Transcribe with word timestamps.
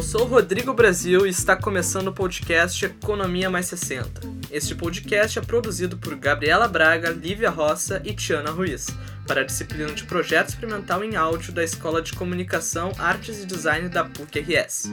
Eu 0.00 0.04
sou 0.04 0.24
Rodrigo 0.24 0.72
Brasil 0.72 1.26
e 1.26 1.28
está 1.28 1.54
começando 1.54 2.08
o 2.08 2.12
podcast 2.14 2.86
Economia 2.86 3.50
Mais 3.50 3.66
60. 3.66 4.22
Este 4.50 4.74
podcast 4.74 5.38
é 5.38 5.42
produzido 5.42 5.98
por 5.98 6.16
Gabriela 6.16 6.66
Braga, 6.66 7.10
Lívia 7.10 7.50
Roça 7.50 8.00
e 8.02 8.14
Tiana 8.14 8.50
Ruiz, 8.50 8.86
para 9.26 9.42
a 9.42 9.44
disciplina 9.44 9.92
de 9.92 10.04
Projeto 10.04 10.48
Experimental 10.48 11.04
em 11.04 11.16
Áudio 11.16 11.52
da 11.52 11.62
Escola 11.62 12.00
de 12.00 12.14
Comunicação, 12.14 12.92
Artes 12.98 13.42
e 13.42 13.46
Design 13.46 13.90
da 13.90 14.02
PUC-RS. 14.02 14.90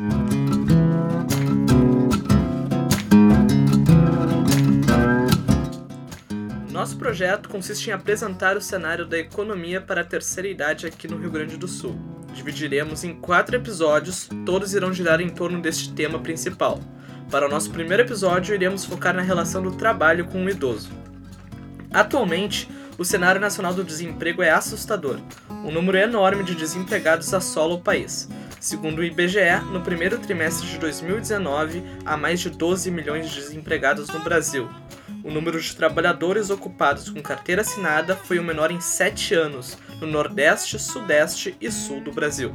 Nosso 6.70 6.98
projeto 6.98 7.48
consiste 7.48 7.90
em 7.90 7.94
apresentar 7.94 8.58
o 8.58 8.62
cenário 8.62 9.06
da 9.06 9.18
economia 9.18 9.80
para 9.80 10.02
a 10.02 10.04
terceira 10.04 10.50
idade 10.50 10.86
aqui 10.86 11.08
no 11.08 11.18
Rio 11.18 11.32
Grande 11.32 11.56
do 11.56 11.66
Sul 11.66 12.17
dividiremos 12.38 13.04
em 13.04 13.16
quatro 13.16 13.56
episódios, 13.56 14.30
todos 14.46 14.74
irão 14.74 14.94
girar 14.94 15.20
em 15.20 15.30
torno 15.30 15.60
deste 15.60 15.92
tema 15.92 16.20
principal. 16.20 16.80
Para 17.32 17.48
o 17.48 17.50
nosso 17.50 17.72
primeiro 17.72 18.04
episódio, 18.04 18.54
iremos 18.54 18.86
focar 18.86 19.14
na 19.14 19.24
relação 19.24 19.62
do 19.62 19.72
trabalho 19.72 20.26
com 20.26 20.46
o 20.46 20.50
idoso. 20.50 20.90
Atualmente, 21.92 22.70
o 22.98 23.04
cenário 23.04 23.42
nacional 23.42 23.74
do 23.74 23.84
desemprego 23.84 24.44
é 24.44 24.52
assustador. 24.52 25.20
Um 25.50 25.72
número 25.72 25.98
enorme 25.98 26.44
de 26.44 26.54
desempregados 26.54 27.34
assola 27.34 27.74
o 27.74 27.82
país. 27.82 28.30
Segundo 28.60 29.00
o 29.00 29.04
IBGE, 29.04 29.62
no 29.72 29.82
primeiro 29.82 30.20
trimestre 30.20 30.68
de 30.68 30.78
2019, 30.78 31.84
há 32.06 32.16
mais 32.16 32.40
de 32.40 32.50
12 32.50 32.90
milhões 32.92 33.30
de 33.30 33.36
desempregados 33.36 34.10
no 34.10 34.20
Brasil, 34.20 34.70
o 35.24 35.32
número 35.32 35.60
de 35.60 35.76
trabalhadores 35.76 36.50
ocupados 36.50 37.10
com 37.10 37.22
carteira 37.22 37.62
assinada 37.62 38.16
foi 38.16 38.40
o 38.40 38.44
menor 38.44 38.72
em 38.72 38.80
sete 38.80 39.34
anos 39.34 39.78
no 40.00 40.08
Nordeste, 40.08 40.80
Sudeste 40.80 41.56
e 41.60 41.72
Sul 41.72 42.02
do 42.02 42.12
Brasil. 42.12 42.54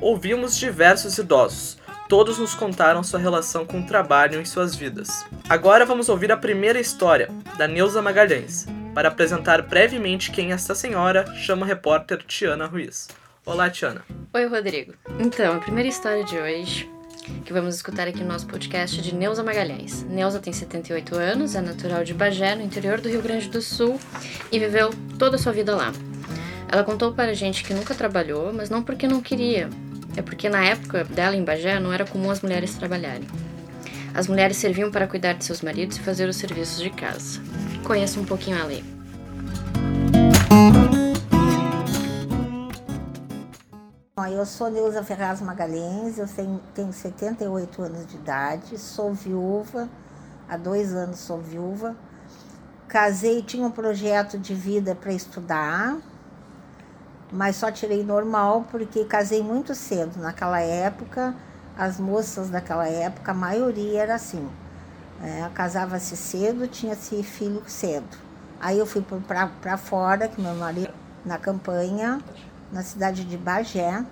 Ouvimos 0.00 0.56
diversos 0.56 1.18
idosos, 1.18 1.78
todos 2.08 2.38
nos 2.38 2.54
contaram 2.54 3.02
sua 3.02 3.18
relação 3.18 3.66
com 3.66 3.80
o 3.80 3.86
trabalho 3.86 4.40
em 4.40 4.44
suas 4.44 4.74
vidas. 4.74 5.24
Agora 5.48 5.84
vamos 5.84 6.08
ouvir 6.08 6.30
a 6.30 6.36
primeira 6.36 6.80
história, 6.80 7.28
da 7.56 7.66
Neuza 7.66 8.00
Magalhães. 8.00 8.66
Para 8.94 9.08
apresentar 9.08 9.62
brevemente 9.62 10.30
quem 10.30 10.50
é 10.50 10.54
esta 10.54 10.74
senhora, 10.74 11.24
chama 11.34 11.64
a 11.64 11.68
repórter 11.68 12.22
Tiana 12.26 12.66
Ruiz. 12.66 13.08
Olá, 13.44 13.70
Tiana. 13.70 14.04
Oi, 14.32 14.46
Rodrigo. 14.46 14.94
Então, 15.18 15.56
a 15.56 15.58
primeira 15.60 15.88
história 15.88 16.24
de 16.24 16.36
hoje 16.36 16.98
que 17.44 17.52
vamos 17.52 17.74
escutar 17.74 18.08
aqui 18.08 18.20
no 18.20 18.28
nosso 18.28 18.46
podcast 18.46 19.00
de 19.00 19.14
Neuza 19.14 19.42
Magalhães. 19.42 20.02
Neuza 20.04 20.38
tem 20.38 20.52
78 20.52 21.14
anos, 21.14 21.54
é 21.54 21.60
natural 21.60 22.04
de 22.04 22.14
Bagé, 22.14 22.54
no 22.54 22.62
interior 22.62 23.00
do 23.00 23.08
Rio 23.08 23.22
Grande 23.22 23.48
do 23.48 23.60
Sul, 23.60 23.98
e 24.50 24.58
viveu 24.58 24.90
toda 25.18 25.36
a 25.36 25.38
sua 25.38 25.52
vida 25.52 25.74
lá. 25.76 25.92
Ela 26.70 26.84
contou 26.84 27.12
para 27.12 27.30
a 27.30 27.34
gente 27.34 27.64
que 27.64 27.72
nunca 27.72 27.94
trabalhou, 27.94 28.52
mas 28.52 28.68
não 28.68 28.82
porque 28.82 29.08
não 29.08 29.20
queria, 29.20 29.70
é 30.16 30.22
porque 30.22 30.48
na 30.48 30.64
época 30.64 31.04
dela 31.04 31.34
em 31.34 31.42
Bagé 31.42 31.80
não 31.80 31.92
era 31.92 32.04
comum 32.04 32.30
as 32.30 32.42
mulheres 32.42 32.74
trabalharem. 32.74 33.26
As 34.14 34.26
mulheres 34.26 34.56
serviam 34.56 34.90
para 34.90 35.06
cuidar 35.06 35.32
de 35.32 35.44
seus 35.44 35.62
maridos 35.62 35.96
e 35.96 36.00
fazer 36.00 36.28
os 36.28 36.36
serviços 36.36 36.80
de 36.80 36.90
casa. 36.90 37.40
Conheça 37.84 38.20
um 38.20 38.24
pouquinho 38.24 38.60
a 38.60 38.64
lei. 38.64 38.84
Eu 44.38 44.46
sou 44.46 44.70
Neuza 44.70 45.02
Ferraz 45.02 45.40
Magalhães, 45.40 46.16
eu 46.16 46.26
tenho 46.72 46.92
78 46.92 47.82
anos 47.82 48.06
de 48.06 48.14
idade, 48.14 48.78
sou 48.78 49.12
viúva, 49.12 49.88
há 50.48 50.56
dois 50.56 50.94
anos 50.94 51.18
sou 51.18 51.40
viúva. 51.40 51.96
Casei, 52.86 53.42
tinha 53.42 53.66
um 53.66 53.70
projeto 53.72 54.38
de 54.38 54.54
vida 54.54 54.94
para 54.94 55.12
estudar, 55.12 55.98
mas 57.32 57.56
só 57.56 57.70
tirei 57.70 58.02
normal 58.02 58.66
porque 58.70 59.04
casei 59.04 59.42
muito 59.42 59.74
cedo. 59.74 60.18
Naquela 60.20 60.60
época, 60.60 61.34
as 61.76 61.98
moças 61.98 62.48
daquela 62.48 62.88
época, 62.88 63.32
a 63.32 63.34
maioria 63.34 64.02
era 64.02 64.14
assim. 64.14 64.48
É, 65.22 65.48
Casava-se 65.54 66.16
cedo, 66.16 66.66
tinha-se 66.66 67.22
filho 67.22 67.62
cedo. 67.66 68.16
Aí 68.60 68.78
eu 68.78 68.86
fui 68.86 69.04
para 69.26 69.76
fora, 69.76 70.28
que 70.28 70.40
meu 70.40 70.54
marido 70.54 70.92
na 71.24 71.38
campanha, 71.38 72.20
na 72.72 72.82
cidade 72.82 73.24
de 73.24 73.36
Bagé, 73.36 74.04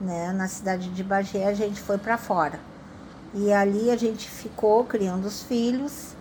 né? 0.00 0.32
Na 0.32 0.48
cidade 0.48 0.88
de 0.90 1.04
Bagé 1.04 1.46
a 1.46 1.54
gente 1.54 1.80
foi 1.80 1.98
para 1.98 2.18
fora. 2.18 2.58
E 3.34 3.52
ali 3.52 3.90
a 3.90 3.96
gente 3.96 4.28
ficou 4.28 4.84
criando 4.84 5.26
os 5.26 5.42
filhos. 5.42 6.14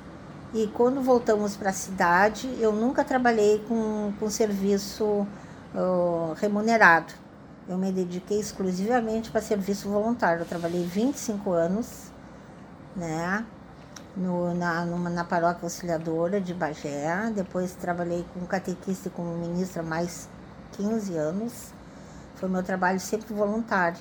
E 0.54 0.68
quando 0.68 1.02
voltamos 1.02 1.56
para 1.56 1.70
a 1.70 1.74
cidade, 1.74 2.54
eu 2.60 2.74
nunca 2.74 3.04
trabalhei 3.04 3.64
com, 3.68 4.12
com 4.20 4.30
serviço 4.30 5.26
remunerado. 6.40 7.14
Eu 7.68 7.78
me 7.78 7.92
dediquei 7.92 8.40
exclusivamente 8.40 9.32
para 9.32 9.42
serviço 9.42 9.90
voluntário. 9.90 10.42
Eu 10.42 10.46
trabalhei 10.46 10.84
25 10.84 11.52
anos, 11.52 12.12
né? 12.96 13.46
No, 14.16 14.54
na, 14.54 14.86
numa, 14.86 15.10
na 15.10 15.24
paróquia 15.24 15.64
auxiliadora 15.64 16.42
de 16.42 16.54
Bagé. 16.54 17.32
Depois 17.34 17.74
trabalhei 17.74 18.26
com 18.34 18.46
catequista 18.46 19.08
e 19.08 19.12
como 19.12 19.38
ministra 19.38 19.82
mais 19.82 20.28
15 20.74 21.16
anos. 21.16 21.72
Foi 22.36 22.50
meu 22.50 22.64
trabalho 22.64 23.00
sempre 23.00 23.34
voluntário. 23.34 24.00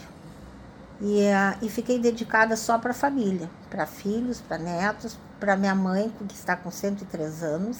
E, 1.01 1.21
uh, 1.29 1.57
e 1.63 1.69
fiquei 1.69 1.99
dedicada 1.99 2.57
só 2.57 2.79
para 2.79 2.91
a 2.91 2.95
família, 2.95 3.49
para 3.71 3.87
filhos, 3.87 4.41
para 4.41 4.59
netos, 4.59 5.19
para 5.39 5.57
minha 5.57 5.75
mãe, 5.75 6.13
que 6.29 6.35
está 6.35 6.57
com 6.57 6.71
103 6.71 7.43
anos. 7.43 7.79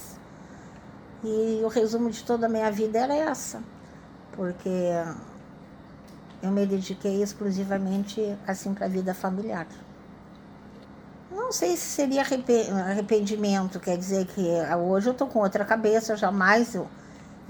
E 1.23 1.61
o 1.63 1.69
resumo 1.69 2.11
de 2.11 2.25
toda 2.25 2.47
a 2.47 2.49
minha 2.49 2.71
vida 2.71 2.99
era 2.99 3.15
essa, 3.15 3.63
porque 4.33 4.93
eu 6.43 6.51
me 6.51 6.67
dediquei 6.67 7.23
exclusivamente 7.23 8.37
assim 8.47 8.75
para 8.75 8.87
a 8.87 8.89
vida 8.89 9.15
familiar. 9.15 9.67
Não 11.31 11.53
sei 11.53 11.77
se 11.77 11.87
seria 11.87 12.23
arrependimento, 12.23 13.79
quer 13.81 13.97
dizer 13.97 14.27
que 14.27 14.49
hoje 14.79 15.09
eu 15.09 15.13
estou 15.13 15.27
com 15.29 15.41
outra 15.41 15.65
cabeça, 15.65 16.17
jamais 16.17 16.75
eu 16.75 16.89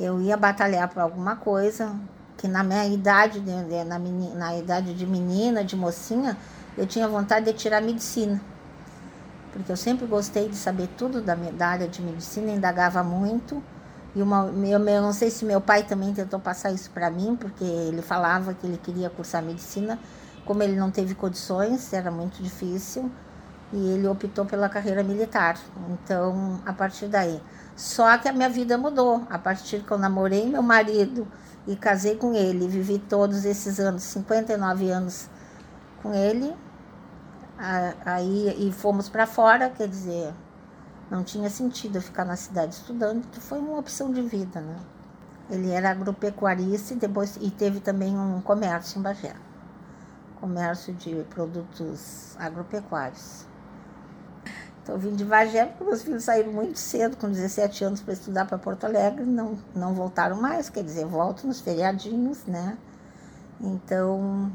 eu 0.01 0.19
ia 0.23 0.35
batalhar 0.35 0.89
por 0.89 1.01
alguma 1.01 1.37
coisa, 1.37 1.95
que 2.39 2.49
na 2.49 2.65
minha 2.65 2.87
idade, 2.87 3.39
na, 3.85 3.99
menina, 3.99 4.35
na 4.35 4.57
idade 4.57 4.95
de 4.95 5.07
menina, 5.07 5.63
de 5.63 5.77
mocinha, 5.77 6.39
eu 6.77 6.87
tinha 6.87 7.07
vontade 7.07 7.45
de 7.45 7.53
tirar 7.53 7.83
medicina. 7.83 8.41
Porque 9.53 9.71
eu 9.71 9.77
sempre 9.77 10.07
gostei 10.07 10.49
de 10.49 10.57
saber 10.57 10.89
tudo 10.97 11.21
da, 11.21 11.35
da 11.35 11.69
área 11.69 11.87
de 11.87 12.01
medicina, 12.01 12.51
indagava 12.51 13.05
muito. 13.05 13.63
E 14.15 14.23
uma, 14.23 14.47
eu, 14.67 14.79
não 14.81 15.13
sei 15.13 15.31
se 15.31 15.45
meu 15.45 15.61
pai 15.61 15.85
também 15.85 16.13
tentou 16.13 16.41
passar 16.41 16.73
isso 16.73 16.91
para 16.91 17.11
mim, 17.11 17.37
porque 17.37 17.65
ele 17.65 18.03
falava 18.03 18.53
que 18.55 18.67
ele 18.67 18.79
queria 18.79 19.09
cursar 19.09 19.43
medicina. 19.43 19.99
Como 20.45 20.63
ele 20.63 20.77
não 20.77 20.91
teve 20.91 21.15
condições, 21.15 21.93
era 21.93 22.11
muito 22.11 22.43
difícil, 22.43 23.11
e 23.73 23.91
ele 23.91 24.09
optou 24.09 24.45
pela 24.45 24.69
carreira 24.69 25.03
militar. 25.05 25.57
Então, 25.91 26.61
a 26.67 26.73
partir 26.73 27.07
daí, 27.07 27.41
só 27.77 28.19
que 28.19 28.29
a 28.29 28.33
minha 28.33 28.49
vida 28.49 28.77
mudou. 28.77 29.27
A 29.31 29.39
partir 29.39 29.81
que 29.81 29.91
eu 29.91 29.99
namorei 29.99 30.49
meu 30.49 30.63
marido 30.63 31.27
e 31.67 31.77
casei 31.77 32.17
com 32.17 32.35
ele, 32.35 32.67
vivi 32.67 32.99
todos 32.99 33.45
esses 33.45 33.79
anos, 33.79 34.03
59 34.03 34.91
anos 34.91 35.29
com 36.03 36.13
ele. 36.13 36.53
Aí 38.05 38.69
e 38.69 38.73
fomos 38.73 39.09
para 39.09 39.27
fora, 39.27 39.71
quer 39.71 39.87
dizer, 39.87 40.33
não 41.11 41.25
tinha 41.25 41.51
sentido 41.51 41.97
eu 41.97 42.03
ficar 42.03 42.25
na 42.25 42.37
cidade 42.37 42.75
estudando, 42.75 43.27
que 43.29 43.41
foi 43.41 43.59
uma 43.59 43.79
opção 43.79 44.13
de 44.13 44.23
vida, 44.23 44.61
né? 44.61 44.77
Ele 45.51 45.71
era 45.71 45.91
agropecuarista 45.91 46.95
e 46.95 46.97
depois 46.97 47.37
e 47.41 47.51
teve 47.51 47.81
também 47.81 48.17
um 48.17 48.41
comércio 48.41 49.01
em 49.01 49.03
Bagé. 49.03 49.35
Comércio 50.41 50.95
de 50.95 51.25
produtos 51.31 52.37
agropecuários. 52.39 53.45
Então, 54.83 54.97
vim 54.97 55.15
de 55.15 55.25
Bagé 55.25 55.67
porque 55.67 55.85
meus 55.85 56.03
filhos 56.03 56.25
saíram 56.25 56.53
muito 56.53 56.79
cedo, 56.79 57.17
com 57.17 57.29
17 57.29 57.85
anos, 57.85 58.01
para 58.01 58.13
estudar 58.13 58.45
para 58.47 58.57
Porto 58.57 58.85
Alegre, 58.85 59.25
não, 59.25 59.59
não 59.75 59.93
voltaram 59.93 60.41
mais, 60.41 60.71
quer 60.71 60.85
dizer, 60.85 61.05
volto 61.05 61.47
nos 61.47 61.61
feriadinhos, 61.61 62.45
né? 62.47 62.79
Então, 63.61 64.51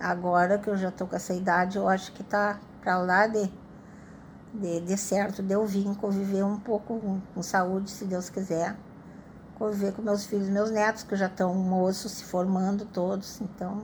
agora 0.00 0.58
que 0.58 0.68
eu 0.68 0.76
já 0.76 0.88
estou 0.88 1.06
com 1.06 1.16
essa 1.16 1.34
idade, 1.34 1.76
eu 1.76 1.88
acho 1.88 2.12
que 2.12 2.22
está 2.22 2.58
para 2.80 2.96
lá 2.98 3.26
de, 3.26 3.50
de, 4.52 4.80
de, 4.80 4.96
certo 4.96 5.42
de 5.42 5.52
eu 5.52 5.66
vir 5.66 5.94
conviver 5.96 6.42
um 6.44 6.58
pouco 6.58 6.98
com, 6.98 7.20
com 7.34 7.42
saúde, 7.42 7.90
se 7.90 8.04
Deus 8.04 8.30
quiser. 8.30 8.76
Conviver 9.58 9.92
com 9.92 10.02
meus 10.02 10.24
filhos, 10.24 10.48
meus 10.48 10.70
netos, 10.70 11.02
que 11.02 11.16
já 11.16 11.26
estão 11.26 11.54
moços, 11.54 12.12
se 12.12 12.24
formando 12.24 12.84
todos. 12.84 13.40
Então, 13.40 13.82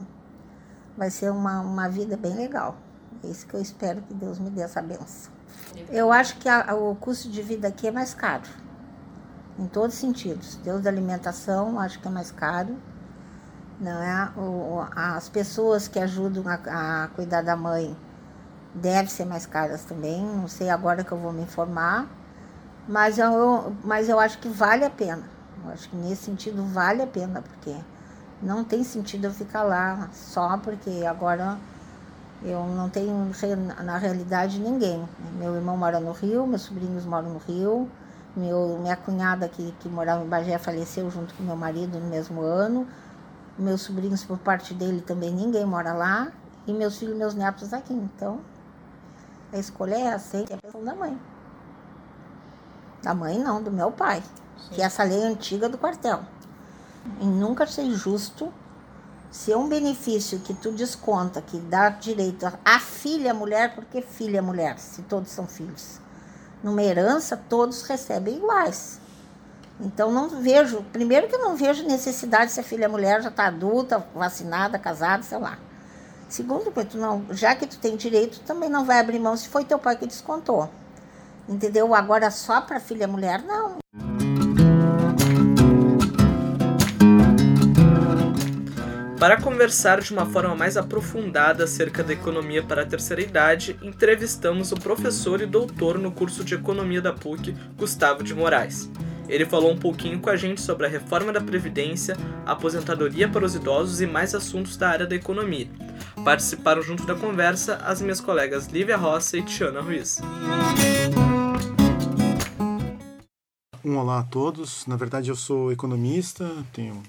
vai 0.96 1.10
ser 1.10 1.30
uma, 1.30 1.60
uma 1.60 1.88
vida 1.88 2.16
bem 2.16 2.34
legal. 2.34 2.76
É 3.22 3.26
isso 3.26 3.46
que 3.46 3.54
eu 3.54 3.60
espero 3.60 4.02
que 4.02 4.14
Deus 4.14 4.38
me 4.38 4.50
dê 4.50 4.62
essa 4.62 4.80
benção. 4.80 5.32
Eu 5.88 6.12
acho 6.12 6.36
que 6.38 6.48
a, 6.48 6.74
o 6.74 6.94
custo 6.94 7.28
de 7.28 7.42
vida 7.42 7.68
aqui 7.68 7.88
é 7.88 7.90
mais 7.90 8.14
caro, 8.14 8.44
em 9.58 9.66
todos 9.66 9.94
os 9.94 10.00
sentidos. 10.00 10.56
Deus 10.62 10.82
da 10.82 10.90
alimentação, 10.90 11.78
acho 11.78 12.00
que 12.00 12.08
é 12.08 12.10
mais 12.10 12.30
caro. 12.30 12.76
Não 13.80 14.02
é? 14.02 14.32
O, 14.36 14.86
as 14.94 15.28
pessoas 15.28 15.88
que 15.88 15.98
ajudam 15.98 16.44
a, 16.46 17.04
a 17.04 17.08
cuidar 17.08 17.42
da 17.42 17.56
mãe 17.56 17.96
devem 18.74 19.08
ser 19.08 19.24
mais 19.24 19.46
caras 19.46 19.84
também. 19.84 20.22
Não 20.24 20.48
sei 20.48 20.70
agora 20.70 21.04
que 21.04 21.12
eu 21.12 21.18
vou 21.18 21.32
me 21.32 21.42
informar. 21.42 22.06
Mas 22.88 23.18
eu, 23.18 23.74
mas 23.82 24.08
eu 24.08 24.18
acho 24.20 24.38
que 24.38 24.48
vale 24.48 24.84
a 24.84 24.90
pena. 24.90 25.22
Eu 25.64 25.72
acho 25.72 25.88
que 25.88 25.96
nesse 25.96 26.24
sentido 26.24 26.64
vale 26.64 27.02
a 27.02 27.06
pena, 27.06 27.40
porque 27.42 27.74
não 28.42 28.64
tem 28.64 28.84
sentido 28.84 29.26
eu 29.26 29.32
ficar 29.32 29.62
lá 29.62 30.08
só 30.12 30.58
porque 30.58 31.04
agora 31.08 31.58
Eu 32.42 32.66
não 32.66 32.90
tenho, 32.90 33.30
na 33.82 33.96
realidade, 33.96 34.60
ninguém. 34.60 35.08
Meu 35.38 35.54
irmão 35.56 35.76
mora 35.78 35.98
no 35.98 36.12
Rio, 36.12 36.46
meus 36.46 36.62
sobrinhos 36.62 37.06
moram 37.06 37.30
no 37.30 37.38
Rio, 37.38 37.88
meu, 38.36 38.78
minha 38.80 38.96
cunhada 38.96 39.48
que, 39.48 39.72
que 39.80 39.88
morava 39.88 40.22
em 40.24 40.28
Bagé 40.28 40.58
faleceu 40.58 41.10
junto 41.10 41.34
com 41.34 41.42
meu 41.42 41.56
marido 41.56 41.98
no 41.98 42.06
mesmo 42.08 42.42
ano. 42.42 42.86
Meus 43.58 43.82
sobrinhos, 43.82 44.24
por 44.24 44.38
parte 44.38 44.74
dele, 44.74 45.00
também 45.00 45.32
ninguém 45.32 45.64
mora 45.64 45.92
lá. 45.94 46.32
E 46.66 46.72
meus 46.72 46.98
filhos 46.98 47.16
meus 47.16 47.34
netos 47.34 47.72
aqui. 47.72 47.94
Então, 47.94 48.40
a 49.54 49.60
escolha 49.60 49.94
é 49.94 50.00
essa, 50.00 50.38
é 50.38 50.54
a 50.54 50.56
pessoa 50.58 50.84
da 50.84 50.94
mãe. 50.94 51.18
Da 53.02 53.14
mãe 53.14 53.38
não, 53.38 53.62
do 53.62 53.70
meu 53.70 53.92
pai. 53.92 54.22
Sim. 54.22 54.74
Que 54.74 54.82
é 54.82 54.84
essa 54.84 55.04
lei 55.04 55.22
antiga 55.22 55.68
do 55.68 55.78
quartel. 55.78 56.20
E 57.20 57.24
nunca 57.24 57.66
ser 57.66 57.88
justo 57.92 58.52
se 59.30 59.52
é 59.52 59.56
um 59.56 59.68
benefício 59.68 60.38
que 60.38 60.54
tu 60.54 60.70
desconta, 60.72 61.42
que 61.42 61.58
dá 61.58 61.88
direito 61.88 62.46
a 62.64 62.78
filha 62.78 63.34
mulher, 63.34 63.74
porque 63.74 64.00
filha 64.00 64.40
mulher, 64.40 64.78
se 64.78 65.02
todos 65.02 65.30
são 65.30 65.46
filhos. 65.46 66.00
Numa 66.62 66.82
herança, 66.82 67.36
todos 67.36 67.82
recebem 67.82 68.36
iguais. 68.36 69.00
Então 69.80 70.12
não 70.12 70.28
vejo, 70.28 70.82
primeiro 70.92 71.26
que 71.26 71.34
eu 71.34 71.40
não 71.40 71.56
vejo 71.56 71.84
necessidade 71.84 72.52
se 72.52 72.60
a 72.60 72.62
filha 72.62 72.88
mulher 72.88 73.22
já 73.22 73.28
está 73.28 73.46
adulta, 73.46 74.06
vacinada, 74.14 74.78
casada, 74.78 75.22
sei 75.24 75.38
lá. 75.38 75.58
Segundo, 76.28 76.72
tu 76.84 76.98
não, 76.98 77.24
já 77.30 77.54
que 77.54 77.66
tu 77.66 77.78
tem 77.78 77.96
direito, 77.96 78.40
também 78.40 78.68
não 78.68 78.84
vai 78.84 78.98
abrir 79.00 79.18
mão 79.18 79.36
se 79.36 79.48
foi 79.48 79.64
teu 79.64 79.78
pai 79.78 79.96
que 79.96 80.06
descontou. 80.06 80.68
Entendeu? 81.48 81.94
Agora 81.94 82.30
só 82.30 82.60
para 82.60 82.80
filha 82.80 83.06
mulher, 83.06 83.42
não. 83.42 83.76
Para 89.24 89.40
conversar 89.40 90.02
de 90.02 90.12
uma 90.12 90.26
forma 90.26 90.54
mais 90.54 90.76
aprofundada 90.76 91.64
acerca 91.64 92.02
da 92.02 92.12
economia 92.12 92.62
para 92.62 92.82
a 92.82 92.86
terceira 92.86 93.22
idade, 93.22 93.74
entrevistamos 93.80 94.70
o 94.70 94.74
professor 94.74 95.40
e 95.40 95.46
doutor 95.46 95.98
no 95.98 96.12
curso 96.12 96.44
de 96.44 96.54
economia 96.54 97.00
da 97.00 97.10
PUC, 97.10 97.56
Gustavo 97.74 98.22
de 98.22 98.34
Moraes. 98.34 98.90
Ele 99.28 99.46
falou 99.46 99.72
um 99.72 99.76
pouquinho 99.76 100.20
com 100.20 100.30
a 100.30 100.36
gente 100.36 100.60
sobre 100.60 100.86
a 100.86 100.88
reforma 100.88 101.32
da 101.32 101.40
Previdência, 101.40 102.16
aposentadoria 102.44 103.28
para 103.28 103.44
os 103.44 103.54
idosos 103.54 104.00
e 104.00 104.06
mais 104.06 104.34
assuntos 104.34 104.76
da 104.76 104.88
área 104.88 105.06
da 105.06 105.16
economia. 105.16 105.68
Participaram 106.24 106.82
junto 106.82 107.06
da 107.06 107.14
conversa 107.14 107.76
as 107.76 108.00
minhas 108.00 108.20
colegas 108.20 108.66
Lívia 108.66 108.96
Roça 108.96 109.36
e 109.38 109.42
Tiana 109.42 109.80
Ruiz. 109.80 110.20
Um 113.84 113.96
olá 113.96 114.20
a 114.20 114.22
todos. 114.22 114.86
Na 114.86 114.96
verdade, 114.96 115.28
eu 115.28 115.36
sou 115.36 115.70
economista, 115.70 116.50
tenho 116.72 117.02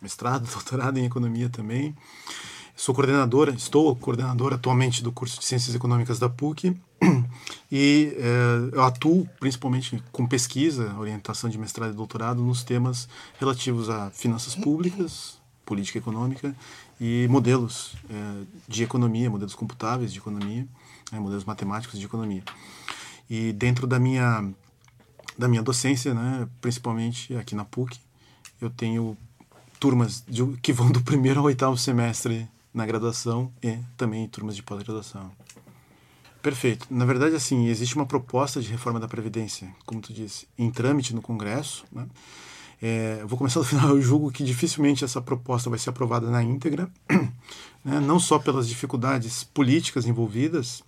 mestrado, 0.00 0.46
doutorado 0.50 0.98
em 0.98 1.04
economia 1.04 1.48
também. 1.48 1.94
Sou 2.80 2.94
coordenadora, 2.94 3.50
estou 3.50 3.94
coordenadora 3.94 4.54
atualmente 4.54 5.02
do 5.02 5.12
curso 5.12 5.38
de 5.38 5.44
Ciências 5.44 5.74
Econômicas 5.74 6.18
da 6.18 6.30
PUC 6.30 6.74
e 7.70 8.16
é, 8.16 8.74
eu 8.74 8.82
atuo 8.82 9.28
principalmente 9.38 10.02
com 10.10 10.26
pesquisa, 10.26 10.94
orientação 10.98 11.50
de 11.50 11.58
mestrado 11.58 11.92
e 11.92 11.94
doutorado 11.94 12.42
nos 12.42 12.64
temas 12.64 13.06
relativos 13.38 13.90
a 13.90 14.08
finanças 14.08 14.54
públicas, 14.54 15.38
política 15.66 15.98
econômica 15.98 16.56
e 16.98 17.26
modelos 17.28 17.96
é, 18.08 18.44
de 18.66 18.82
economia, 18.82 19.28
modelos 19.28 19.54
computáveis 19.54 20.10
de 20.10 20.18
economia, 20.18 20.66
né, 21.12 21.20
modelos 21.20 21.44
matemáticos 21.44 22.00
de 22.00 22.06
economia. 22.06 22.42
E 23.28 23.52
dentro 23.52 23.86
da 23.86 23.98
minha 23.98 24.50
da 25.36 25.46
minha 25.46 25.62
docência, 25.62 26.14
né, 26.14 26.48
principalmente 26.62 27.36
aqui 27.36 27.54
na 27.54 27.66
PUC, 27.66 28.00
eu 28.58 28.70
tenho 28.70 29.18
turmas 29.78 30.24
de, 30.26 30.46
que 30.62 30.72
vão 30.72 30.90
do 30.90 31.02
primeiro 31.02 31.40
ao 31.40 31.44
oitavo 31.44 31.76
semestre 31.76 32.48
na 32.72 32.86
graduação 32.86 33.52
e 33.62 33.78
também 33.96 34.26
turmas 34.28 34.56
de 34.56 34.62
pós-graduação. 34.62 35.30
Perfeito. 36.42 36.86
Na 36.90 37.04
verdade, 37.04 37.34
assim, 37.34 37.66
existe 37.66 37.96
uma 37.96 38.06
proposta 38.06 38.60
de 38.60 38.68
reforma 38.68 38.98
da 38.98 39.06
Previdência, 39.06 39.68
como 39.84 40.00
tu 40.00 40.12
disse, 40.12 40.48
em 40.56 40.70
trâmite 40.70 41.14
no 41.14 41.20
Congresso. 41.20 41.84
Né? 41.92 42.06
É, 42.80 43.22
vou 43.26 43.36
começar 43.36 43.60
do 43.60 43.66
final. 43.66 43.90
Eu 43.90 44.00
julgo 44.00 44.30
que 44.30 44.42
dificilmente 44.42 45.04
essa 45.04 45.20
proposta 45.20 45.68
vai 45.68 45.78
ser 45.78 45.90
aprovada 45.90 46.30
na 46.30 46.42
íntegra, 46.42 46.90
né? 47.84 48.00
não 48.00 48.18
só 48.18 48.38
pelas 48.38 48.66
dificuldades 48.66 49.44
políticas 49.44 50.06
envolvidas, 50.06 50.82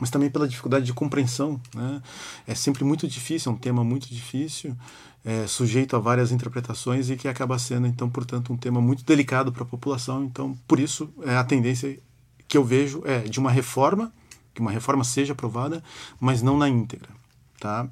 mas 0.00 0.10
também 0.10 0.30
pela 0.30 0.48
dificuldade 0.48 0.84
de 0.84 0.92
compreensão. 0.92 1.60
Né? 1.74 2.02
É 2.46 2.54
sempre 2.54 2.84
muito 2.84 3.06
difícil, 3.06 3.52
é 3.52 3.54
um 3.54 3.58
tema 3.58 3.84
muito 3.84 4.08
difícil, 4.12 4.76
é, 5.24 5.46
sujeito 5.46 5.96
a 5.96 5.98
várias 5.98 6.32
interpretações 6.32 7.10
e 7.10 7.16
que 7.16 7.28
acaba 7.28 7.58
sendo, 7.58 7.86
então, 7.86 8.08
portanto, 8.08 8.52
um 8.52 8.56
tema 8.56 8.80
muito 8.80 9.04
delicado 9.04 9.52
para 9.52 9.62
a 9.62 9.66
população. 9.66 10.24
Então, 10.24 10.56
por 10.66 10.80
isso, 10.80 11.12
é, 11.24 11.36
a 11.36 11.44
tendência 11.44 11.98
que 12.46 12.56
eu 12.56 12.64
vejo 12.64 13.02
é 13.04 13.20
de 13.20 13.38
uma 13.38 13.50
reforma, 13.50 14.12
que 14.54 14.60
uma 14.60 14.70
reforma 14.70 15.04
seja 15.04 15.32
aprovada, 15.32 15.82
mas 16.18 16.42
não 16.42 16.56
na 16.56 16.68
íntegra. 16.68 17.10
Tá? 17.60 17.88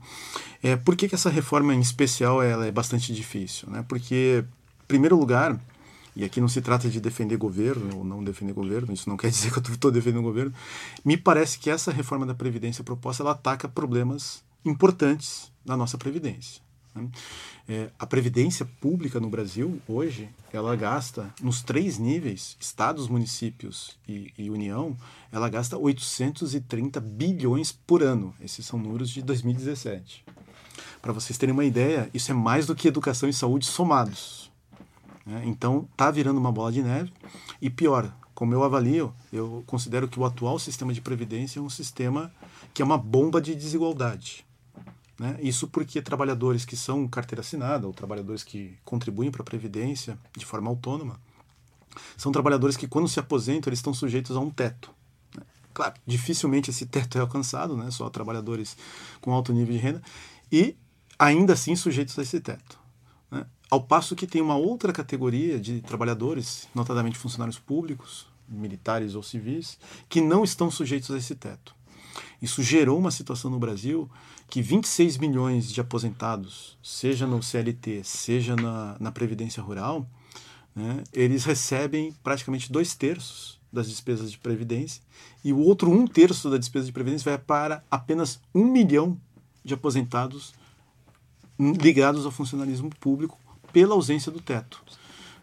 É, 0.62 0.76
por 0.76 0.94
que, 0.96 1.08
que 1.08 1.14
essa 1.14 1.28
reforma 1.28 1.74
em 1.74 1.80
especial 1.80 2.42
ela 2.42 2.66
é 2.66 2.70
bastante 2.70 3.12
difícil? 3.12 3.68
Né? 3.68 3.84
Porque, 3.86 4.44
em 4.82 4.86
primeiro 4.86 5.18
lugar, 5.18 5.58
e 6.16 6.24
aqui 6.24 6.40
não 6.40 6.48
se 6.48 6.62
trata 6.62 6.88
de 6.88 6.98
defender 6.98 7.36
governo 7.36 7.98
ou 7.98 8.04
não 8.04 8.24
defender 8.24 8.54
governo, 8.54 8.92
isso 8.92 9.08
não 9.08 9.18
quer 9.18 9.28
dizer 9.30 9.52
que 9.52 9.58
eu 9.58 9.74
estou 9.74 9.92
defendendo 9.92 10.20
o 10.20 10.22
governo, 10.22 10.52
me 11.04 11.16
parece 11.16 11.58
que 11.58 11.68
essa 11.68 11.92
reforma 11.92 12.24
da 12.24 12.34
Previdência 12.34 12.82
proposta 12.82 13.22
ela 13.22 13.32
ataca 13.32 13.68
problemas 13.68 14.42
importantes 14.64 15.52
da 15.64 15.76
nossa 15.76 15.98
Previdência. 15.98 16.62
Né? 16.94 17.08
É, 17.68 17.90
a 17.98 18.06
Previdência 18.06 18.64
Pública 18.80 19.20
no 19.20 19.28
Brasil, 19.28 19.80
hoje, 19.86 20.30
ela 20.52 20.74
gasta, 20.74 21.32
nos 21.42 21.62
três 21.62 21.98
níveis, 21.98 22.56
estados, 22.58 23.08
municípios 23.08 23.98
e, 24.08 24.32
e 24.38 24.48
União, 24.48 24.96
ela 25.30 25.48
gasta 25.50 25.76
830 25.76 26.98
bilhões 27.00 27.72
por 27.72 28.02
ano. 28.02 28.34
Esses 28.40 28.64
são 28.64 28.78
números 28.78 29.10
de 29.10 29.20
2017. 29.20 30.24
Para 31.02 31.12
vocês 31.12 31.36
terem 31.36 31.52
uma 31.52 31.64
ideia, 31.64 32.08
isso 32.14 32.30
é 32.30 32.34
mais 32.34 32.66
do 32.66 32.74
que 32.74 32.88
educação 32.88 33.28
e 33.28 33.32
saúde 33.32 33.66
somados. 33.66 34.50
Né? 35.26 35.42
Então, 35.44 35.88
está 35.90 36.10
virando 36.10 36.38
uma 36.38 36.52
bola 36.52 36.70
de 36.70 36.82
neve. 36.82 37.12
E 37.60 37.68
pior, 37.68 38.14
como 38.34 38.54
eu 38.54 38.62
avalio, 38.62 39.12
eu 39.32 39.64
considero 39.66 40.06
que 40.06 40.20
o 40.20 40.24
atual 40.24 40.58
sistema 40.58 40.92
de 40.92 41.00
previdência 41.00 41.58
é 41.58 41.62
um 41.62 41.68
sistema 41.68 42.32
que 42.72 42.80
é 42.80 42.84
uma 42.84 42.96
bomba 42.96 43.40
de 43.40 43.54
desigualdade. 43.54 44.46
Né? 45.18 45.38
Isso 45.40 45.66
porque 45.66 46.00
trabalhadores 46.02 46.64
que 46.64 46.76
são 46.76 47.08
carteira 47.08 47.40
assinada 47.40 47.86
ou 47.86 47.92
trabalhadores 47.92 48.44
que 48.44 48.76
contribuem 48.84 49.30
para 49.30 49.42
a 49.42 49.44
Previdência 49.44 50.18
de 50.36 50.44
forma 50.44 50.68
autônoma 50.68 51.18
são 52.16 52.30
trabalhadores 52.30 52.76
que, 52.76 52.86
quando 52.86 53.08
se 53.08 53.18
aposentam, 53.18 53.70
eles 53.70 53.78
estão 53.78 53.94
sujeitos 53.94 54.36
a 54.36 54.40
um 54.40 54.50
teto. 54.50 54.90
Né? 55.34 55.42
Claro, 55.72 55.94
dificilmente 56.06 56.68
esse 56.68 56.84
teto 56.84 57.16
é 57.16 57.22
alcançado, 57.22 57.74
né? 57.74 57.90
só 57.90 58.10
trabalhadores 58.10 58.76
com 59.22 59.32
alto 59.32 59.52
nível 59.54 59.74
de 59.74 59.80
renda, 59.80 60.02
e 60.52 60.76
ainda 61.18 61.54
assim 61.54 61.74
sujeitos 61.74 62.18
a 62.18 62.22
esse 62.22 62.38
teto. 62.38 62.78
Ao 63.68 63.82
passo 63.82 64.14
que 64.14 64.26
tem 64.26 64.40
uma 64.40 64.56
outra 64.56 64.92
categoria 64.92 65.58
de 65.58 65.80
trabalhadores, 65.80 66.68
notadamente 66.72 67.18
funcionários 67.18 67.58
públicos, 67.58 68.26
militares 68.48 69.16
ou 69.16 69.22
civis, 69.24 69.76
que 70.08 70.20
não 70.20 70.44
estão 70.44 70.70
sujeitos 70.70 71.10
a 71.10 71.18
esse 71.18 71.34
teto. 71.34 71.74
Isso 72.40 72.62
gerou 72.62 72.98
uma 72.98 73.10
situação 73.10 73.50
no 73.50 73.58
Brasil 73.58 74.08
que 74.48 74.62
26 74.62 75.18
milhões 75.18 75.72
de 75.72 75.80
aposentados, 75.80 76.78
seja 76.80 77.26
no 77.26 77.42
CLT, 77.42 78.04
seja 78.04 78.54
na, 78.54 78.96
na 79.00 79.10
Previdência 79.10 79.60
Rural, 79.60 80.06
né, 80.74 81.02
eles 81.12 81.44
recebem 81.44 82.14
praticamente 82.22 82.70
dois 82.70 82.94
terços 82.94 83.58
das 83.72 83.88
despesas 83.88 84.30
de 84.30 84.38
Previdência 84.38 85.02
e 85.44 85.52
o 85.52 85.58
outro 85.58 85.90
um 85.90 86.06
terço 86.06 86.48
da 86.48 86.56
despesa 86.56 86.86
de 86.86 86.92
Previdência 86.92 87.30
vai 87.30 87.38
para 87.38 87.82
apenas 87.90 88.40
um 88.54 88.64
milhão 88.64 89.20
de 89.64 89.74
aposentados 89.74 90.54
ligados 91.58 92.24
ao 92.24 92.30
funcionalismo 92.30 92.90
público 93.00 93.38
pela 93.76 93.92
ausência 93.92 94.32
do 94.32 94.40
teto. 94.40 94.82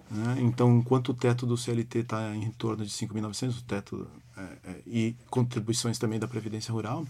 Né? 0.09 0.37
Então, 0.39 0.79
enquanto 0.79 1.09
o 1.09 1.13
teto 1.13 1.45
do 1.45 1.55
CLT 1.55 1.99
está 1.99 2.35
em 2.35 2.49
torno 2.49 2.83
de 2.83 2.89
5.900, 2.89 3.59
o 3.59 3.61
teto 3.61 4.07
é, 4.35 4.41
é, 4.41 4.81
e 4.87 5.15
contribuições 5.29 5.99
também 5.99 6.17
da 6.17 6.27
Previdência 6.27 6.73
Rural, 6.73 7.05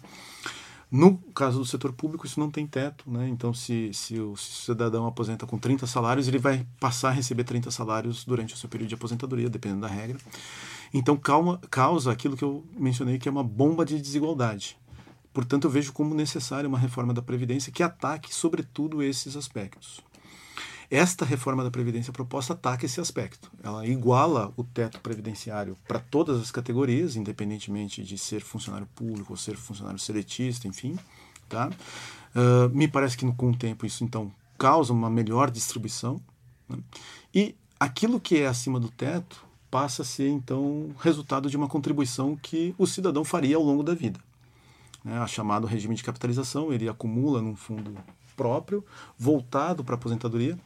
no 0.91 1.17
caso 1.33 1.59
do 1.59 1.65
setor 1.65 1.93
público, 1.93 2.25
isso 2.25 2.41
não 2.41 2.51
tem 2.51 2.67
teto, 2.67 3.09
né? 3.09 3.29
Então, 3.29 3.53
se, 3.53 3.89
se 3.93 4.19
o 4.19 4.35
cidadão 4.35 5.07
aposenta 5.07 5.47
com 5.47 5.57
30 5.57 5.87
salários, 5.87 6.27
ele 6.27 6.39
vai 6.39 6.67
passar 6.77 7.07
a 7.07 7.13
receber 7.13 7.45
30 7.45 7.71
salários 7.71 8.25
durante 8.25 8.53
o 8.53 8.57
seu 8.57 8.67
período 8.67 8.89
de 8.89 8.95
aposentadoria, 8.95 9.49
dependendo 9.49 9.79
da 9.79 9.87
regra. 9.87 10.17
Então, 10.93 11.15
calma, 11.15 11.57
causa 11.71 12.11
aquilo 12.11 12.35
que 12.35 12.43
eu 12.43 12.65
mencionei, 12.77 13.17
que 13.17 13.29
é 13.29 13.31
uma 13.31 13.45
bomba 13.45 13.85
de 13.85 13.97
desigualdade. 13.97 14.77
Portanto, 15.33 15.63
eu 15.67 15.71
vejo 15.71 15.93
como 15.93 16.13
necessária 16.13 16.67
uma 16.67 16.77
reforma 16.77 17.13
da 17.13 17.21
Previdência 17.21 17.71
que 17.71 17.81
ataque, 17.81 18.35
sobretudo, 18.35 19.01
esses 19.01 19.37
aspectos. 19.37 20.01
Esta 20.93 21.25
reforma 21.25 21.63
da 21.63 21.71
Previdência 21.71 22.13
proposta 22.13 22.53
ataca 22.53 22.85
esse 22.85 23.01
aspecto. 23.01 23.51
Ela 23.63 23.83
iguala 23.87 24.53
o 24.55 24.63
teto 24.63 24.99
previdenciário 24.99 25.75
para 25.87 25.97
todas 25.97 26.39
as 26.39 26.51
categorias, 26.51 27.15
independentemente 27.15 28.03
de 28.03 28.15
ser 28.15 28.41
funcionário 28.41 28.87
público 28.93 29.33
ou 29.33 29.37
ser 29.37 29.55
funcionário 29.57 29.97
seletista, 29.97 30.67
enfim. 30.67 30.95
Tá? 31.49 31.71
Uh, 32.35 32.69
me 32.77 32.87
parece 32.87 33.17
que 33.17 33.25
com 33.31 33.49
o 33.49 33.57
tempo 33.57 33.87
isso 33.87 34.03
então 34.03 34.31
causa 34.55 34.93
uma 34.93 35.09
melhor 35.09 35.49
distribuição. 35.49 36.21
Né? 36.69 36.77
E 37.33 37.55
aquilo 37.79 38.19
que 38.19 38.37
é 38.37 38.45
acima 38.45 38.79
do 38.79 38.91
teto, 38.91 39.43
passa 39.71 40.03
a 40.03 40.05
ser 40.05 40.29
então 40.29 40.91
resultado 40.99 41.49
de 41.49 41.57
uma 41.57 41.67
contribuição 41.67 42.35
que 42.35 42.75
o 42.77 42.85
cidadão 42.85 43.25
faria 43.25 43.55
ao 43.55 43.63
longo 43.63 43.81
da 43.81 43.95
vida. 43.95 44.19
Né? 45.03 45.17
A 45.17 45.25
chamado 45.25 45.65
regime 45.65 45.95
de 45.95 46.03
capitalização, 46.03 46.71
ele 46.71 46.87
acumula 46.87 47.41
num 47.41 47.55
fundo 47.55 47.97
próprio, 48.43 48.83
voltado 49.17 49.85
para 49.85 49.95
aposentadoria. 49.95 50.59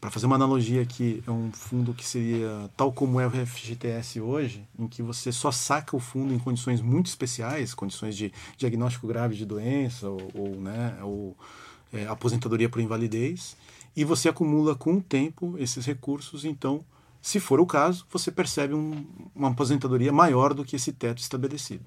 Para 0.00 0.10
fazer 0.10 0.24
uma 0.24 0.36
analogia 0.36 0.80
aqui, 0.80 1.22
é 1.26 1.30
um 1.30 1.52
fundo 1.52 1.92
que 1.92 2.04
seria 2.04 2.70
tal 2.76 2.90
como 2.92 3.20
é 3.20 3.26
o 3.26 3.30
FGTS 3.30 4.22
hoje, 4.22 4.66
em 4.78 4.88
que 4.88 5.02
você 5.02 5.30
só 5.30 5.50
saca 5.52 5.94
o 5.94 6.00
fundo 6.00 6.32
em 6.32 6.38
condições 6.38 6.80
muito 6.80 7.06
especiais, 7.06 7.74
condições 7.74 8.16
de 8.16 8.32
diagnóstico 8.56 9.06
grave 9.06 9.34
de 9.34 9.44
doença 9.44 10.08
ou, 10.08 10.30
ou 10.34 10.48
né, 10.56 10.98
ou, 11.02 11.36
é, 11.92 12.06
aposentadoria 12.06 12.70
por 12.70 12.80
invalidez, 12.80 13.54
e 13.94 14.02
você 14.02 14.30
acumula 14.30 14.74
com 14.74 14.94
o 14.94 15.02
tempo 15.02 15.56
esses 15.58 15.84
recursos, 15.84 16.44
então, 16.44 16.82
se 17.20 17.38
for 17.38 17.60
o 17.60 17.66
caso, 17.66 18.06
você 18.10 18.30
percebe 18.30 18.74
um, 18.74 19.06
uma 19.34 19.50
aposentadoria 19.50 20.12
maior 20.12 20.54
do 20.54 20.64
que 20.64 20.76
esse 20.76 20.92
teto 20.92 21.18
estabelecido. 21.18 21.84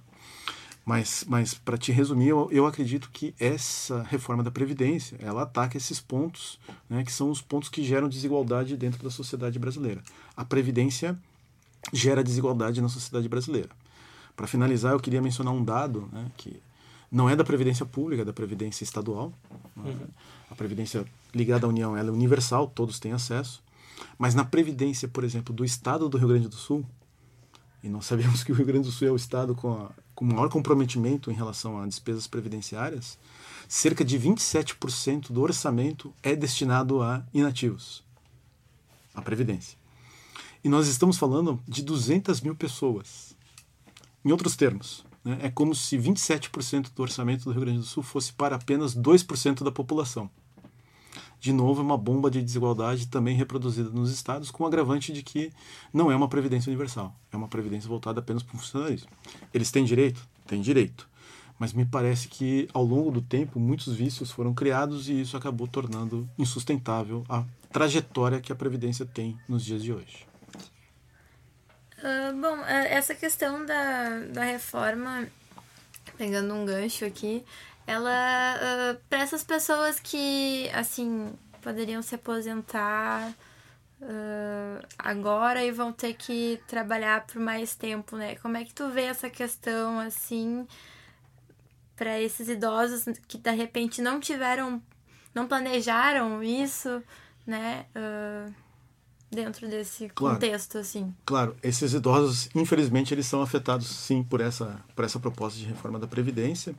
Mas, 0.87 1.25
mas 1.27 1.53
para 1.53 1.77
te 1.77 1.91
resumir, 1.91 2.29
eu, 2.29 2.47
eu, 2.49 2.65
acredito 2.65 3.09
que 3.11 3.35
essa 3.37 4.03
reforma 4.03 4.41
da 4.41 4.49
Previdência, 4.49 5.17
ela 5.19 5.41
ataca 5.41 5.75
esses 5.75 5.99
pontos, 5.99 6.57
né, 6.89 7.03
que 7.03 7.11
são 7.11 7.29
os 7.29 7.41
pontos 7.41 7.67
que 7.67 7.83
geram 7.83 8.07
desigualdade 8.07 8.77
dentro 8.77 9.03
da 9.03 9.09
sociedade 9.09 9.59
brasileira. 9.59 10.01
A 10.33 10.45
Previdência 10.45 11.19
gera 11.91 12.23
desigualdade 12.23 12.81
na 12.81 12.87
sociedade 12.87 13.27
brasileira. 13.27 13.67
Para 14.33 14.47
finalizar, 14.47 14.93
eu 14.93 14.99
queria 15.01 15.21
mencionar 15.21 15.53
um 15.53 15.61
dado 15.61 16.07
né, 16.09 16.31
que 16.37 16.57
não 17.11 17.29
é 17.29 17.35
da 17.35 17.43
Previdência 17.43 17.85
Pública, 17.85 18.21
é 18.21 18.25
da 18.25 18.31
Previdência 18.31 18.85
Estadual. 18.85 19.33
Né. 19.75 19.91
Uhum. 19.91 20.07
A 20.49 20.55
Previdência 20.55 21.05
ligada 21.35 21.65
à 21.65 21.69
União 21.69 21.97
ela 21.97 22.07
é 22.07 22.11
universal, 22.13 22.65
todos 22.65 22.97
têm 22.97 23.11
acesso. 23.11 23.61
Mas 24.17 24.33
na 24.33 24.45
Previdência, 24.45 25.09
por 25.09 25.25
exemplo, 25.25 25.53
do 25.53 25.65
Estado 25.65 26.07
do 26.07 26.17
Rio 26.17 26.29
Grande 26.29 26.47
do 26.47 26.55
Sul, 26.55 26.85
e 27.83 27.89
nós 27.89 28.05
sabemos 28.05 28.41
que 28.41 28.53
o 28.53 28.55
Rio 28.55 28.65
Grande 28.65 28.87
do 28.87 28.91
Sul 28.93 29.09
é 29.09 29.11
o 29.11 29.17
Estado 29.17 29.53
com 29.53 29.73
a 29.73 29.91
com 30.17 30.25
maior 30.25 30.49
comprometimento 30.49 31.29
em 31.29 31.35
relação 31.35 31.79
a 31.79 31.85
despesas 31.85 32.25
previdenciárias, 32.25 33.19
cerca 33.67 34.03
de 34.03 34.19
27% 34.19 35.31
do 35.31 35.43
orçamento 35.43 36.11
é 36.23 36.35
destinado 36.35 37.03
a 37.03 37.23
inativos, 37.31 38.03
a 39.13 39.21
Previdência. 39.21 39.77
E 40.63 40.69
nós 40.69 40.87
estamos 40.87 41.19
falando 41.19 41.61
de 41.67 41.83
200 41.83 42.41
mil 42.41 42.55
pessoas. 42.55 43.35
Em 44.25 44.31
outros 44.31 44.55
termos, 44.55 45.05
né, 45.23 45.37
é 45.39 45.51
como 45.51 45.75
se 45.75 45.95
27% 45.99 46.89
do 46.95 47.01
orçamento 47.03 47.43
do 47.43 47.51
Rio 47.51 47.61
Grande 47.61 47.79
do 47.81 47.85
Sul 47.85 48.01
fosse 48.01 48.33
para 48.33 48.55
apenas 48.55 48.97
2% 48.97 49.63
da 49.63 49.71
população 49.71 50.31
de 51.39 51.53
novo, 51.53 51.81
é 51.81 51.83
uma 51.83 51.97
bomba 51.97 52.31
de 52.31 52.41
desigualdade 52.41 53.07
também 53.07 53.35
reproduzida 53.35 53.89
nos 53.89 54.11
estados, 54.11 54.49
com 54.49 54.63
o 54.63 54.67
agravante 54.67 55.13
de 55.13 55.21
que 55.21 55.51
não 55.93 56.11
é 56.11 56.15
uma 56.15 56.27
previdência 56.27 56.69
universal, 56.69 57.15
é 57.31 57.37
uma 57.37 57.47
previdência 57.47 57.87
voltada 57.87 58.19
apenas 58.19 58.43
para 58.43 58.55
o 58.55 58.59
funcionalismo. 58.59 59.09
Eles 59.53 59.69
têm 59.71 59.85
direito? 59.85 60.27
Têm 60.47 60.61
direito. 60.61 61.07
Mas 61.59 61.73
me 61.73 61.85
parece 61.85 62.27
que, 62.27 62.67
ao 62.73 62.83
longo 62.83 63.11
do 63.11 63.21
tempo, 63.21 63.59
muitos 63.59 63.93
vícios 63.93 64.29
foram 64.29 64.53
criados 64.53 65.09
e 65.09 65.19
isso 65.19 65.35
acabou 65.35 65.67
tornando 65.67 66.29
insustentável 66.37 67.23
a 67.27 67.43
trajetória 67.71 68.39
que 68.39 68.51
a 68.51 68.55
Previdência 68.55 69.05
tem 69.05 69.39
nos 69.47 69.65
dias 69.65 69.81
de 69.81 69.91
hoje. 69.91 70.27
Uh, 71.97 72.39
bom, 72.39 72.63
essa 72.63 73.15
questão 73.15 73.65
da, 73.65 74.19
da 74.31 74.43
reforma, 74.43 75.27
pegando 76.15 76.53
um 76.53 76.63
gancho 76.63 77.05
aqui, 77.05 77.43
ela 77.87 78.11
uh, 78.11 78.99
para 79.09 79.19
essas 79.19 79.45
pessoas 79.45 79.97
que 79.97 80.69
assim 80.73 81.33
poderiam 81.61 82.01
se 82.01 82.15
aposentar 82.15 83.33
uh, 84.01 84.85
agora 84.99 85.63
e 85.63 85.71
vão 85.71 85.93
ter 85.93 86.13
que 86.13 86.61
trabalhar 86.67 87.25
por 87.25 87.39
mais 87.39 87.75
tempo, 87.75 88.17
né? 88.17 88.35
Como 88.35 88.57
é 88.57 88.65
que 88.65 88.73
tu 88.73 88.89
vê 88.89 89.03
essa 89.03 89.29
questão 89.29 89.99
assim 90.01 90.67
para 91.95 92.21
esses 92.21 92.49
idosos 92.49 93.05
que 93.25 93.37
de 93.37 93.51
repente 93.51 94.01
não 94.01 94.19
tiveram, 94.19 94.81
não 95.33 95.47
planejaram 95.47 96.43
isso, 96.43 97.01
né? 97.45 97.85
Uh, 97.95 98.53
dentro 99.31 99.67
desse 99.67 100.09
claro, 100.09 100.35
contexto 100.35 100.77
assim. 100.77 101.13
Claro, 101.25 101.55
esses 101.63 101.93
idosos, 101.93 102.49
infelizmente, 102.53 103.13
eles 103.13 103.25
são 103.25 103.41
afetados 103.41 103.87
sim 103.87 104.23
por 104.23 104.41
essa 104.41 104.83
por 104.93 105.05
essa 105.05 105.19
proposta 105.19 105.57
de 105.57 105.65
reforma 105.65 105.97
da 105.97 106.07
previdência. 106.07 106.75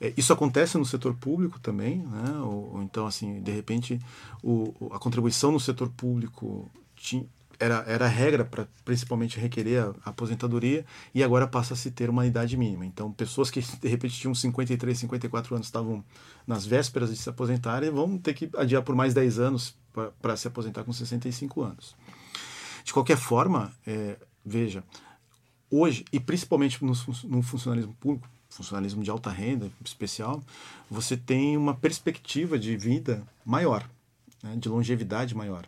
É, 0.00 0.12
isso 0.16 0.32
acontece 0.32 0.78
no 0.78 0.84
setor 0.84 1.14
público 1.14 1.58
também, 1.58 1.98
né? 1.98 2.38
ou, 2.40 2.74
ou 2.74 2.82
então, 2.82 3.06
assim, 3.06 3.40
de 3.40 3.50
repente, 3.50 3.98
o, 4.42 4.90
a 4.92 4.98
contribuição 4.98 5.50
no 5.50 5.58
setor 5.58 5.88
público 5.90 6.70
tinha, 6.96 7.26
era, 7.58 7.84
era 7.86 8.06
regra 8.06 8.44
para 8.44 8.68
principalmente 8.84 9.38
requerer 9.38 9.82
a, 9.82 9.94
a, 10.04 10.10
aposentadoria 10.10 10.86
e 11.12 11.22
agora 11.24 11.46
passa 11.46 11.74
a 11.74 11.76
se 11.76 11.90
ter 11.90 12.08
uma 12.08 12.26
idade 12.26 12.56
mínima. 12.56 12.86
Então, 12.86 13.12
pessoas 13.12 13.50
que 13.50 13.60
de 13.60 13.88
repente 13.88 14.18
tinham 14.18 14.34
53, 14.34 14.98
54 14.98 15.54
anos 15.54 15.66
estavam 15.66 16.04
nas 16.46 16.64
vésperas 16.64 17.10
de 17.10 17.16
se 17.16 17.28
aposentarem 17.28 17.90
vão 17.90 18.16
ter 18.16 18.34
que 18.34 18.48
adiar 18.56 18.82
por 18.82 18.94
mais 18.94 19.12
10 19.12 19.38
anos 19.40 19.76
para 20.22 20.36
se 20.36 20.46
aposentar 20.46 20.84
com 20.84 20.92
65 20.92 21.62
anos. 21.62 21.96
De 22.84 22.92
qualquer 22.92 23.16
forma, 23.16 23.72
é, 23.86 24.16
veja, 24.44 24.84
hoje, 25.70 26.04
e 26.12 26.20
principalmente 26.20 26.82
no, 26.84 26.92
no 27.24 27.42
funcionalismo 27.42 27.94
público, 27.94 28.28
funcionalismo 28.48 29.02
de 29.02 29.10
alta 29.10 29.30
renda 29.30 29.70
especial, 29.84 30.42
você 30.90 31.16
tem 31.16 31.56
uma 31.56 31.74
perspectiva 31.74 32.58
de 32.58 32.76
vida 32.76 33.22
maior, 33.44 33.88
né, 34.42 34.56
de 34.56 34.68
longevidade 34.68 35.34
maior. 35.34 35.66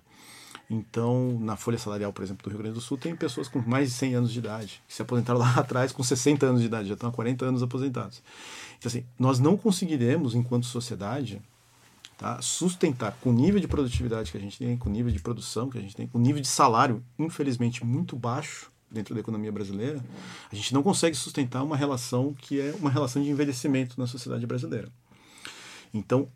Então, 0.68 1.36
na 1.40 1.56
folha 1.56 1.76
salarial, 1.76 2.12
por 2.12 2.22
exemplo, 2.22 2.44
do 2.44 2.50
Rio 2.50 2.60
Grande 2.60 2.74
do 2.74 2.80
Sul, 2.80 2.96
tem 2.96 3.16
pessoas 3.16 3.48
com 3.48 3.58
mais 3.58 3.88
de 3.88 3.94
100 3.96 4.14
anos 4.14 4.32
de 4.32 4.38
idade, 4.38 4.80
que 4.86 4.94
se 4.94 5.02
aposentaram 5.02 5.38
lá 5.40 5.54
atrás 5.56 5.90
com 5.90 6.02
60 6.02 6.46
anos 6.46 6.60
de 6.60 6.68
idade, 6.68 6.88
já 6.88 6.94
estão 6.94 7.08
há 7.08 7.12
40 7.12 7.44
anos 7.44 7.62
aposentados. 7.62 8.22
Então, 8.78 8.88
assim, 8.88 9.04
nós 9.18 9.40
não 9.40 9.56
conseguiremos, 9.56 10.34
enquanto 10.34 10.66
sociedade, 10.66 11.42
tá, 12.16 12.40
sustentar 12.40 13.16
com 13.20 13.30
o 13.30 13.32
nível 13.32 13.60
de 13.60 13.66
produtividade 13.66 14.30
que 14.30 14.38
a 14.38 14.40
gente 14.40 14.58
tem, 14.58 14.76
com 14.76 14.88
o 14.88 14.92
nível 14.92 15.10
de 15.10 15.18
produção 15.18 15.68
que 15.68 15.76
a 15.76 15.80
gente 15.80 15.96
tem, 15.96 16.06
com 16.06 16.18
o 16.18 16.20
nível 16.20 16.40
de 16.40 16.48
salário, 16.48 17.02
infelizmente, 17.18 17.84
muito 17.84 18.14
baixo, 18.14 18.70
dentro 18.90 19.14
da 19.14 19.20
economia 19.20 19.52
brasileira, 19.52 20.02
a 20.50 20.54
gente 20.54 20.74
não 20.74 20.82
consegue 20.82 21.16
sustentar 21.16 21.62
uma 21.62 21.76
relação 21.76 22.34
que 22.34 22.60
é 22.60 22.74
uma 22.78 22.90
relação 22.90 23.22
de 23.22 23.30
envelhecimento 23.30 23.98
na 23.98 24.06
sociedade 24.06 24.46
brasileira. 24.46 24.88
Então, 25.94 26.28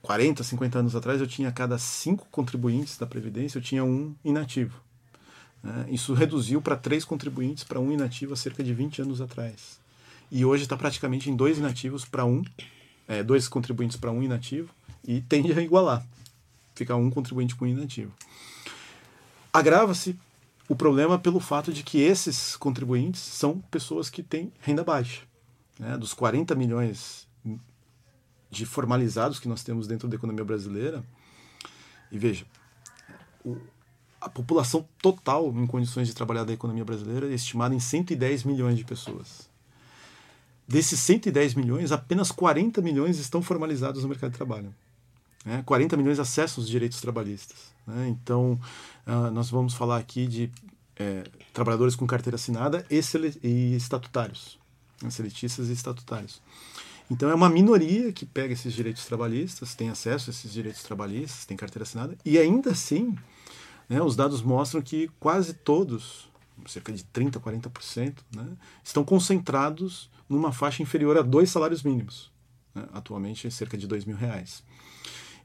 40, 0.00 0.42
50 0.42 0.78
anos 0.78 0.96
atrás, 0.96 1.20
eu 1.20 1.26
tinha 1.26 1.52
cada 1.52 1.78
cinco 1.78 2.26
contribuintes 2.30 2.98
da 2.98 3.06
Previdência, 3.06 3.58
eu 3.58 3.62
tinha 3.62 3.84
um 3.84 4.14
inativo. 4.24 4.80
Né? 5.62 5.86
Isso 5.90 6.12
reduziu 6.14 6.60
para 6.60 6.76
três 6.76 7.04
contribuintes 7.04 7.64
para 7.64 7.78
um 7.78 7.92
inativo 7.92 8.32
há 8.32 8.36
cerca 8.36 8.64
de 8.64 8.74
20 8.74 9.02
anos 9.02 9.20
atrás. 9.20 9.78
E 10.30 10.44
hoje 10.44 10.64
está 10.64 10.76
praticamente 10.76 11.30
em 11.30 11.36
dois 11.36 11.58
inativos 11.58 12.04
para 12.04 12.24
um, 12.24 12.42
é, 13.06 13.22
dois 13.22 13.48
contribuintes 13.48 13.96
para 13.96 14.10
um 14.10 14.22
inativo, 14.22 14.74
e 15.06 15.20
tende 15.20 15.52
a 15.52 15.62
igualar. 15.62 16.04
Ficar 16.74 16.96
um 16.96 17.10
contribuinte 17.10 17.54
com 17.54 17.64
um 17.64 17.68
inativo. 17.68 18.12
Agrava-se 19.52 20.16
o 20.68 20.76
problema 20.76 21.16
é 21.16 21.18
pelo 21.18 21.40
fato 21.40 21.72
de 21.72 21.82
que 21.82 22.00
esses 22.00 22.56
contribuintes 22.56 23.20
são 23.20 23.58
pessoas 23.70 24.08
que 24.08 24.22
têm 24.22 24.52
renda 24.60 24.84
baixa. 24.84 25.22
Né? 25.78 25.96
Dos 25.96 26.14
40 26.14 26.54
milhões 26.54 27.26
de 28.50 28.66
formalizados 28.66 29.40
que 29.40 29.48
nós 29.48 29.62
temos 29.62 29.86
dentro 29.86 30.06
da 30.06 30.14
economia 30.14 30.44
brasileira, 30.44 31.02
e 32.10 32.18
veja, 32.18 32.44
o, 33.44 33.56
a 34.20 34.28
população 34.28 34.86
total 35.00 35.48
em 35.56 35.66
condições 35.66 36.06
de 36.06 36.14
trabalhar 36.14 36.44
da 36.44 36.52
economia 36.52 36.84
brasileira 36.84 37.26
é 37.26 37.34
estimada 37.34 37.74
em 37.74 37.80
110 37.80 38.44
milhões 38.44 38.76
de 38.76 38.84
pessoas. 38.84 39.50
Desses 40.68 41.00
110 41.00 41.54
milhões, 41.54 41.90
apenas 41.90 42.30
40 42.30 42.80
milhões 42.80 43.18
estão 43.18 43.42
formalizados 43.42 44.02
no 44.02 44.08
mercado 44.08 44.30
de 44.30 44.36
trabalho. 44.36 44.72
Né? 45.44 45.62
40 45.64 45.96
milhões 45.96 46.18
acessam 46.18 46.62
os 46.62 46.68
direitos 46.68 47.00
trabalhistas. 47.00 47.72
Né? 47.86 48.08
Então, 48.08 48.58
uh, 49.06 49.30
nós 49.30 49.50
vamos 49.50 49.74
falar 49.74 49.98
aqui 49.98 50.26
de 50.26 50.50
é, 50.96 51.24
trabalhadores 51.52 51.96
com 51.96 52.06
carteira 52.06 52.36
assinada 52.36 52.86
e, 52.90 53.00
e 53.42 53.76
estatutários, 53.76 54.58
né? 55.02 55.10
seletistas 55.10 55.68
e 55.68 55.72
estatutários. 55.72 56.40
Então, 57.10 57.28
é 57.28 57.34
uma 57.34 57.48
minoria 57.48 58.12
que 58.12 58.24
pega 58.24 58.54
esses 58.54 58.72
direitos 58.72 59.04
trabalhistas, 59.04 59.74
tem 59.74 59.90
acesso 59.90 60.30
a 60.30 60.32
esses 60.32 60.52
direitos 60.52 60.82
trabalhistas, 60.82 61.44
tem 61.44 61.56
carteira 61.56 61.82
assinada, 61.82 62.16
e 62.24 62.38
ainda 62.38 62.70
assim, 62.70 63.14
né, 63.88 64.00
os 64.00 64.16
dados 64.16 64.40
mostram 64.40 64.80
que 64.80 65.10
quase 65.20 65.52
todos, 65.52 66.30
cerca 66.66 66.92
de 66.92 67.04
30%, 67.04 67.38
40%, 67.38 68.14
né, 68.34 68.46
estão 68.82 69.04
concentrados 69.04 70.10
numa 70.26 70.52
faixa 70.52 70.82
inferior 70.82 71.18
a 71.18 71.22
dois 71.22 71.50
salários 71.50 71.82
mínimos. 71.82 72.32
Né, 72.74 72.84
atualmente, 72.94 73.50
cerca 73.50 73.76
de 73.76 73.86
dois 73.86 74.06
mil 74.06 74.16
reais. 74.16 74.62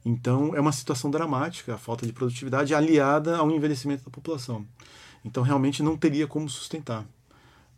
Então, 0.07 0.55
é 0.55 0.61
uma 0.61 0.71
situação 0.71 1.11
dramática, 1.11 1.75
a 1.75 1.77
falta 1.77 2.05
de 2.05 2.13
produtividade 2.13 2.73
aliada 2.73 3.35
ao 3.35 3.51
envelhecimento 3.51 4.05
da 4.05 4.09
população. 4.09 4.65
Então, 5.25 5.43
realmente 5.43 5.83
não 5.83 5.97
teria 5.97 6.25
como 6.25 6.47
sustentar. 6.47 7.05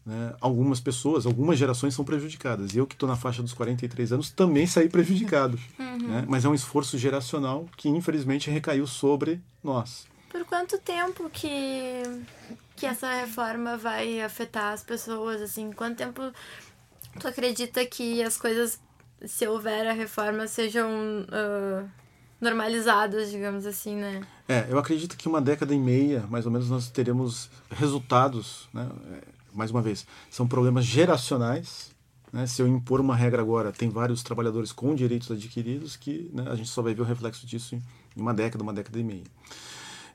Né? 0.05 0.35
Algumas 0.39 0.79
pessoas, 0.79 1.25
algumas 1.25 1.57
gerações 1.57 1.95
são 1.95 2.05
prejudicadas. 2.05 2.75
E 2.75 2.77
eu, 2.77 2.85
que 2.85 2.93
estou 2.93 3.09
na 3.09 3.15
faixa 3.15 3.41
dos 3.41 3.51
43 3.51 4.11
anos, 4.13 4.29
também 4.29 4.67
saí 4.67 4.87
prejudicado. 4.87 5.59
Uhum. 5.79 6.07
Né? 6.07 6.25
Mas 6.29 6.45
é 6.45 6.49
um 6.49 6.53
esforço 6.53 6.97
geracional 6.97 7.67
que, 7.75 7.89
infelizmente, 7.89 8.49
recaiu 8.49 8.85
sobre 8.85 9.41
nós. 9.63 10.07
Por 10.29 10.45
quanto 10.45 10.77
tempo 10.77 11.29
que, 11.31 12.03
que 12.75 12.85
essa 12.85 13.11
reforma 13.11 13.75
vai 13.75 14.21
afetar 14.21 14.71
as 14.73 14.83
pessoas, 14.83 15.41
assim? 15.41 15.71
Quanto 15.71 15.97
tempo 15.97 16.21
tu 17.19 17.27
acredita 17.27 17.85
que 17.85 18.21
as 18.21 18.37
coisas, 18.37 18.79
se 19.25 19.47
houver 19.47 19.87
a 19.87 19.93
reforma, 19.93 20.47
sejam 20.47 20.89
uh, 21.23 21.89
normalizadas, 22.39 23.31
digamos 23.31 23.65
assim, 23.65 23.95
né? 23.95 24.21
É, 24.47 24.67
eu 24.69 24.79
acredito 24.79 25.17
que 25.17 25.27
uma 25.27 25.41
década 25.41 25.73
e 25.73 25.79
meia, 25.79 26.25
mais 26.29 26.45
ou 26.45 26.51
menos, 26.51 26.69
nós 26.69 26.89
teremos 26.89 27.49
resultados, 27.69 28.67
né? 28.73 28.89
É, 29.11 29.21
mais 29.53 29.71
uma 29.71 29.81
vez, 29.81 30.05
são 30.29 30.47
problemas 30.47 30.85
geracionais, 30.85 31.91
né? 32.31 32.47
Se 32.47 32.61
eu 32.61 32.67
impor 32.67 33.01
uma 33.01 33.15
regra 33.15 33.41
agora, 33.41 33.71
tem 33.71 33.89
vários 33.89 34.23
trabalhadores 34.23 34.71
com 34.71 34.95
direitos 34.95 35.31
adquiridos 35.31 35.95
que 35.95 36.29
né, 36.33 36.45
a 36.47 36.55
gente 36.55 36.69
só 36.69 36.81
vai 36.81 36.93
ver 36.93 37.01
o 37.01 37.05
reflexo 37.05 37.45
disso 37.45 37.75
em 37.75 37.81
uma 38.15 38.33
década, 38.33 38.63
uma 38.63 38.73
década 38.73 38.99
e 38.99 39.03
meia. 39.03 39.23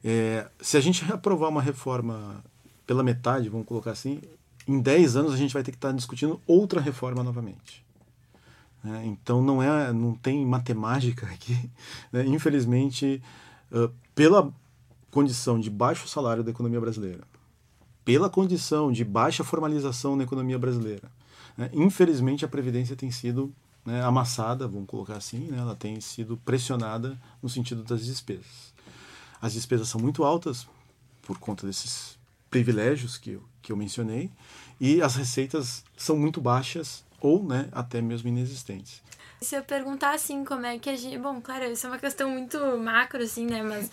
É, 0.03 0.49
se 0.61 0.77
a 0.77 0.81
gente 0.81 1.05
aprovar 1.13 1.49
uma 1.49 1.63
reforma 1.63 2.43
pela 2.87 3.03
metade, 3.03 3.49
vamos 3.49 3.67
colocar 3.67 3.91
assim, 3.91 4.21
em 4.67 4.81
10 4.81 5.17
anos 5.17 5.35
a 5.35 5.37
gente 5.37 5.53
vai 5.53 5.63
ter 5.63 5.71
que 5.71 5.79
estar 5.79 5.93
discutindo 5.93 6.41
outra 6.47 6.81
reforma 6.81 7.23
novamente. 7.23 7.84
É, 8.85 9.07
então 9.07 9.41
não 9.41 9.63
é, 9.63 9.93
não 9.93 10.15
tem 10.15 10.45
matemática 10.45 11.27
aqui. 11.27 11.71
Né? 12.13 12.27
Infelizmente, 12.27 13.23
uh, 13.73 13.91
pela 14.15 14.53
condição 15.11 15.59
de 15.59 15.71
baixo 15.71 16.07
salário 16.07 16.45
da 16.45 16.51
economia 16.51 16.81
brasileira, 16.81 17.25
pela 18.05 18.29
condição 18.29 18.93
de 18.93 19.05
baixa 19.05 19.43
formalização 19.43 20.15
na 20.15 20.25
economia 20.25 20.59
brasileira, 20.59 21.11
né? 21.57 21.71
infelizmente 21.73 22.45
a 22.45 22.49
previdência 22.49 22.95
tem 22.95 23.11
sido 23.11 23.53
né, 23.85 24.03
amassada, 24.03 24.69
vamos 24.69 24.89
colocar 24.89 25.17
assim, 25.17 25.51
né? 25.51 25.59
ela 25.59 25.75
tem 25.75 26.01
sido 26.01 26.37
pressionada 26.37 27.19
no 27.43 27.49
sentido 27.49 27.83
das 27.83 28.05
despesas. 28.05 28.75
As 29.41 29.53
despesas 29.53 29.89
são 29.89 30.01
muito 30.01 30.25
altas 30.25 30.67
por 31.23 31.39
conta 31.39 31.67
desses 31.67 32.19
privilégios 32.51 33.19
que 33.19 33.33
eu, 33.33 33.43
que 33.63 33.73
eu 33.73 33.77
mencionei 33.77 34.31
e 34.81 35.03
as 35.03 35.17
receitas 35.17 35.85
são 35.97 36.17
muito 36.17 36.41
baixas 36.41 37.05
ou 37.25 37.43
né, 37.43 37.69
até 37.73 38.03
mesmo 38.03 38.29
inexistentes. 38.29 39.03
Se 39.41 39.57
eu 39.57 39.63
perguntar 39.63 40.15
assim, 40.15 40.45
como 40.45 40.67
é 40.67 40.79
que 40.79 40.91
a 40.91 40.97
gente. 40.97 41.19
Bom, 41.19 41.41
claro, 41.41 41.65
isso 41.65 41.87
é 41.87 41.91
uma 41.91 41.99
questão 41.99 42.31
muito 42.31 42.59
macro, 42.79 43.23
assim, 43.23 43.47
né? 43.47 43.63
Mas 43.63 43.91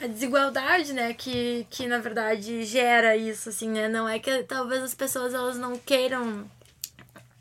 a 0.00 0.06
desigualdade, 0.06 0.92
né, 0.92 1.12
que, 1.12 1.66
que 1.70 1.86
na 1.86 1.98
verdade 1.98 2.64
gera 2.64 3.14
isso, 3.14 3.50
assim, 3.50 3.68
né? 3.68 3.88
Não 3.88 4.08
é 4.08 4.18
que 4.18 4.42
talvez 4.44 4.82
as 4.82 4.94
pessoas 4.94 5.34
elas 5.34 5.58
não 5.58 5.78
queiram 5.78 6.44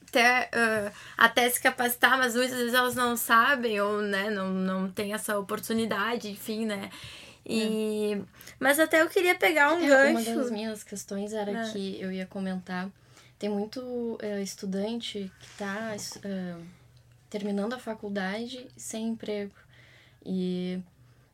até, 0.08 0.50
uh, 0.54 0.92
até 1.18 1.50
se 1.50 1.62
capacitar, 1.62 2.18
mas 2.18 2.36
muitas 2.36 2.58
vezes 2.58 2.74
elas 2.74 2.96
não 2.96 3.16
sabem 3.16 3.80
ou 3.80 4.02
né, 4.02 4.30
não, 4.30 4.50
não 4.50 4.92
tem 4.92 5.14
essa 5.14 5.40
oportunidade, 5.40 6.30
enfim, 6.30 6.66
né? 6.66 6.90
E, 7.46 8.14
é. 8.14 8.22
Mas 8.60 8.80
até 8.80 9.02
eu 9.02 9.10
queria 9.10 9.36
pegar 9.36 9.74
um 9.74 9.82
é, 9.82 9.88
gancho. 9.88 10.32
Uma 10.32 10.42
das 10.42 10.52
minhas 10.52 10.84
questões 10.84 11.34
era 11.34 11.52
é. 11.52 11.72
que 11.72 12.00
eu 12.02 12.12
ia 12.12 12.26
comentar. 12.26 12.90
Tem 13.42 13.50
muito 13.50 13.82
uh, 13.82 14.40
estudante 14.44 15.32
que 15.40 15.46
está 15.48 15.96
uh, 15.96 16.64
terminando 17.28 17.74
a 17.74 17.80
faculdade 17.80 18.68
sem 18.78 19.08
emprego. 19.08 19.56
E 20.24 20.80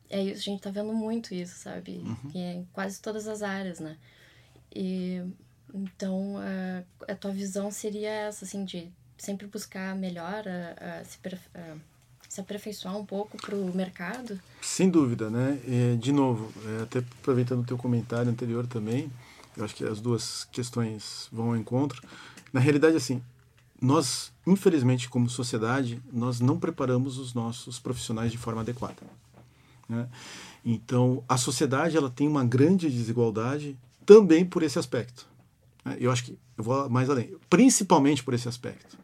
é 0.08 0.22
isso, 0.22 0.40
a 0.40 0.44
gente 0.44 0.56
está 0.56 0.70
vendo 0.70 0.94
muito 0.94 1.34
isso, 1.34 1.58
sabe? 1.58 1.98
Uhum. 1.98 2.30
É 2.34 2.52
em 2.54 2.68
quase 2.72 2.98
todas 3.02 3.28
as 3.28 3.42
áreas, 3.42 3.78
né? 3.78 3.98
E 4.74 5.22
então 5.74 6.36
a, 6.38 7.12
a 7.12 7.14
tua 7.14 7.30
visão 7.30 7.70
seria 7.70 8.08
essa, 8.08 8.46
assim, 8.46 8.64
de 8.64 8.90
sempre 9.18 9.46
buscar 9.46 9.94
melhor, 9.94 10.44
a, 10.48 11.00
a 11.00 11.04
se, 11.04 11.18
se 12.26 12.40
aperfeiçoar 12.40 12.96
um 12.96 13.04
pouco 13.04 13.36
para 13.36 13.54
o 13.54 13.76
mercado? 13.76 14.40
Sem 14.62 14.88
dúvida, 14.88 15.28
né? 15.28 15.60
É, 15.68 15.96
de 15.96 16.10
novo, 16.10 16.50
é, 16.64 16.84
até 16.84 17.00
aproveitando 17.00 17.60
o 17.60 17.66
teu 17.66 17.76
comentário 17.76 18.30
anterior 18.30 18.66
também, 18.66 19.12
eu 19.58 19.64
acho 19.64 19.74
que 19.74 19.84
as 19.84 20.00
duas 20.00 20.44
questões 20.52 21.28
vão 21.32 21.48
ao 21.48 21.56
encontro. 21.56 22.00
Na 22.52 22.60
realidade, 22.60 22.96
assim, 22.96 23.20
nós, 23.80 24.32
infelizmente, 24.46 25.08
como 25.08 25.28
sociedade, 25.28 26.02
nós 26.12 26.40
não 26.40 26.58
preparamos 26.58 27.18
os 27.18 27.34
nossos 27.34 27.78
profissionais 27.78 28.32
de 28.32 28.38
forma 28.38 28.60
adequada. 28.60 29.02
Né? 29.88 30.08
Então, 30.64 31.24
a 31.28 31.36
sociedade 31.36 31.96
ela 31.96 32.10
tem 32.10 32.28
uma 32.28 32.44
grande 32.44 32.90
desigualdade 32.90 33.76
também 34.06 34.44
por 34.44 34.62
esse 34.62 34.78
aspecto. 34.78 35.26
Né? 35.84 35.96
Eu 36.00 36.10
acho 36.10 36.24
que 36.24 36.38
eu 36.56 36.64
vou 36.64 36.88
mais 36.88 37.10
além, 37.10 37.36
principalmente 37.50 38.22
por 38.22 38.34
esse 38.34 38.48
aspecto. 38.48 38.98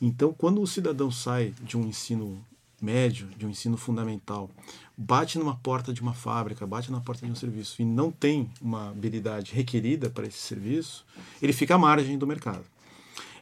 Então, 0.00 0.32
quando 0.32 0.60
o 0.60 0.66
cidadão 0.66 1.10
sai 1.10 1.54
de 1.62 1.76
um 1.76 1.86
ensino 1.86 2.44
médio, 2.84 3.26
de 3.36 3.46
um 3.46 3.50
ensino 3.50 3.76
fundamental, 3.76 4.50
bate 4.96 5.38
numa 5.38 5.56
porta 5.56 5.92
de 5.92 6.00
uma 6.00 6.12
fábrica, 6.14 6.66
bate 6.66 6.92
na 6.92 7.00
porta 7.00 7.26
de 7.26 7.32
um 7.32 7.34
serviço 7.34 7.80
e 7.80 7.84
não 7.84 8.10
tem 8.10 8.50
uma 8.60 8.90
habilidade 8.90 9.52
requerida 9.52 10.10
para 10.10 10.26
esse 10.26 10.38
serviço, 10.38 11.04
ele 11.40 11.52
fica 11.52 11.74
à 11.74 11.78
margem 11.78 12.18
do 12.18 12.26
mercado. 12.26 12.64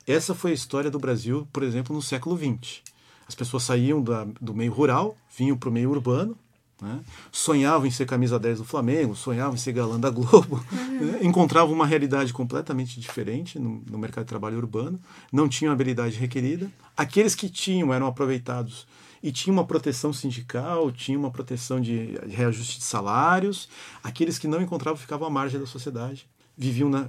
Essa 0.07 0.35
foi 0.35 0.53
a 0.53 0.55
história 0.55 0.91
do 0.91 0.99
Brasil, 0.99 1.47
por 1.53 1.63
exemplo, 1.63 1.95
no 1.95 2.03
século 2.03 2.37
XX. 2.37 2.81
As 3.29 3.35
pessoas 3.35 3.63
saíam 3.65 4.03
da, 4.03 4.27
do 4.41 4.55
meio 4.55 4.73
rural, 4.73 5.17
vinham 5.37 5.57
para 5.57 5.69
o 5.69 5.73
meio 5.73 5.91
urbano, 5.91 6.37
né? 6.83 7.01
sonhavam 7.31 7.87
em 7.87 7.91
ser 7.91 8.07
camisa 8.07 8.39
10 8.39 8.59
do 8.59 8.65
Flamengo, 8.65 9.15
sonhavam 9.15 9.55
em 9.55 9.59
ser 9.59 9.73
galã 9.73 9.99
da 10.01 10.11
Globo, 10.11 10.63
uhum. 10.73 11.13
né? 11.13 11.19
encontravam 11.23 11.73
uma 11.73 11.87
realidade 11.87 12.33
completamente 12.33 12.99
diferente 12.99 13.59
no, 13.59 13.83
no, 13.89 13.97
mercado 13.97 14.25
de 14.25 14.29
trabalho 14.29 14.59
urbano, 14.59 14.99
não 15.33 15.49
tinham 15.49 15.73
habilidade 15.73 16.19
requerida. 16.19 16.69
Aqueles 16.97 17.37
que 17.37 17.49
tinham 17.49 17.95
eram 17.95 18.09
aproveitados 18.09 18.87
e 19.23 19.31
tinham 19.31 19.55
uma 19.55 19.65
proteção 19.65 20.13
sindical, 20.13 20.91
tinham 20.91 21.21
uma 21.21 21.31
proteção 21.31 21.81
de 21.81 22.19
reajuste 22.29 22.79
de 22.79 22.85
salários. 22.85 23.69
Aqueles 24.03 24.39
que 24.39 24.49
não 24.49 24.61
encontravam 24.61 24.99
ficavam 24.99 25.27
à 25.27 25.31
margem 25.31 25.61
da 25.61 25.67
sociedade, 25.67 26.29
viviam 26.57 26.89
na, 26.89 27.09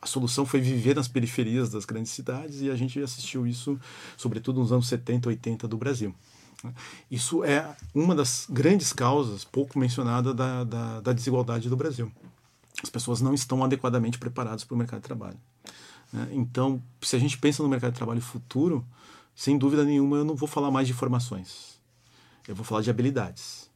a 0.00 0.06
solução 0.06 0.46
foi 0.46 0.60
viver 0.60 0.96
nas 0.96 1.08
periferias 1.08 1.68
das 1.68 1.84
grandes 1.84 2.12
cidades 2.12 2.62
e 2.62 2.70
a 2.70 2.76
gente 2.76 2.98
assistiu 3.00 3.46
isso, 3.46 3.78
sobretudo 4.16 4.60
nos 4.60 4.72
anos 4.72 4.88
70, 4.88 5.28
80 5.28 5.68
do 5.68 5.76
Brasil. 5.76 6.14
Isso 7.10 7.44
é 7.44 7.74
uma 7.94 8.14
das 8.14 8.46
grandes 8.48 8.92
causas, 8.92 9.44
pouco 9.44 9.78
mencionada, 9.78 10.32
da, 10.32 10.64
da, 10.64 11.00
da 11.00 11.12
desigualdade 11.12 11.68
do 11.68 11.76
Brasil. 11.76 12.10
As 12.82 12.88
pessoas 12.88 13.20
não 13.20 13.34
estão 13.34 13.62
adequadamente 13.62 14.18
preparadas 14.18 14.64
para 14.64 14.74
o 14.74 14.78
mercado 14.78 15.00
de 15.00 15.06
trabalho. 15.06 15.38
Né? 16.12 16.28
Então, 16.32 16.82
se 17.00 17.16
a 17.16 17.18
gente 17.18 17.36
pensa 17.38 17.62
no 17.62 17.68
mercado 17.68 17.92
de 17.92 17.96
trabalho 17.96 18.20
futuro, 18.20 18.84
sem 19.34 19.56
dúvida 19.56 19.84
nenhuma 19.84 20.18
eu 20.18 20.24
não 20.24 20.34
vou 20.34 20.48
falar 20.48 20.70
mais 20.70 20.86
de 20.86 20.94
formações. 20.94 21.80
Eu 22.46 22.54
vou 22.54 22.64
falar 22.64 22.82
de 22.82 22.90
habilidades. 22.90 23.70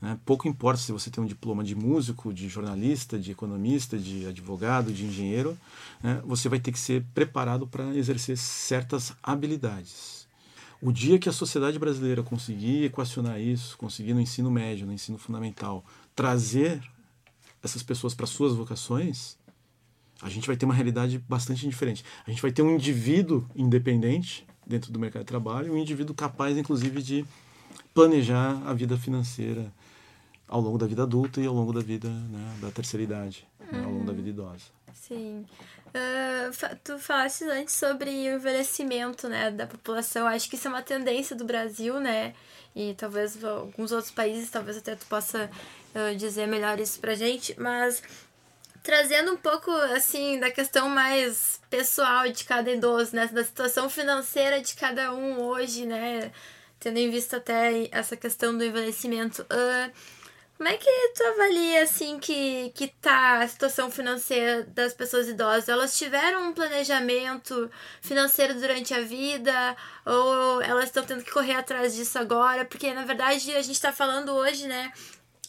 Né? 0.00 0.18
Pouco 0.24 0.46
importa 0.46 0.80
se 0.80 0.92
você 0.92 1.10
tem 1.10 1.22
um 1.22 1.26
diploma 1.26 1.64
de 1.64 1.74
músico, 1.74 2.32
de 2.32 2.48
jornalista, 2.48 3.18
de 3.18 3.30
economista, 3.30 3.98
de 3.98 4.26
advogado, 4.26 4.92
de 4.92 5.04
engenheiro, 5.04 5.58
né? 6.02 6.20
você 6.24 6.48
vai 6.48 6.60
ter 6.60 6.72
que 6.72 6.78
ser 6.78 7.04
preparado 7.14 7.66
para 7.66 7.94
exercer 7.96 8.36
certas 8.36 9.14
habilidades. 9.22 10.28
O 10.80 10.92
dia 10.92 11.18
que 11.18 11.28
a 11.28 11.32
sociedade 11.32 11.78
brasileira 11.78 12.22
conseguir 12.22 12.84
equacionar 12.84 13.40
isso, 13.40 13.78
conseguir 13.78 14.12
no 14.12 14.20
ensino 14.20 14.50
médio, 14.50 14.86
no 14.86 14.92
ensino 14.92 15.16
fundamental, 15.16 15.82
trazer 16.14 16.82
essas 17.62 17.82
pessoas 17.82 18.12
para 18.12 18.26
suas 18.26 18.52
vocações, 18.52 19.38
a 20.20 20.28
gente 20.28 20.46
vai 20.46 20.56
ter 20.56 20.66
uma 20.66 20.74
realidade 20.74 21.18
bastante 21.26 21.66
diferente. 21.66 22.04
A 22.26 22.30
gente 22.30 22.42
vai 22.42 22.52
ter 22.52 22.60
um 22.60 22.74
indivíduo 22.74 23.48
independente 23.56 24.46
dentro 24.66 24.92
do 24.92 24.98
mercado 24.98 25.22
de 25.22 25.26
trabalho, 25.26 25.72
um 25.72 25.78
indivíduo 25.78 26.14
capaz, 26.14 26.56
inclusive, 26.56 27.02
de 27.02 27.24
planejar 27.92 28.60
a 28.66 28.72
vida 28.72 28.96
financeira 28.96 29.72
ao 30.48 30.60
longo 30.60 30.78
da 30.78 30.86
vida 30.86 31.02
adulta 31.02 31.40
e 31.40 31.46
ao 31.46 31.54
longo 31.54 31.72
da 31.72 31.80
vida 31.80 32.08
né, 32.08 32.56
da 32.60 32.70
terceira 32.70 33.02
idade, 33.02 33.46
né, 33.72 33.82
ao 33.84 33.90
longo 33.90 34.04
da 34.04 34.12
vida 34.12 34.28
idosa. 34.28 34.64
Sim. 34.94 35.44
Uh, 35.88 36.76
tu 36.82 36.98
falaste 36.98 37.44
antes 37.44 37.74
sobre 37.74 38.10
o 38.10 38.36
envelhecimento, 38.36 39.28
né, 39.28 39.50
da 39.50 39.66
população. 39.66 40.26
Acho 40.26 40.48
que 40.48 40.56
isso 40.56 40.66
é 40.66 40.70
uma 40.70 40.82
tendência 40.82 41.36
do 41.36 41.44
Brasil, 41.44 42.00
né? 42.00 42.34
E 42.74 42.94
talvez 42.94 43.42
alguns 43.44 43.92
outros 43.92 44.10
países, 44.10 44.50
talvez 44.50 44.76
até 44.76 44.96
tu 44.96 45.06
possa 45.06 45.48
uh, 45.94 46.16
dizer 46.16 46.46
melhor 46.46 46.80
isso 46.80 46.98
pra 46.98 47.14
gente. 47.14 47.54
Mas 47.60 48.02
trazendo 48.84 49.32
um 49.32 49.36
pouco, 49.36 49.70
assim, 49.70 50.38
da 50.38 50.50
questão 50.50 50.90
mais 50.90 51.58
pessoal 51.70 52.28
de 52.28 52.44
cada 52.44 52.70
idoso, 52.70 53.16
né? 53.16 53.26
Da 53.26 53.42
situação 53.42 53.88
financeira 53.88 54.60
de 54.60 54.76
cada 54.76 55.12
um 55.12 55.40
hoje, 55.40 55.86
né? 55.86 56.30
Tendo 56.78 56.98
em 56.98 57.10
vista 57.10 57.38
até 57.38 57.88
essa 57.90 58.14
questão 58.14 58.56
do 58.56 58.62
envelhecimento. 58.62 59.40
Uh, 59.44 59.90
como 60.58 60.68
é 60.68 60.76
que 60.76 61.12
tu 61.16 61.22
avalia, 61.24 61.82
assim, 61.82 62.18
que, 62.18 62.70
que 62.74 62.88
tá 63.00 63.40
a 63.40 63.48
situação 63.48 63.90
financeira 63.90 64.64
das 64.64 64.92
pessoas 64.92 65.28
idosas? 65.28 65.68
Elas 65.68 65.96
tiveram 65.96 66.50
um 66.50 66.52
planejamento 66.52 67.70
financeiro 68.02 68.52
durante 68.54 68.92
a 68.92 69.00
vida? 69.00 69.76
Ou 70.04 70.60
elas 70.60 70.84
estão 70.84 71.04
tendo 71.04 71.24
que 71.24 71.30
correr 71.30 71.54
atrás 71.54 71.94
disso 71.94 72.18
agora? 72.18 72.66
Porque, 72.66 72.92
na 72.92 73.06
verdade, 73.06 73.50
a 73.56 73.62
gente 73.62 73.76
está 73.76 73.92
falando 73.92 74.32
hoje, 74.32 74.68
né, 74.68 74.92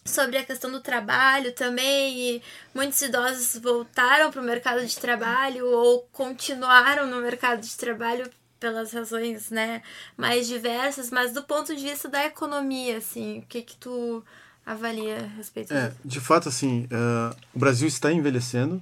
sobre 0.05 0.37
a 0.37 0.45
questão 0.45 0.71
do 0.71 0.79
trabalho 0.79 1.51
também, 1.53 2.35
e 2.35 2.41
muitos 2.73 3.01
idosos 3.01 3.59
voltaram 3.61 4.31
para 4.31 4.39
o 4.39 4.45
mercado 4.45 4.85
de 4.85 4.95
trabalho 4.97 5.65
ou 5.65 6.07
continuaram 6.11 7.07
no 7.07 7.19
mercado 7.21 7.61
de 7.61 7.75
trabalho 7.75 8.29
pelas 8.59 8.93
razões, 8.93 9.49
né, 9.49 9.81
mais 10.15 10.47
diversas, 10.47 11.09
mas 11.09 11.33
do 11.33 11.43
ponto 11.43 11.75
de 11.75 11.81
vista 11.81 12.07
da 12.07 12.23
economia, 12.25 12.97
assim, 12.99 13.39
o 13.39 13.41
que 13.43 13.61
que 13.63 13.75
tu 13.77 14.23
avalia 14.65 15.17
a 15.17 15.37
respeito 15.37 15.73
É, 15.73 15.89
disso? 15.89 15.99
de 16.05 16.19
fato, 16.19 16.49
assim, 16.49 16.83
uh, 16.85 17.35
o 17.53 17.59
Brasil 17.59 17.87
está 17.87 18.11
envelhecendo, 18.11 18.81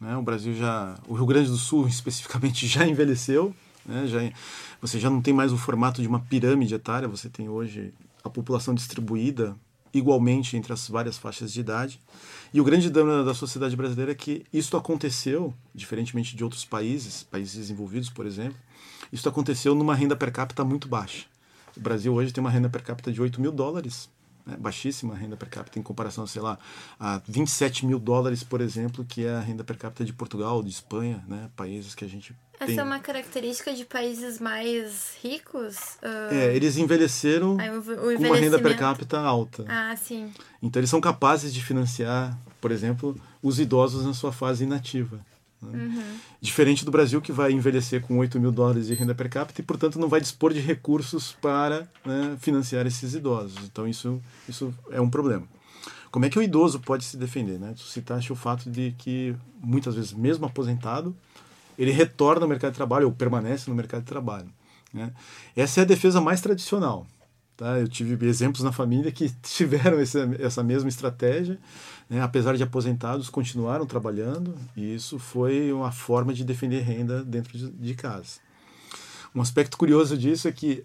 né? 0.00 0.16
O 0.16 0.22
Brasil 0.22 0.54
já, 0.54 0.96
o 1.08 1.14
Rio 1.14 1.26
Grande 1.26 1.48
do 1.50 1.56
Sul 1.56 1.86
especificamente 1.88 2.66
já 2.66 2.86
envelheceu, 2.86 3.54
né? 3.86 4.06
Já, 4.06 4.18
você 4.80 4.98
já 5.00 5.08
não 5.08 5.22
tem 5.22 5.32
mais 5.32 5.52
o 5.52 5.56
formato 5.56 6.02
de 6.02 6.08
uma 6.08 6.20
pirâmide 6.20 6.74
etária, 6.74 7.08
você 7.08 7.28
tem 7.28 7.48
hoje 7.48 7.94
a 8.22 8.28
população 8.30 8.74
distribuída 8.74 9.56
igualmente 9.98 10.56
entre 10.56 10.72
as 10.72 10.88
várias 10.88 11.16
faixas 11.16 11.52
de 11.52 11.60
idade. 11.60 12.00
E 12.52 12.60
o 12.60 12.64
grande 12.64 12.90
drama 12.90 13.24
da 13.24 13.34
sociedade 13.34 13.76
brasileira 13.76 14.12
é 14.12 14.14
que 14.14 14.44
isso 14.52 14.76
aconteceu, 14.76 15.52
diferentemente 15.74 16.36
de 16.36 16.44
outros 16.44 16.64
países, 16.64 17.22
países 17.22 17.54
desenvolvidos, 17.54 18.10
por 18.10 18.26
exemplo, 18.26 18.58
isso 19.12 19.28
aconteceu 19.28 19.74
numa 19.74 19.94
renda 19.94 20.16
per 20.16 20.32
capita 20.32 20.64
muito 20.64 20.88
baixa. 20.88 21.26
O 21.76 21.80
Brasil 21.80 22.12
hoje 22.14 22.32
tem 22.32 22.40
uma 22.40 22.50
renda 22.50 22.68
per 22.68 22.82
capita 22.82 23.12
de 23.12 23.20
8 23.20 23.40
mil 23.40 23.50
dólares, 23.50 24.08
né? 24.46 24.56
baixíssima 24.58 25.14
renda 25.14 25.36
per 25.36 25.48
capita 25.48 25.78
em 25.78 25.82
comparação, 25.82 26.26
sei 26.26 26.42
lá, 26.42 26.58
a 26.98 27.20
27 27.26 27.86
mil 27.86 27.98
dólares, 27.98 28.42
por 28.42 28.60
exemplo, 28.60 29.04
que 29.04 29.24
é 29.24 29.34
a 29.34 29.40
renda 29.40 29.64
per 29.64 29.76
capita 29.76 30.04
de 30.04 30.12
Portugal, 30.12 30.62
de 30.62 30.70
Espanha, 30.70 31.24
né? 31.26 31.48
países 31.56 31.94
que 31.94 32.04
a 32.04 32.08
gente 32.08 32.34
Essa 32.54 32.66
tem. 32.66 32.78
é 32.78 32.82
uma 32.82 32.98
característica 32.98 33.72
de 33.72 33.84
países 33.84 34.38
mais 34.40 35.16
ricos? 35.22 35.76
Ah, 36.02 36.34
É, 36.34 36.54
eles 36.54 36.76
envelheceram 36.76 37.56
com 37.56 38.24
uma 38.26 38.36
renda 38.36 38.58
per 38.58 38.76
capita 38.76 39.18
alta. 39.18 39.64
Ah, 39.68 39.94
sim. 39.96 40.32
Então 40.62 40.80
eles 40.80 40.90
são 40.90 41.00
capazes 41.00 41.52
de 41.52 41.62
financiar, 41.62 42.36
por 42.60 42.70
exemplo, 42.70 43.16
os 43.42 43.58
idosos 43.58 44.04
na 44.04 44.14
sua 44.14 44.32
fase 44.32 44.64
inativa. 44.64 45.20
Né? 45.70 45.84
Uhum. 45.84 46.16
Diferente 46.40 46.84
do 46.84 46.90
Brasil, 46.90 47.20
que 47.20 47.32
vai 47.32 47.52
envelhecer 47.52 48.00
com 48.02 48.18
8 48.18 48.38
mil 48.40 48.52
dólares 48.52 48.86
de 48.86 48.94
renda 48.94 49.14
per 49.14 49.28
capita 49.28 49.60
e, 49.60 49.64
portanto, 49.64 49.98
não 49.98 50.08
vai 50.08 50.20
dispor 50.20 50.52
de 50.52 50.60
recursos 50.60 51.36
para 51.40 51.88
né, 52.04 52.36
financiar 52.38 52.86
esses 52.86 53.14
idosos. 53.14 53.58
Então 53.64 53.86
isso, 53.88 54.20
isso 54.48 54.72
é 54.90 55.00
um 55.00 55.10
problema. 55.10 55.46
Como 56.10 56.24
é 56.24 56.30
que 56.30 56.38
o 56.38 56.42
idoso 56.42 56.78
pode 56.78 57.04
se 57.04 57.16
defender? 57.16 57.58
Né? 57.58 57.74
Tu 57.76 57.82
citaste 57.82 58.32
o 58.32 58.36
fato 58.36 58.70
de 58.70 58.94
que, 58.98 59.34
muitas 59.60 59.96
vezes, 59.96 60.12
mesmo 60.12 60.46
aposentado, 60.46 61.14
ele 61.76 61.90
retorna 61.90 62.44
ao 62.44 62.48
mercado 62.48 62.70
de 62.70 62.76
trabalho 62.76 63.06
ou 63.06 63.12
permanece 63.12 63.68
no 63.68 63.74
mercado 63.74 64.02
de 64.02 64.06
trabalho. 64.06 64.48
Né? 64.92 65.12
Essa 65.56 65.80
é 65.80 65.82
a 65.82 65.86
defesa 65.86 66.20
mais 66.20 66.40
tradicional. 66.40 67.04
Tá? 67.56 67.78
Eu 67.78 67.86
tive 67.86 68.26
exemplos 68.26 68.62
na 68.62 68.72
família 68.72 69.12
que 69.12 69.30
tiveram 69.42 69.98
essa, 69.98 70.28
essa 70.40 70.62
mesma 70.62 70.88
estratégia, 70.88 71.58
né? 72.10 72.20
apesar 72.20 72.56
de 72.56 72.62
aposentados, 72.62 73.30
continuaram 73.30 73.86
trabalhando, 73.86 74.54
e 74.76 74.94
isso 74.94 75.18
foi 75.18 75.72
uma 75.72 75.92
forma 75.92 76.34
de 76.34 76.44
defender 76.44 76.80
renda 76.80 77.24
dentro 77.24 77.56
de, 77.56 77.70
de 77.70 77.94
casa. 77.94 78.40
Um 79.34 79.40
aspecto 79.40 79.76
curioso 79.76 80.16
disso 80.16 80.48
é 80.48 80.52
que, 80.52 80.84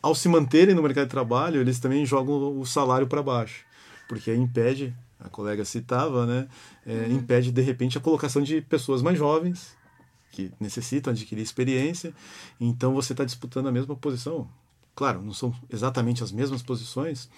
ao 0.00 0.14
se 0.14 0.28
manterem 0.28 0.74
no 0.74 0.82
mercado 0.82 1.04
de 1.04 1.10
trabalho, 1.10 1.60
eles 1.60 1.80
também 1.80 2.04
jogam 2.06 2.58
o 2.58 2.64
salário 2.64 3.06
para 3.06 3.22
baixo, 3.22 3.64
porque 4.08 4.32
impede, 4.34 4.94
a 5.18 5.28
colega 5.28 5.64
citava, 5.64 6.26
né? 6.26 6.48
É, 6.84 7.08
impede 7.08 7.50
de 7.50 7.62
repente 7.62 7.96
a 7.96 8.00
colocação 8.00 8.42
de 8.42 8.60
pessoas 8.60 9.00
mais 9.00 9.18
jovens 9.18 9.74
que 10.30 10.52
necessitam 10.60 11.12
adquirir 11.12 11.40
experiência, 11.40 12.12
então 12.60 12.92
você 12.92 13.14
está 13.14 13.24
disputando 13.24 13.68
a 13.68 13.72
mesma 13.72 13.96
posição. 13.96 14.48
Claro, 14.96 15.22
não 15.22 15.34
são 15.34 15.54
exatamente 15.70 16.24
as 16.24 16.32
mesmas 16.32 16.62
posições, 16.62 17.28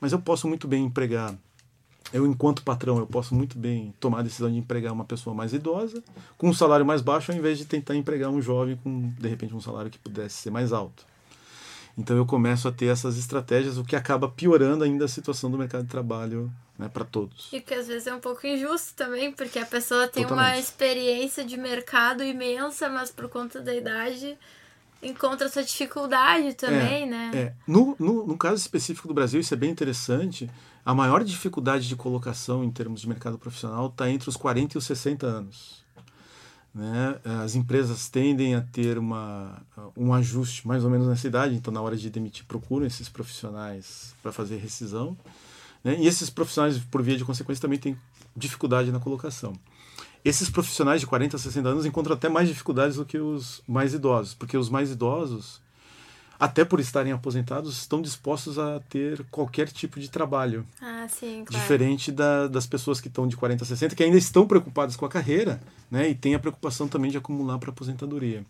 mas 0.00 0.12
eu 0.12 0.18
posso 0.18 0.48
muito 0.48 0.66
bem 0.66 0.84
empregar 0.86 1.34
eu 2.12 2.26
enquanto 2.26 2.62
patrão 2.62 2.98
eu 2.98 3.06
posso 3.06 3.34
muito 3.34 3.56
bem 3.58 3.94
tomar 3.98 4.18
a 4.20 4.22
decisão 4.22 4.50
de 4.50 4.58
empregar 4.58 4.92
uma 4.92 5.04
pessoa 5.04 5.34
mais 5.34 5.52
idosa 5.52 6.02
com 6.36 6.48
um 6.48 6.52
salário 6.52 6.84
mais 6.84 7.00
baixo 7.00 7.32
ao 7.32 7.38
invés 7.38 7.56
de 7.58 7.64
tentar 7.64 7.94
empregar 7.94 8.28
um 8.30 8.42
jovem 8.42 8.76
com 8.76 9.08
de 9.18 9.28
repente 9.28 9.54
um 9.54 9.60
salário 9.60 9.90
que 9.90 9.98
pudesse 9.98 10.36
ser 10.36 10.50
mais 10.50 10.72
alto 10.72 11.06
então 11.96 12.16
eu 12.16 12.26
começo 12.26 12.66
a 12.68 12.72
ter 12.72 12.86
essas 12.86 13.16
estratégias 13.16 13.78
o 13.78 13.84
que 13.84 13.96
acaba 13.96 14.28
piorando 14.28 14.84
ainda 14.84 15.04
a 15.04 15.08
situação 15.08 15.50
do 15.50 15.56
mercado 15.56 15.84
de 15.84 15.90
trabalho 15.90 16.52
né, 16.78 16.88
para 16.88 17.04
todos 17.04 17.48
E 17.52 17.60
que 17.60 17.72
às 17.72 17.86
vezes 17.86 18.06
é 18.06 18.14
um 18.14 18.20
pouco 18.20 18.46
injusto 18.46 18.94
também, 18.94 19.30
porque 19.32 19.58
a 19.58 19.66
pessoa 19.66 20.08
tem 20.08 20.24
uma 20.24 20.34
Totalmente. 20.34 20.60
experiência 20.60 21.44
de 21.44 21.56
mercado 21.56 22.22
imensa, 22.22 22.88
mas 22.88 23.10
por 23.10 23.28
conta 23.28 23.60
da 23.60 23.74
idade 23.74 24.36
encontra 25.02 25.46
essa 25.46 25.62
dificuldade 25.62 26.54
também, 26.54 27.06
né? 27.06 27.30
É, 27.34 27.52
no, 27.66 27.96
no, 27.98 28.26
no 28.26 28.38
caso 28.38 28.56
específico 28.56 29.08
do 29.08 29.14
Brasil, 29.14 29.40
isso 29.40 29.52
é 29.52 29.56
bem 29.56 29.70
interessante. 29.70 30.48
A 30.84 30.94
maior 30.94 31.24
dificuldade 31.24 31.88
de 31.88 31.96
colocação 31.96 32.62
em 32.62 32.70
termos 32.70 33.00
de 33.00 33.08
mercado 33.08 33.38
profissional 33.38 33.88
está 33.88 34.08
entre 34.08 34.28
os 34.28 34.36
40 34.36 34.76
e 34.76 34.78
os 34.78 34.84
60 34.84 35.26
anos. 35.26 35.82
Né? 36.74 37.20
As 37.44 37.54
empresas 37.54 38.08
tendem 38.08 38.54
a 38.54 38.62
ter 38.62 38.96
uma, 38.96 39.60
um 39.96 40.14
ajuste 40.14 40.66
mais 40.66 40.84
ou 40.84 40.90
menos 40.90 41.06
nessa 41.06 41.26
idade, 41.26 41.54
então 41.54 41.72
na 41.72 41.82
hora 41.82 41.96
de 41.96 42.08
demitir 42.08 42.44
procuram 42.46 42.86
esses 42.86 43.08
profissionais 43.08 44.14
para 44.22 44.32
fazer 44.32 44.56
rescisão. 44.56 45.16
Né? 45.84 45.98
E 45.98 46.06
esses 46.06 46.30
profissionais, 46.30 46.78
por 46.78 47.02
via 47.02 47.16
de 47.16 47.24
consequência, 47.24 47.60
também 47.60 47.78
têm 47.78 47.96
dificuldade 48.34 48.90
na 48.90 48.98
colocação. 48.98 49.52
Esses 50.24 50.48
profissionais 50.48 51.00
de 51.00 51.06
40 51.06 51.36
a 51.36 51.38
60 51.38 51.68
anos 51.68 51.86
encontram 51.86 52.14
até 52.14 52.28
mais 52.28 52.48
dificuldades 52.48 52.96
do 52.96 53.04
que 53.04 53.18
os 53.18 53.62
mais 53.66 53.92
idosos, 53.92 54.34
porque 54.34 54.56
os 54.56 54.68
mais 54.68 54.90
idosos, 54.90 55.60
até 56.38 56.64
por 56.64 56.78
estarem 56.78 57.12
aposentados, 57.12 57.76
estão 57.76 58.00
dispostos 58.00 58.56
a 58.56 58.80
ter 58.88 59.24
qualquer 59.30 59.68
tipo 59.68 59.98
de 59.98 60.08
trabalho. 60.08 60.64
Ah, 60.80 61.06
sim, 61.08 61.44
claro. 61.44 61.60
Diferente 61.60 62.12
da, 62.12 62.46
das 62.46 62.66
pessoas 62.66 63.00
que 63.00 63.08
estão 63.08 63.26
de 63.26 63.36
40 63.36 63.64
a 63.64 63.66
60, 63.66 63.96
que 63.96 64.02
ainda 64.04 64.16
estão 64.18 64.46
preocupadas 64.46 64.94
com 64.94 65.04
a 65.04 65.08
carreira, 65.08 65.60
né? 65.90 66.08
E 66.08 66.14
tem 66.14 66.36
a 66.36 66.38
preocupação 66.38 66.86
também 66.86 67.10
de 67.10 67.18
acumular 67.18 67.58
para 67.58 67.70
aposentadoria. 67.70 68.46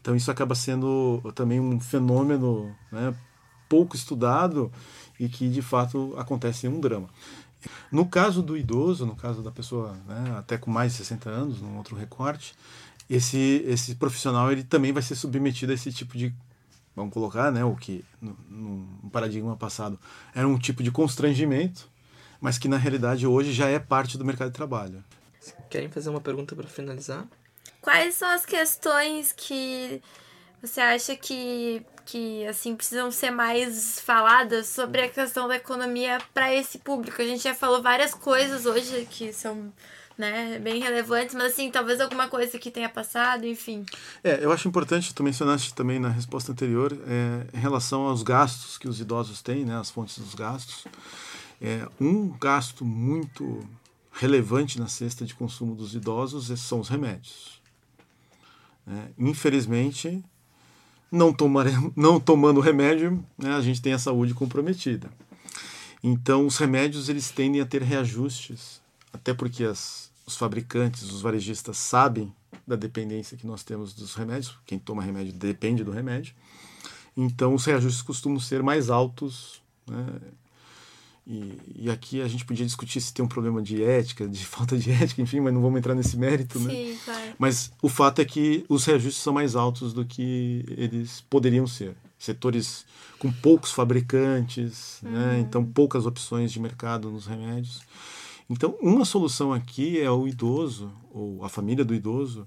Então 0.00 0.16
isso 0.16 0.30
acaba 0.30 0.56
sendo 0.56 1.22
também 1.36 1.60
um 1.60 1.78
fenômeno 1.78 2.74
né, 2.90 3.14
pouco 3.68 3.94
estudado 3.94 4.70
e 5.18 5.28
que 5.28 5.48
de 5.48 5.62
fato 5.62 6.14
acontece 6.18 6.66
um 6.66 6.80
drama. 6.80 7.08
No 7.90 8.06
caso 8.06 8.42
do 8.42 8.56
idoso, 8.56 9.06
no 9.06 9.16
caso 9.16 9.42
da 9.42 9.50
pessoa 9.50 9.96
né, 10.06 10.36
até 10.38 10.56
com 10.58 10.70
mais 10.70 10.92
de 10.92 10.98
60 10.98 11.30
anos, 11.30 11.60
num 11.60 11.76
outro 11.76 11.96
recorte, 11.96 12.54
esse, 13.08 13.64
esse 13.66 13.94
profissional 13.94 14.50
ele 14.50 14.64
também 14.64 14.92
vai 14.92 15.02
ser 15.02 15.14
submetido 15.14 15.72
a 15.72 15.74
esse 15.74 15.92
tipo 15.92 16.16
de 16.16 16.34
vamos 16.94 17.12
colocar, 17.12 17.50
né, 17.50 17.64
o 17.64 17.74
que 17.74 18.04
no, 18.20 18.36
no 18.48 19.10
paradigma 19.10 19.56
passado 19.56 19.98
era 20.34 20.46
um 20.46 20.58
tipo 20.58 20.82
de 20.82 20.90
constrangimento, 20.90 21.88
mas 22.40 22.58
que 22.58 22.68
na 22.68 22.76
realidade 22.76 23.26
hoje 23.26 23.52
já 23.52 23.68
é 23.68 23.78
parte 23.78 24.18
do 24.18 24.24
mercado 24.24 24.48
de 24.48 24.54
trabalho. 24.54 25.02
Querem 25.70 25.88
fazer 25.88 26.10
uma 26.10 26.20
pergunta 26.20 26.54
para 26.54 26.68
finalizar? 26.68 27.26
Quais 27.80 28.14
são 28.14 28.28
as 28.28 28.46
questões 28.46 29.32
que 29.32 30.00
você 30.60 30.80
acha 30.80 31.16
que, 31.16 31.84
que 32.12 32.46
assim 32.46 32.76
precisam 32.76 33.10
ser 33.10 33.30
mais 33.30 33.98
faladas 34.00 34.66
sobre 34.66 35.00
a 35.00 35.08
questão 35.08 35.48
da 35.48 35.56
economia 35.56 36.20
para 36.34 36.54
esse 36.54 36.78
público? 36.78 37.22
A 37.22 37.24
gente 37.24 37.42
já 37.42 37.54
falou 37.54 37.82
várias 37.82 38.12
coisas 38.12 38.66
hoje 38.66 39.08
que 39.10 39.32
são 39.32 39.72
né, 40.18 40.58
bem 40.58 40.82
relevantes, 40.82 41.34
mas 41.34 41.54
assim, 41.54 41.70
talvez 41.70 42.02
alguma 42.02 42.28
coisa 42.28 42.58
que 42.58 42.70
tenha 42.70 42.90
passado, 42.90 43.46
enfim. 43.46 43.86
É, 44.22 44.44
eu 44.44 44.52
acho 44.52 44.68
importante, 44.68 45.14
tu 45.14 45.22
mencionaste 45.22 45.72
também 45.72 45.98
na 45.98 46.10
resposta 46.10 46.52
anterior, 46.52 46.92
é, 46.92 47.56
em 47.56 47.58
relação 47.58 48.02
aos 48.02 48.22
gastos 48.22 48.76
que 48.76 48.86
os 48.86 49.00
idosos 49.00 49.40
têm, 49.40 49.64
né, 49.64 49.78
as 49.78 49.90
fontes 49.90 50.18
dos 50.18 50.34
gastos. 50.34 50.84
É, 51.62 51.88
um 51.98 52.28
gasto 52.28 52.84
muito 52.84 53.66
relevante 54.12 54.78
na 54.78 54.86
cesta 54.86 55.24
de 55.24 55.34
consumo 55.34 55.74
dos 55.74 55.94
idosos 55.94 56.60
são 56.60 56.78
os 56.78 56.90
remédios. 56.90 57.62
É, 58.86 59.08
infelizmente, 59.16 60.22
não, 61.12 61.32
tomare, 61.32 61.70
não 61.94 62.18
tomando 62.18 62.58
remédio, 62.58 63.22
né, 63.36 63.52
a 63.52 63.60
gente 63.60 63.82
tem 63.82 63.92
a 63.92 63.98
saúde 63.98 64.32
comprometida. 64.32 65.10
Então, 66.02 66.46
os 66.46 66.56
remédios 66.56 67.10
eles 67.10 67.30
tendem 67.30 67.60
a 67.60 67.66
ter 67.66 67.82
reajustes, 67.82 68.80
até 69.12 69.34
porque 69.34 69.62
as, 69.62 70.10
os 70.26 70.36
fabricantes, 70.36 71.02
os 71.02 71.20
varejistas 71.20 71.76
sabem 71.76 72.32
da 72.66 72.74
dependência 72.74 73.36
que 73.36 73.46
nós 73.46 73.62
temos 73.62 73.92
dos 73.92 74.14
remédios. 74.14 74.56
Quem 74.66 74.78
toma 74.78 75.02
remédio 75.02 75.32
depende 75.32 75.84
do 75.84 75.92
remédio. 75.92 76.34
Então, 77.16 77.54
os 77.54 77.64
reajustes 77.64 78.02
costumam 78.02 78.40
ser 78.40 78.62
mais 78.62 78.88
altos. 78.88 79.62
Né? 79.86 80.06
E, 81.24 81.56
e, 81.76 81.90
aqui 81.90 82.20
a 82.20 82.26
gente 82.26 82.44
podia 82.44 82.66
discutir 82.66 83.00
se 83.00 83.14
tem 83.14 83.24
um 83.24 83.28
problema 83.28 83.62
de 83.62 83.82
ética, 83.82 84.26
de 84.26 84.42
falta 84.44 84.76
de 84.76 84.90
ética, 84.90 85.22
enfim, 85.22 85.40
mas 85.40 85.54
não 85.54 85.62
vamos 85.62 85.78
entrar 85.78 85.94
nesse 85.94 86.16
mérito, 86.16 86.58
Sim, 86.58 86.66
né? 86.66 86.98
claro. 87.04 87.34
Mas 87.38 87.72
o 87.80 87.88
fato 87.88 88.20
é 88.20 88.24
que 88.24 88.64
os 88.68 88.84
reajustes 88.84 89.22
são 89.22 89.32
mais 89.32 89.54
altos 89.54 89.92
do 89.92 90.04
que 90.04 90.64
eles 90.76 91.20
poderiam 91.30 91.66
ser. 91.66 91.94
Setores 92.18 92.84
com 93.18 93.30
poucos 93.30 93.72
fabricantes, 93.72 95.00
uhum. 95.02 95.10
né? 95.10 95.40
então 95.40 95.64
poucas 95.64 96.06
opções 96.06 96.52
de 96.52 96.60
mercado 96.60 97.10
nos 97.10 97.26
remédios. 97.26 97.80
Então, 98.50 98.76
uma 98.80 99.04
solução 99.04 99.52
aqui 99.52 100.00
é 100.00 100.10
o 100.10 100.26
idoso, 100.26 100.92
ou 101.12 101.44
a 101.44 101.48
família 101.48 101.84
do 101.84 101.94
idoso, 101.94 102.46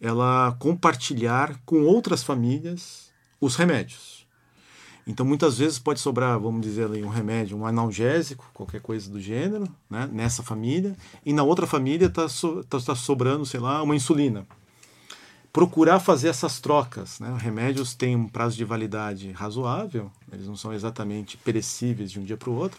ela 0.00 0.56
compartilhar 0.58 1.60
com 1.64 1.82
outras 1.82 2.22
famílias 2.22 3.10
os 3.40 3.56
remédios. 3.56 4.19
Então, 5.06 5.24
muitas 5.26 5.58
vezes 5.58 5.78
pode 5.78 6.00
sobrar, 6.00 6.38
vamos 6.38 6.60
dizer 6.60 6.84
ali, 6.84 7.02
um 7.02 7.08
remédio, 7.08 7.56
um 7.56 7.66
analgésico, 7.66 8.48
qualquer 8.52 8.80
coisa 8.80 9.10
do 9.10 9.20
gênero, 9.20 9.66
né, 9.88 10.08
nessa 10.12 10.42
família, 10.42 10.96
e 11.24 11.32
na 11.32 11.42
outra 11.42 11.66
família 11.66 12.06
está 12.06 12.28
so, 12.28 12.62
tá, 12.64 12.78
tá 12.78 12.94
sobrando, 12.94 13.44
sei 13.44 13.60
lá, 13.60 13.82
uma 13.82 13.96
insulina. 13.96 14.46
Procurar 15.52 15.98
fazer 15.98 16.28
essas 16.28 16.60
trocas. 16.60 17.18
Né? 17.18 17.36
Remédios 17.38 17.94
têm 17.94 18.14
um 18.14 18.28
prazo 18.28 18.56
de 18.56 18.64
validade 18.64 19.32
razoável, 19.32 20.10
eles 20.32 20.46
não 20.46 20.56
são 20.56 20.72
exatamente 20.72 21.36
perecíveis 21.38 22.10
de 22.12 22.20
um 22.20 22.24
dia 22.24 22.36
para 22.36 22.50
o 22.50 22.54
outro. 22.54 22.78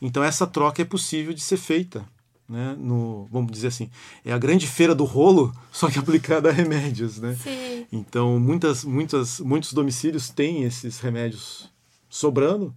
Então 0.00 0.22
essa 0.22 0.46
troca 0.46 0.80
é 0.80 0.84
possível 0.84 1.34
de 1.34 1.40
ser 1.40 1.56
feita. 1.56 2.04
Né, 2.48 2.74
no, 2.78 3.28
vamos 3.30 3.52
dizer 3.52 3.66
assim, 3.66 3.90
é 4.24 4.32
a 4.32 4.38
grande 4.38 4.66
feira 4.66 4.94
do 4.94 5.04
rolo, 5.04 5.54
só 5.70 5.90
que 5.90 5.98
aplicada 6.00 6.48
a 6.48 6.52
remédios, 6.52 7.18
né? 7.18 7.36
Sim. 7.42 7.86
Então, 7.92 8.40
muitas, 8.40 8.84
muitas, 8.84 9.38
muitos 9.38 9.74
domicílios 9.74 10.30
têm 10.30 10.64
esses 10.64 10.98
remédios 10.98 11.68
sobrando 12.08 12.74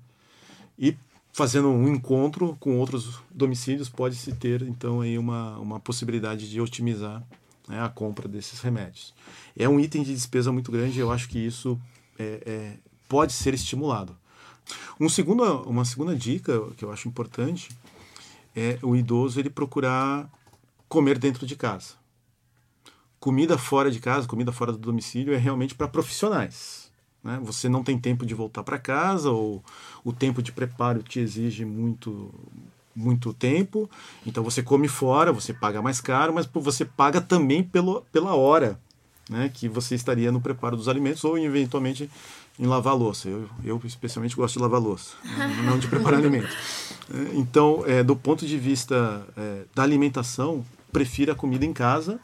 e 0.78 0.94
fazendo 1.32 1.70
um 1.70 1.88
encontro 1.88 2.58
com 2.60 2.78
outros 2.78 3.20
domicílios 3.32 3.88
pode-se 3.88 4.34
ter, 4.34 4.62
então, 4.64 5.02
aí 5.02 5.18
uma, 5.18 5.58
uma 5.58 5.80
possibilidade 5.80 6.50
de 6.50 6.60
otimizar 6.60 7.24
né, 7.68 7.82
a 7.82 7.88
compra 7.90 8.28
desses 8.28 8.60
remédios. 8.60 9.14
É 9.58 9.68
um 9.70 9.80
item 9.80 10.04
de 10.04 10.14
despesa 10.14 10.52
muito 10.52 10.72
grande 10.72 11.00
eu 11.00 11.12
acho 11.12 11.30
que 11.30 11.40
isso 11.40 11.80
é, 12.20 12.44
é, 12.46 12.78
pode 13.08 13.34
ser 13.34 13.54
estimulado. 13.54 14.16
Um 15.00 15.10
segundo, 15.10 15.44
uma 15.64 15.86
segunda 15.86 16.16
dica 16.16 16.62
que 16.78 16.86
eu 16.86 16.92
acho 16.92 17.08
importante 17.08 17.70
é 18.56 18.78
o 18.82 18.96
idoso 18.96 19.40
ele 19.40 19.50
procurar 19.50 20.30
comer 20.88 21.18
dentro 21.18 21.46
de 21.46 21.56
casa. 21.56 21.94
Comida 23.20 23.58
fora 23.58 23.92
de 23.92 24.00
casa, 24.00 24.28
comida 24.28 24.52
fora 24.52 24.72
do 24.72 24.78
domicílio 24.78 25.34
é 25.34 25.38
realmente 25.38 25.76
para 25.76 25.88
profissionais. 25.88 26.92
Né? 27.24 27.40
Você 27.44 27.70
não 27.70 27.84
tem 27.84 27.98
tempo 27.98 28.26
de 28.26 28.34
voltar 28.34 28.64
para 28.64 28.80
casa 28.80 29.30
ou 29.30 29.64
o 30.04 30.12
tempo 30.12 30.42
de 30.42 30.52
preparo 30.52 31.04
te 31.04 31.20
exige 31.20 31.66
muito 31.66 32.34
muito 32.94 33.34
tempo, 33.34 33.90
então 34.26 34.44
você 34.44 34.62
come 34.62 34.90
fora, 34.90 35.32
você 35.32 35.54
paga 35.54 35.82
mais 35.82 36.02
caro, 36.02 36.34
mas 36.34 36.46
você 36.46 36.84
paga 36.84 37.22
também 37.22 37.64
pelo, 37.64 38.02
pela 38.12 38.36
hora 38.36 38.78
né, 39.30 39.50
que 39.54 39.70
você 39.70 39.96
estaria 39.96 40.30
no 40.30 40.42
preparo 40.42 40.76
dos 40.76 40.90
alimentos 40.90 41.24
ou 41.24 41.38
eventualmente 41.38 42.10
em 42.60 42.66
lavar 42.66 42.96
louça. 42.96 43.30
Eu, 43.30 43.50
eu 43.64 43.82
especialmente 43.86 44.36
gosto 44.36 44.56
de 44.56 44.62
lavar 44.62 44.82
louça, 44.82 45.16
não 45.66 45.80
de 45.80 45.88
preparar 45.88 46.20
alimento. 46.20 46.50
Então, 47.34 47.84
é, 47.86 48.02
do 48.02 48.16
ponto 48.16 48.46
de 48.46 48.58
vista 48.58 49.28
é, 49.36 49.66
da 49.76 49.84
alimentação, 49.84 50.66
prefira 50.94 51.34
a 51.34 51.36
comida 51.36 51.66
em 51.66 51.74
casa, 51.74 52.22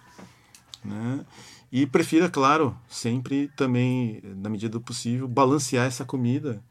né? 0.84 1.26
E 1.72 1.86
prefira, 1.86 2.30
claro, 2.30 2.78
sempre 2.88 3.50
também, 3.56 4.22
na 4.24 4.50
medida 4.50 4.72
do 4.72 4.82
possível, 4.82 5.28
balancear 5.28 5.86
essa 5.86 6.06
comida 6.06 6.62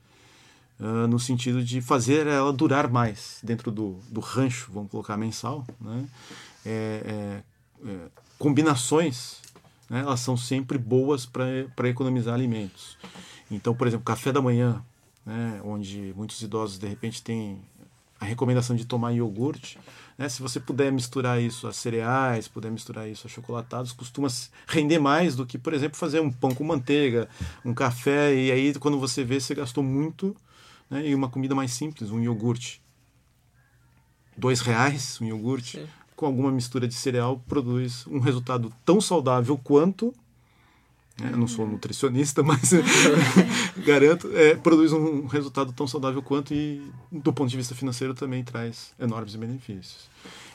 uh, 0.80 1.06
no 1.06 1.18
sentido 1.18 1.62
de 1.62 1.82
fazer 1.82 2.26
ela 2.26 2.52
durar 2.52 2.90
mais 2.90 3.38
dentro 3.42 3.70
do, 3.70 3.98
do 4.08 4.20
rancho, 4.20 4.70
vamos 4.72 4.90
colocar 4.90 5.16
mensal, 5.16 5.66
né? 5.80 6.06
É, 6.64 7.42
é, 7.84 7.88
é 7.90 7.96
combinações, 8.38 9.36
né? 9.88 10.00
elas 10.00 10.20
são 10.20 10.36
sempre 10.36 10.78
boas 10.78 11.26
para 11.26 11.88
economizar 11.88 12.34
alimentos. 12.34 12.96
Então, 13.50 13.74
por 13.74 13.86
exemplo, 13.86 14.04
café 14.04 14.32
da 14.32 14.42
manhã, 14.42 14.82
né, 15.24 15.60
onde 15.64 16.12
muitos 16.16 16.40
idosos 16.42 16.78
de 16.78 16.86
repente 16.86 17.22
têm 17.22 17.60
a 18.18 18.24
recomendação 18.24 18.74
de 18.74 18.84
tomar 18.84 19.12
iogurte, 19.12 19.78
né, 20.16 20.28
se 20.28 20.40
você 20.40 20.58
puder 20.58 20.90
misturar 20.90 21.40
isso 21.40 21.66
a 21.66 21.72
cereais, 21.72 22.48
puder 22.48 22.70
misturar 22.70 23.08
isso 23.08 23.26
a 23.26 23.30
chocolatados, 23.30 23.92
costuma 23.92 24.28
render 24.66 24.98
mais 24.98 25.36
do 25.36 25.44
que, 25.44 25.58
por 25.58 25.74
exemplo, 25.74 25.98
fazer 25.98 26.20
um 26.20 26.32
pão 26.32 26.54
com 26.54 26.64
manteiga, 26.64 27.28
um 27.64 27.74
café, 27.74 28.34
e 28.34 28.50
aí 28.50 28.74
quando 28.74 28.98
você 28.98 29.22
vê, 29.22 29.38
você 29.38 29.54
gastou 29.54 29.84
muito 29.84 30.34
né, 30.88 31.06
e 31.06 31.14
uma 31.14 31.28
comida 31.28 31.54
mais 31.54 31.72
simples, 31.72 32.10
um 32.10 32.20
iogurte. 32.20 32.82
Dois 34.36 34.60
reais, 34.60 35.18
um 35.20 35.26
iogurte, 35.26 35.78
Sim. 35.78 35.86
com 36.14 36.26
alguma 36.26 36.50
mistura 36.50 36.86
de 36.86 36.94
cereal, 36.94 37.42
produz 37.46 38.06
um 38.06 38.18
resultado 38.18 38.72
tão 38.84 39.00
saudável 39.00 39.58
quanto? 39.58 40.14
Eu 41.22 41.36
não 41.36 41.48
sou 41.48 41.66
nutricionista, 41.66 42.42
mas 42.44 42.72
garanto, 43.84 44.30
é, 44.34 44.54
produz 44.54 44.92
um 44.92 45.26
resultado 45.26 45.72
tão 45.72 45.86
saudável 45.86 46.22
quanto 46.22 46.52
e, 46.52 46.82
do 47.10 47.32
ponto 47.32 47.48
de 47.48 47.56
vista 47.56 47.74
financeiro, 47.74 48.14
também 48.14 48.44
traz 48.44 48.92
enormes 48.98 49.34
benefícios. 49.34 50.08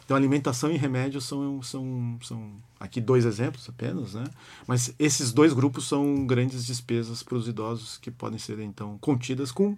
Então, 0.04 0.18
alimentação 0.18 0.72
e 0.72 0.78
remédio 0.78 1.22
são, 1.22 1.62
são, 1.62 2.20
são 2.22 2.52
aqui 2.80 3.00
dois 3.00 3.26
exemplos 3.26 3.70
apenas, 3.70 4.14
né? 4.14 4.26
Mas 4.68 4.94
esses 5.00 5.32
dois 5.32 5.54
grupos 5.54 5.88
são 5.88 6.26
grandes 6.26 6.66
despesas 6.66 7.24
para 7.24 7.38
os 7.38 7.48
idosos 7.48 7.98
que 7.98 8.12
podem 8.12 8.38
ser, 8.38 8.60
então, 8.60 8.98
contidas 9.00 9.52
com 9.52 9.76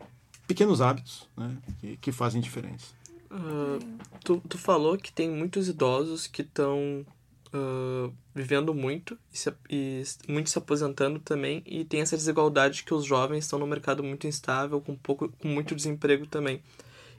pequenos 0.47 0.81
hábitos 0.81 1.27
né? 1.37 1.55
que, 1.79 1.97
que 1.97 2.11
fazem 2.11 2.41
diferença. 2.41 2.87
Uh, 3.31 3.79
tu, 4.23 4.41
tu 4.47 4.57
falou 4.57 4.97
que 4.97 5.11
tem 5.11 5.29
muitos 5.29 5.67
idosos 5.67 6.27
que 6.27 6.41
estão 6.41 7.05
uh, 7.53 8.13
vivendo 8.33 8.73
muito 8.73 9.17
e, 9.31 9.37
se, 9.37 9.53
e 9.69 10.03
muitos 10.27 10.51
se 10.51 10.57
aposentando 10.57 11.19
também 11.19 11.61
e 11.65 11.85
tem 11.85 12.01
essa 12.01 12.17
desigualdade 12.17 12.83
que 12.83 12.93
os 12.93 13.05
jovens 13.05 13.45
estão 13.45 13.59
no 13.59 13.67
mercado 13.67 14.03
muito 14.03 14.27
instável 14.27 14.81
com 14.81 14.95
pouco 14.95 15.29
com 15.39 15.47
muito 15.47 15.75
desemprego 15.75 16.25
também 16.25 16.61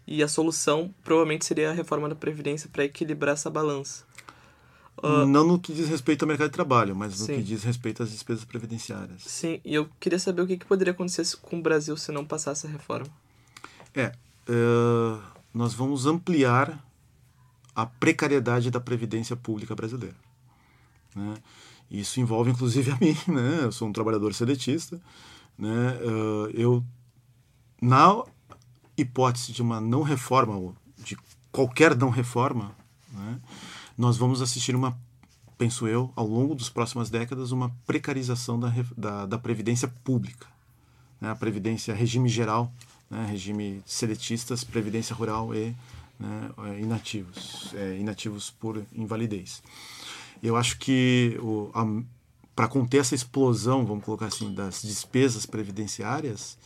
e 0.07 0.23
a 0.23 0.29
solução 0.29 0.95
provavelmente 1.03 1.45
seria 1.45 1.71
a 1.71 1.73
reforma 1.73 2.09
da 2.09 2.15
previdência 2.15 2.69
para 2.71 2.85
equilibrar 2.85 3.35
essa 3.35 3.49
balança 3.49 4.05
uh, 5.03 5.27
não 5.27 5.47
no 5.47 5.59
que 5.59 5.73
diz 5.73 5.89
respeito 5.89 6.23
ao 6.23 6.29
mercado 6.29 6.49
de 6.49 6.55
trabalho 6.55 6.95
mas 6.95 7.21
no 7.21 7.27
sim. 7.27 7.37
que 7.37 7.43
diz 7.43 7.63
respeito 7.63 8.03
às 8.03 8.11
despesas 8.11 8.45
previdenciárias 8.45 9.23
sim 9.23 9.61
e 9.65 9.75
eu 9.75 9.89
queria 10.01 10.19
saber 10.19 10.43
o 10.43 10.47
que, 10.47 10.59
que 10.59 10.67
poderia 10.67 10.93
acontecer 10.93 11.25
com 11.41 11.59
o 11.59 11.63
Brasil 11.63 11.97
se 11.97 12.13
não 12.13 12.25
passasse 12.25 12.67
a 12.67 12.71
reforma 12.71 13.09
é 13.95 14.13
uh, 14.49 15.23
nós 15.55 15.73
vamos 15.73 16.05
ampliar 16.05 16.85
a 17.75 17.85
precariedade 17.87 18.71
da 18.71 18.81
previdência 18.81 19.35
pública 19.35 19.75
brasileira. 19.75 20.17
Né? 21.15 21.35
Isso 21.91 22.21
envolve 22.21 22.51
inclusive 22.51 22.91
a 22.91 22.97
mim, 23.01 23.17
né? 23.29 23.61
Eu 23.63 23.73
sou 23.73 23.89
um 23.89 23.93
trabalhador 23.93 24.35
seletista, 24.35 25.01
né? 25.59 25.99
Uh, 26.03 26.51
eu 26.53 26.85
na 27.81 28.25
hipótese 28.97 29.53
de 29.53 29.61
uma 29.63 29.81
não 29.81 30.03
reforma, 30.03 30.75
de 30.99 31.17
qualquer 31.53 31.97
não 31.97 32.11
reforma, 32.11 32.75
né? 33.13 33.39
nós 33.97 34.17
vamos 34.17 34.41
assistir 34.41 34.75
uma, 34.75 34.97
penso 35.59 35.87
eu, 35.87 36.13
ao 36.17 36.27
longo 36.27 36.55
das 36.55 36.69
próximas 36.69 37.11
décadas, 37.11 37.53
uma 37.53 37.71
precarização 37.87 38.59
da, 38.59 38.73
da, 38.97 39.27
da 39.27 39.39
previdência 39.39 39.89
pública, 40.03 40.47
né? 41.21 41.31
a 41.31 41.37
previdência 41.37 41.95
regime 41.95 42.29
geral, 42.29 42.73
né? 43.11 43.27
regime 43.27 43.83
seletistas, 43.85 44.65
previdência 44.65 45.15
rural 45.15 45.55
e 45.55 45.75
né, 46.19 46.51
é, 46.59 46.81
inativos, 46.81 47.73
é, 47.75 47.99
inativos 47.99 48.51
por 48.51 48.83
invalidez. 48.93 49.63
Eu 50.45 50.57
acho 50.57 50.79
que 50.79 51.39
para 52.55 52.69
conter 52.69 52.99
essa 52.99 53.15
explosão, 53.15 53.87
vamos 53.87 54.05
colocar 54.05 54.27
assim, 54.27 54.53
das 54.53 54.83
despesas 54.83 55.47
previdenciárias, 55.47 56.59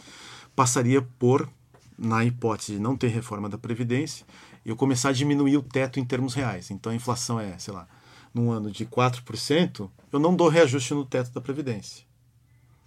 passaria 0.57 1.01
por, 1.01 1.49
na 1.97 2.25
hipótese 2.25 2.73
de 2.73 2.81
não 2.81 2.97
ter 2.97 3.07
reforma 3.07 3.49
da 3.49 3.57
Previdência, 3.57 4.27
eu 4.67 4.75
começar 4.75 5.11
a 5.11 5.13
diminuir 5.13 5.57
o 5.57 5.63
teto 5.63 6.01
em 6.01 6.05
termos 6.05 6.35
reais. 6.35 6.73
Então 6.73 6.91
a 6.91 6.95
inflação 6.95 7.39
é, 7.39 7.57
sei 7.57 7.73
lá, 7.73 7.87
num 8.35 8.51
ano 8.51 8.69
de 8.69 8.85
4%, 8.85 9.89
eu 10.13 10.19
não 10.19 10.35
dou 10.35 10.49
reajuste 10.49 10.93
no 10.93 11.07
teto 11.07 11.31
da 11.31 11.41
Previdência. 11.41 12.05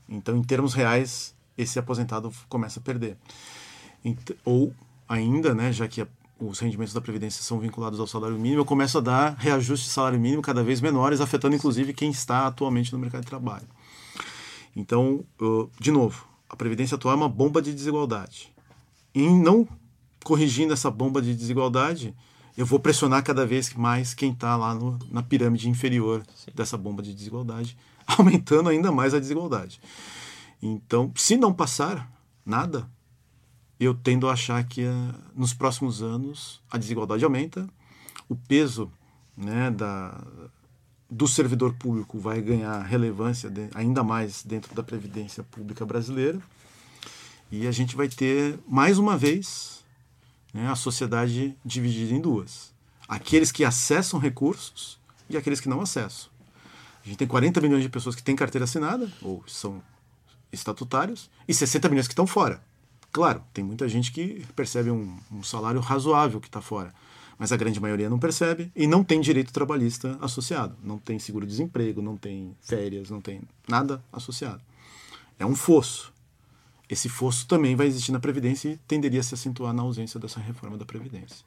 Então, 0.09 0.35
em 0.35 0.43
termos 0.43 0.73
reais, 0.73 1.33
esse 1.57 1.79
aposentado 1.79 2.33
começa 2.49 2.81
a 2.81 2.83
perder. 2.83 3.15
Ou 4.43 4.75
ainda, 5.07 5.55
né, 5.55 5.71
já 5.71 5.87
que 5.87 6.01
a 6.01 6.07
os 6.41 6.59
rendimentos 6.59 6.93
da 6.93 7.01
Previdência 7.01 7.43
são 7.43 7.59
vinculados 7.59 7.99
ao 7.99 8.07
salário 8.07 8.37
mínimo, 8.37 8.61
eu 8.61 8.65
começo 8.65 8.97
a 8.97 9.01
dar 9.01 9.35
reajustes 9.37 9.89
de 9.89 9.93
salário 9.93 10.19
mínimo 10.19 10.41
cada 10.41 10.63
vez 10.63 10.81
menores, 10.81 11.21
afetando 11.21 11.55
inclusive 11.55 11.93
quem 11.93 12.09
está 12.09 12.47
atualmente 12.47 12.91
no 12.91 12.99
mercado 12.99 13.21
de 13.21 13.27
trabalho. 13.27 13.67
Então, 14.75 15.23
de 15.79 15.91
novo, 15.91 16.25
a 16.49 16.55
Previdência 16.55 16.95
atual 16.95 17.13
é 17.13 17.17
uma 17.17 17.29
bomba 17.29 17.61
de 17.61 17.73
desigualdade. 17.73 18.51
Em 19.13 19.39
não 19.39 19.67
corrigindo 20.23 20.73
essa 20.73 20.89
bomba 20.89 21.21
de 21.21 21.35
desigualdade, 21.35 22.15
eu 22.57 22.65
vou 22.65 22.79
pressionar 22.79 23.23
cada 23.23 23.45
vez 23.45 23.73
mais 23.73 24.13
quem 24.13 24.31
está 24.31 24.55
lá 24.55 24.73
no, 24.73 24.99
na 25.09 25.23
pirâmide 25.23 25.69
inferior 25.69 26.23
Sim. 26.35 26.51
dessa 26.53 26.77
bomba 26.77 27.01
de 27.01 27.13
desigualdade, 27.13 27.77
aumentando 28.05 28.69
ainda 28.69 28.91
mais 28.91 29.13
a 29.13 29.19
desigualdade. 29.19 29.79
Então, 30.61 31.11
se 31.15 31.37
não 31.37 31.53
passar 31.53 32.11
nada, 32.45 32.87
eu 33.81 33.95
tendo 33.95 34.29
a 34.29 34.33
achar 34.33 34.63
que 34.63 34.85
uh, 34.85 35.13
nos 35.35 35.55
próximos 35.55 36.03
anos 36.03 36.61
a 36.69 36.77
desigualdade 36.77 37.25
aumenta, 37.25 37.67
o 38.29 38.35
peso 38.35 38.91
né, 39.35 39.71
da, 39.71 40.23
do 41.09 41.27
servidor 41.27 41.73
público 41.73 42.19
vai 42.19 42.39
ganhar 42.43 42.79
relevância 42.83 43.49
de, 43.49 43.69
ainda 43.73 44.03
mais 44.03 44.43
dentro 44.43 44.75
da 44.75 44.83
Previdência 44.83 45.43
Pública 45.43 45.83
brasileira 45.83 46.39
e 47.51 47.67
a 47.67 47.71
gente 47.71 47.95
vai 47.95 48.07
ter, 48.07 48.59
mais 48.67 48.99
uma 48.99 49.17
vez, 49.17 49.83
né, 50.53 50.69
a 50.69 50.75
sociedade 50.75 51.57
dividida 51.65 52.13
em 52.13 52.21
duas. 52.21 52.71
Aqueles 53.07 53.51
que 53.51 53.65
acessam 53.65 54.19
recursos 54.19 54.99
e 55.27 55.35
aqueles 55.35 55.59
que 55.59 55.67
não 55.67 55.81
acessam. 55.81 56.29
A 57.03 57.07
gente 57.07 57.17
tem 57.17 57.27
40 57.27 57.59
milhões 57.61 57.81
de 57.81 57.89
pessoas 57.89 58.15
que 58.15 58.21
têm 58.21 58.35
carteira 58.35 58.65
assinada, 58.65 59.11
ou 59.23 59.43
são 59.47 59.81
estatutários, 60.53 61.31
e 61.47 61.53
60 61.53 61.89
milhões 61.89 62.07
que 62.07 62.13
estão 62.13 62.27
fora. 62.27 62.61
Claro, 63.11 63.43
tem 63.53 63.63
muita 63.63 63.87
gente 63.89 64.11
que 64.11 64.45
percebe 64.55 64.89
um, 64.89 65.17
um 65.31 65.43
salário 65.43 65.81
razoável 65.81 66.39
que 66.39 66.47
está 66.47 66.61
fora, 66.61 66.93
mas 67.37 67.51
a 67.51 67.57
grande 67.57 67.79
maioria 67.79 68.09
não 68.09 68.17
percebe 68.17 68.71
e 68.75 68.87
não 68.87 69.03
tem 69.03 69.19
direito 69.19 69.51
trabalhista 69.51 70.17
associado. 70.21 70.77
Não 70.81 70.97
tem 70.97 71.19
seguro-desemprego, 71.19 72.01
não 72.01 72.15
tem 72.15 72.55
férias, 72.61 73.09
não 73.09 73.19
tem 73.19 73.41
nada 73.67 74.01
associado. 74.13 74.61
É 75.37 75.45
um 75.45 75.55
fosso. 75.55 76.13
esse 76.89 77.09
fosso 77.09 77.47
também 77.47 77.75
vai 77.75 77.87
existir 77.87 78.11
na 78.11 78.19
Previdência 78.19 78.69
e 78.69 78.77
tenderia 78.77 79.19
a 79.19 79.23
se 79.23 79.33
acentuar 79.33 79.73
na 79.73 79.81
ausência 79.81 80.19
dessa 80.19 80.39
reforma 80.39 80.77
da 80.77 80.85
Previdência. 80.85 81.45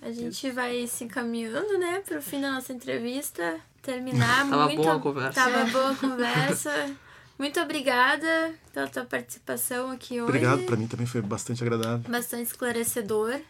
A 0.00 0.12
gente 0.12 0.50
vai 0.50 0.86
se 0.86 1.04
encaminhando, 1.04 1.78
né, 1.78 2.00
para 2.00 2.18
o 2.18 2.22
fim 2.22 2.40
da 2.40 2.52
nossa 2.52 2.72
entrevista. 2.72 3.58
Terminar 3.80 4.48
Tava 4.48 4.64
muito. 4.66 4.82
boa 4.82 4.96
a 4.96 5.00
conversa. 5.00 5.32
Tava 5.32 5.64
boa 5.70 5.90
a 5.90 5.96
conversa. 5.96 6.96
Muito 7.38 7.60
obrigada 7.60 8.54
pela 8.72 8.86
tua 8.86 9.04
participação 9.04 9.90
aqui 9.90 10.14
hoje. 10.14 10.30
Obrigado, 10.30 10.62
para 10.64 10.76
mim 10.76 10.86
também 10.86 11.06
foi 11.06 11.20
bastante 11.20 11.62
agradável. 11.62 12.10
Bastante 12.10 12.46
esclarecedor. 12.46 13.40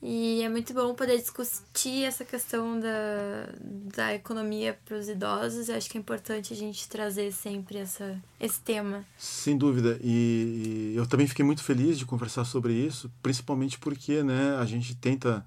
E 0.00 0.42
é 0.42 0.48
muito 0.48 0.72
bom 0.72 0.94
poder 0.94 1.16
discutir 1.18 2.04
essa 2.04 2.24
questão 2.24 2.78
da, 2.78 3.48
da 3.60 4.14
economia 4.14 4.78
para 4.84 4.96
os 4.96 5.08
idosos. 5.08 5.68
Eu 5.68 5.76
acho 5.76 5.90
que 5.90 5.98
é 5.98 6.00
importante 6.00 6.52
a 6.52 6.56
gente 6.56 6.88
trazer 6.88 7.32
sempre 7.32 7.78
essa, 7.78 8.16
esse 8.38 8.60
tema. 8.60 9.04
Sem 9.18 9.58
dúvida. 9.58 9.98
E, 10.00 10.92
e 10.92 10.96
eu 10.96 11.04
também 11.04 11.26
fiquei 11.26 11.44
muito 11.44 11.64
feliz 11.64 11.98
de 11.98 12.06
conversar 12.06 12.44
sobre 12.44 12.74
isso, 12.74 13.10
principalmente 13.20 13.76
porque 13.76 14.22
né, 14.22 14.56
a 14.60 14.64
gente 14.64 14.94
tenta 14.94 15.44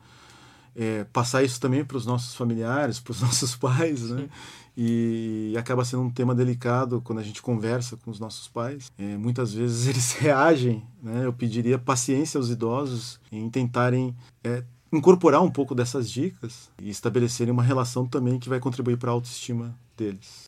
é, 0.75 1.03
passar 1.05 1.43
isso 1.43 1.59
também 1.59 1.83
para 1.83 1.97
os 1.97 2.05
nossos 2.05 2.35
familiares, 2.35 2.99
para 2.99 3.11
os 3.11 3.21
nossos 3.21 3.55
pais, 3.55 4.09
né? 4.09 4.29
E 4.75 5.53
acaba 5.57 5.83
sendo 5.83 6.03
um 6.03 6.09
tema 6.09 6.33
delicado 6.33 7.01
quando 7.01 7.19
a 7.19 7.23
gente 7.23 7.41
conversa 7.41 7.97
com 7.97 8.09
os 8.09 8.19
nossos 8.19 8.47
pais. 8.47 8.91
É, 8.97 9.17
muitas 9.17 9.53
vezes 9.53 9.87
eles 9.89 10.13
reagem, 10.13 10.83
né? 11.01 11.25
Eu 11.25 11.33
pediria 11.33 11.77
paciência 11.77 12.37
aos 12.37 12.49
idosos 12.49 13.19
em 13.31 13.49
tentarem 13.49 14.15
é, 14.43 14.63
incorporar 14.91 15.41
um 15.41 15.51
pouco 15.51 15.75
dessas 15.75 16.09
dicas 16.09 16.69
e 16.81 16.89
estabelecerem 16.89 17.53
uma 17.53 17.63
relação 17.63 18.05
também 18.05 18.39
que 18.39 18.49
vai 18.49 18.59
contribuir 18.59 18.97
para 18.97 19.11
a 19.11 19.13
autoestima 19.13 19.75
deles. 19.97 20.43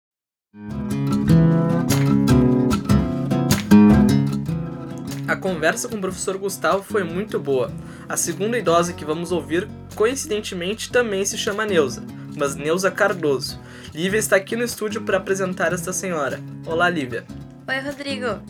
A 5.33 5.35
conversa 5.35 5.89
com 5.89 5.95
o 5.95 5.99
professor 5.99 6.37
Gustavo 6.37 6.83
foi 6.83 7.03
muito 7.03 7.39
boa. 7.39 7.71
A 8.07 8.15
segunda 8.15 8.55
idosa 8.55 8.93
que 8.93 9.03
vamos 9.03 9.31
ouvir, 9.31 9.67
coincidentemente, 9.95 10.91
também 10.91 11.25
se 11.25 11.39
chama 11.39 11.65
Neuza, 11.65 12.03
mas 12.37 12.53
Neuza 12.55 12.91
Cardoso. 12.91 13.59
Lívia 13.95 14.19
está 14.19 14.35
aqui 14.35 14.55
no 14.55 14.63
estúdio 14.63 15.01
para 15.01 15.17
apresentar 15.17 15.73
esta 15.73 15.91
senhora. 15.91 16.39
Olá, 16.67 16.87
Lívia. 16.87 17.25
Oi, 17.67 17.79
Rodrigo. 17.79 18.43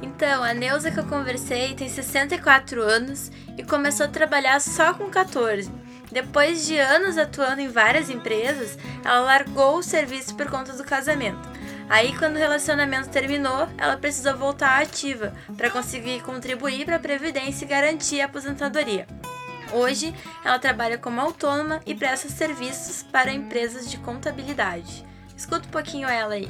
Então, 0.00 0.44
a 0.44 0.54
Neuza 0.54 0.92
que 0.92 1.00
eu 1.00 1.04
conversei 1.06 1.74
tem 1.74 1.88
64 1.88 2.80
anos 2.80 3.32
e 3.58 3.64
começou 3.64 4.06
a 4.06 4.08
trabalhar 4.08 4.60
só 4.60 4.94
com 4.94 5.10
14. 5.10 5.68
Depois 6.12 6.64
de 6.64 6.78
anos 6.78 7.18
atuando 7.18 7.60
em 7.60 7.68
várias 7.68 8.08
empresas, 8.08 8.78
ela 9.04 9.18
largou 9.18 9.78
o 9.78 9.82
serviço 9.82 10.36
por 10.36 10.46
conta 10.46 10.74
do 10.74 10.84
casamento. 10.84 11.59
Aí, 11.90 12.16
quando 12.16 12.36
o 12.36 12.38
relacionamento 12.38 13.08
terminou, 13.08 13.68
ela 13.76 13.96
precisou 13.96 14.36
voltar 14.36 14.80
ativa 14.80 15.34
para 15.56 15.68
conseguir 15.68 16.22
contribuir 16.22 16.84
para 16.84 16.94
a 16.96 17.00
Previdência 17.00 17.64
e 17.64 17.68
garantir 17.68 18.20
a 18.20 18.26
aposentadoria. 18.26 19.08
Hoje, 19.72 20.14
ela 20.44 20.60
trabalha 20.60 20.96
como 20.96 21.20
autônoma 21.20 21.80
e 21.84 21.92
presta 21.92 22.28
serviços 22.28 23.02
para 23.02 23.32
empresas 23.32 23.90
de 23.90 23.98
contabilidade. 23.98 25.04
Escuta 25.36 25.66
um 25.66 25.70
pouquinho 25.72 26.08
ela 26.08 26.34
aí. 26.34 26.48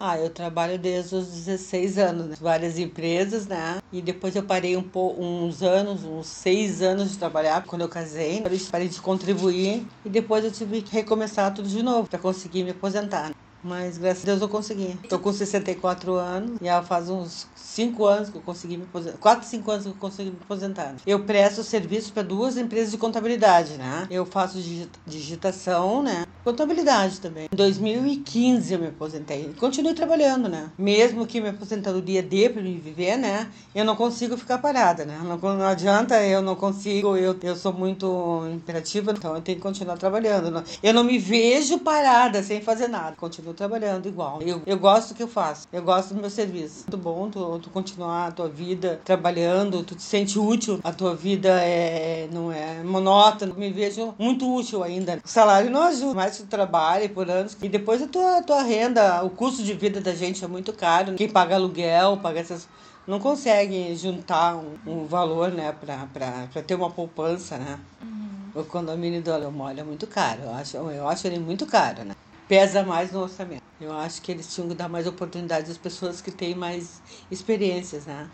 Ah, 0.00 0.16
eu 0.16 0.32
trabalho 0.32 0.78
desde 0.78 1.16
os 1.16 1.26
16 1.28 1.98
anos, 1.98 2.28
né? 2.28 2.36
várias 2.38 2.78
empresas, 2.78 3.48
né? 3.48 3.78
E 3.90 4.00
depois 4.00 4.36
eu 4.36 4.46
parei 4.46 4.76
um 4.76 4.88
pouco, 4.88 5.20
uns 5.20 5.60
anos, 5.60 6.04
uns 6.04 6.28
seis 6.28 6.80
anos 6.80 7.10
de 7.10 7.18
trabalhar 7.18 7.64
quando 7.66 7.82
eu 7.82 7.88
casei. 7.88 8.38
Eu 8.38 8.70
parei 8.70 8.88
de 8.88 9.00
contribuir 9.00 9.88
e 10.04 10.08
depois 10.10 10.44
eu 10.44 10.52
tive 10.52 10.82
que 10.82 10.92
recomeçar 10.92 11.52
tudo 11.52 11.68
de 11.68 11.82
novo 11.82 12.08
para 12.08 12.20
conseguir 12.20 12.62
me 12.62 12.70
aposentar. 12.70 13.32
Mas 13.62 13.98
graças 13.98 14.22
a 14.22 14.26
Deus 14.26 14.40
eu 14.40 14.48
consegui. 14.48 14.98
Tô 15.08 15.18
com 15.18 15.32
64 15.32 16.14
anos 16.14 16.58
e 16.60 16.64
já 16.66 16.82
faz 16.82 17.10
uns 17.10 17.46
5 17.56 18.04
anos 18.04 18.30
que 18.30 18.36
eu 18.36 18.42
consegui 18.42 18.76
me 18.76 18.84
aposentar. 18.84 19.18
4, 19.18 19.46
5 19.46 19.70
anos 19.70 19.82
que 19.84 19.90
eu 19.90 19.94
consegui 19.94 20.30
me 20.30 20.38
aposentar. 20.40 20.94
Eu 21.06 21.24
presto 21.24 21.62
serviço 21.62 22.12
para 22.12 22.22
duas 22.22 22.56
empresas 22.56 22.90
de 22.90 22.98
contabilidade, 22.98 23.74
né? 23.74 24.06
Eu 24.10 24.24
faço 24.24 24.58
digitação, 25.06 26.02
né? 26.02 26.24
Contabilidade 26.44 27.20
também. 27.20 27.46
Em 27.52 27.56
2015 27.56 28.72
eu 28.72 28.78
me 28.78 28.86
aposentei. 28.86 29.52
Continuei 29.58 29.94
trabalhando, 29.94 30.48
né? 30.48 30.70
Mesmo 30.78 31.26
que 31.26 31.40
minha 31.40 31.52
aposentadoria 31.52 32.22
dê 32.22 32.48
para 32.48 32.62
me 32.62 32.78
viver, 32.78 33.16
né? 33.16 33.48
Eu 33.74 33.84
não 33.84 33.94
consigo 33.96 34.36
ficar 34.36 34.58
parada, 34.58 35.04
né? 35.04 35.20
Não, 35.22 35.36
não 35.36 35.66
adianta, 35.66 36.22
eu 36.22 36.40
não 36.40 36.54
consigo. 36.54 37.16
Eu, 37.16 37.36
eu 37.42 37.56
sou 37.56 37.72
muito 37.72 38.48
imperativa, 38.52 39.12
então 39.12 39.34
eu 39.34 39.42
tenho 39.42 39.58
que 39.58 39.62
continuar 39.62 39.98
trabalhando. 39.98 40.64
Eu 40.82 40.94
não 40.94 41.04
me 41.04 41.18
vejo 41.18 41.78
parada 41.80 42.42
sem 42.42 42.62
fazer 42.62 42.88
nada. 42.88 43.14
Continuo 43.16 43.47
trabalhando 43.54 44.08
igual. 44.08 44.40
Eu, 44.42 44.62
eu 44.66 44.78
gosto 44.78 45.10
do 45.10 45.14
que 45.14 45.22
eu 45.22 45.28
faço. 45.28 45.66
Eu 45.72 45.82
gosto 45.82 46.14
do 46.14 46.20
meu 46.20 46.30
serviço. 46.30 46.84
Muito 46.90 46.96
bom 46.96 47.30
tu, 47.30 47.58
tu 47.60 47.70
continuar 47.70 48.28
a 48.28 48.32
tua 48.32 48.48
vida 48.48 49.00
trabalhando, 49.04 49.82
tu 49.82 49.94
te 49.94 50.02
sente 50.02 50.38
útil. 50.38 50.80
A 50.82 50.92
tua 50.92 51.14
vida 51.14 51.48
é, 51.62 52.28
não 52.32 52.52
é 52.52 52.82
monótona. 52.82 53.52
Eu 53.52 53.58
me 53.58 53.70
vejo 53.70 54.14
muito 54.18 54.52
útil 54.52 54.82
ainda. 54.82 55.20
O 55.24 55.28
salário 55.28 55.70
não 55.70 55.82
ajuda, 55.82 56.14
mas 56.14 56.38
tu 56.38 56.46
trabalha 56.46 57.08
por 57.08 57.30
anos. 57.30 57.56
E 57.62 57.68
depois 57.68 58.02
a 58.02 58.06
tua, 58.06 58.38
a 58.38 58.42
tua 58.42 58.62
renda, 58.62 59.22
o 59.22 59.30
custo 59.30 59.62
de 59.62 59.74
vida 59.74 60.00
da 60.00 60.14
gente 60.14 60.44
é 60.44 60.48
muito 60.48 60.72
caro. 60.72 61.14
Quem 61.14 61.28
paga 61.28 61.54
aluguel, 61.54 62.18
paga 62.18 62.40
essas 62.40 62.68
não 63.08 63.18
consegue 63.18 63.96
juntar 63.96 64.54
um, 64.54 64.76
um 64.86 65.06
valor, 65.06 65.50
né, 65.50 65.72
para 65.72 66.62
ter 66.62 66.74
uma 66.74 66.90
poupança, 66.90 67.56
né? 67.56 67.80
Uhum. 68.02 68.60
O 68.60 68.64
condomínio 68.64 69.22
do 69.22 69.32
Alemolha 69.32 69.80
é 69.80 69.84
muito 69.84 70.06
caro, 70.06 70.42
eu 70.42 70.54
acho, 70.54 70.76
eu 70.76 71.08
acho 71.08 71.26
ele 71.26 71.38
muito 71.38 71.64
caro, 71.64 72.04
né? 72.04 72.14
Pesa 72.48 72.82
mais 72.82 73.12
no 73.12 73.20
orçamento. 73.20 73.62
Eu 73.80 73.92
acho 73.92 74.20
que 74.22 74.32
eles 74.32 74.52
tinham 74.52 74.68
que 74.68 74.74
dar 74.74 74.88
mais 74.88 75.06
oportunidades 75.06 75.70
às 75.70 75.78
pessoas 75.78 76.20
que 76.20 76.30
têm 76.30 76.54
mais 76.54 77.00
experiências, 77.30 78.06
né? 78.06 78.28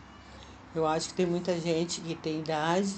Eu 0.74 0.87
acho 0.87 1.09
que 1.09 1.14
tem 1.14 1.27
muita 1.27 1.59
gente 1.59 2.00
que 2.00 2.14
tem 2.14 2.40
idade, 2.40 2.88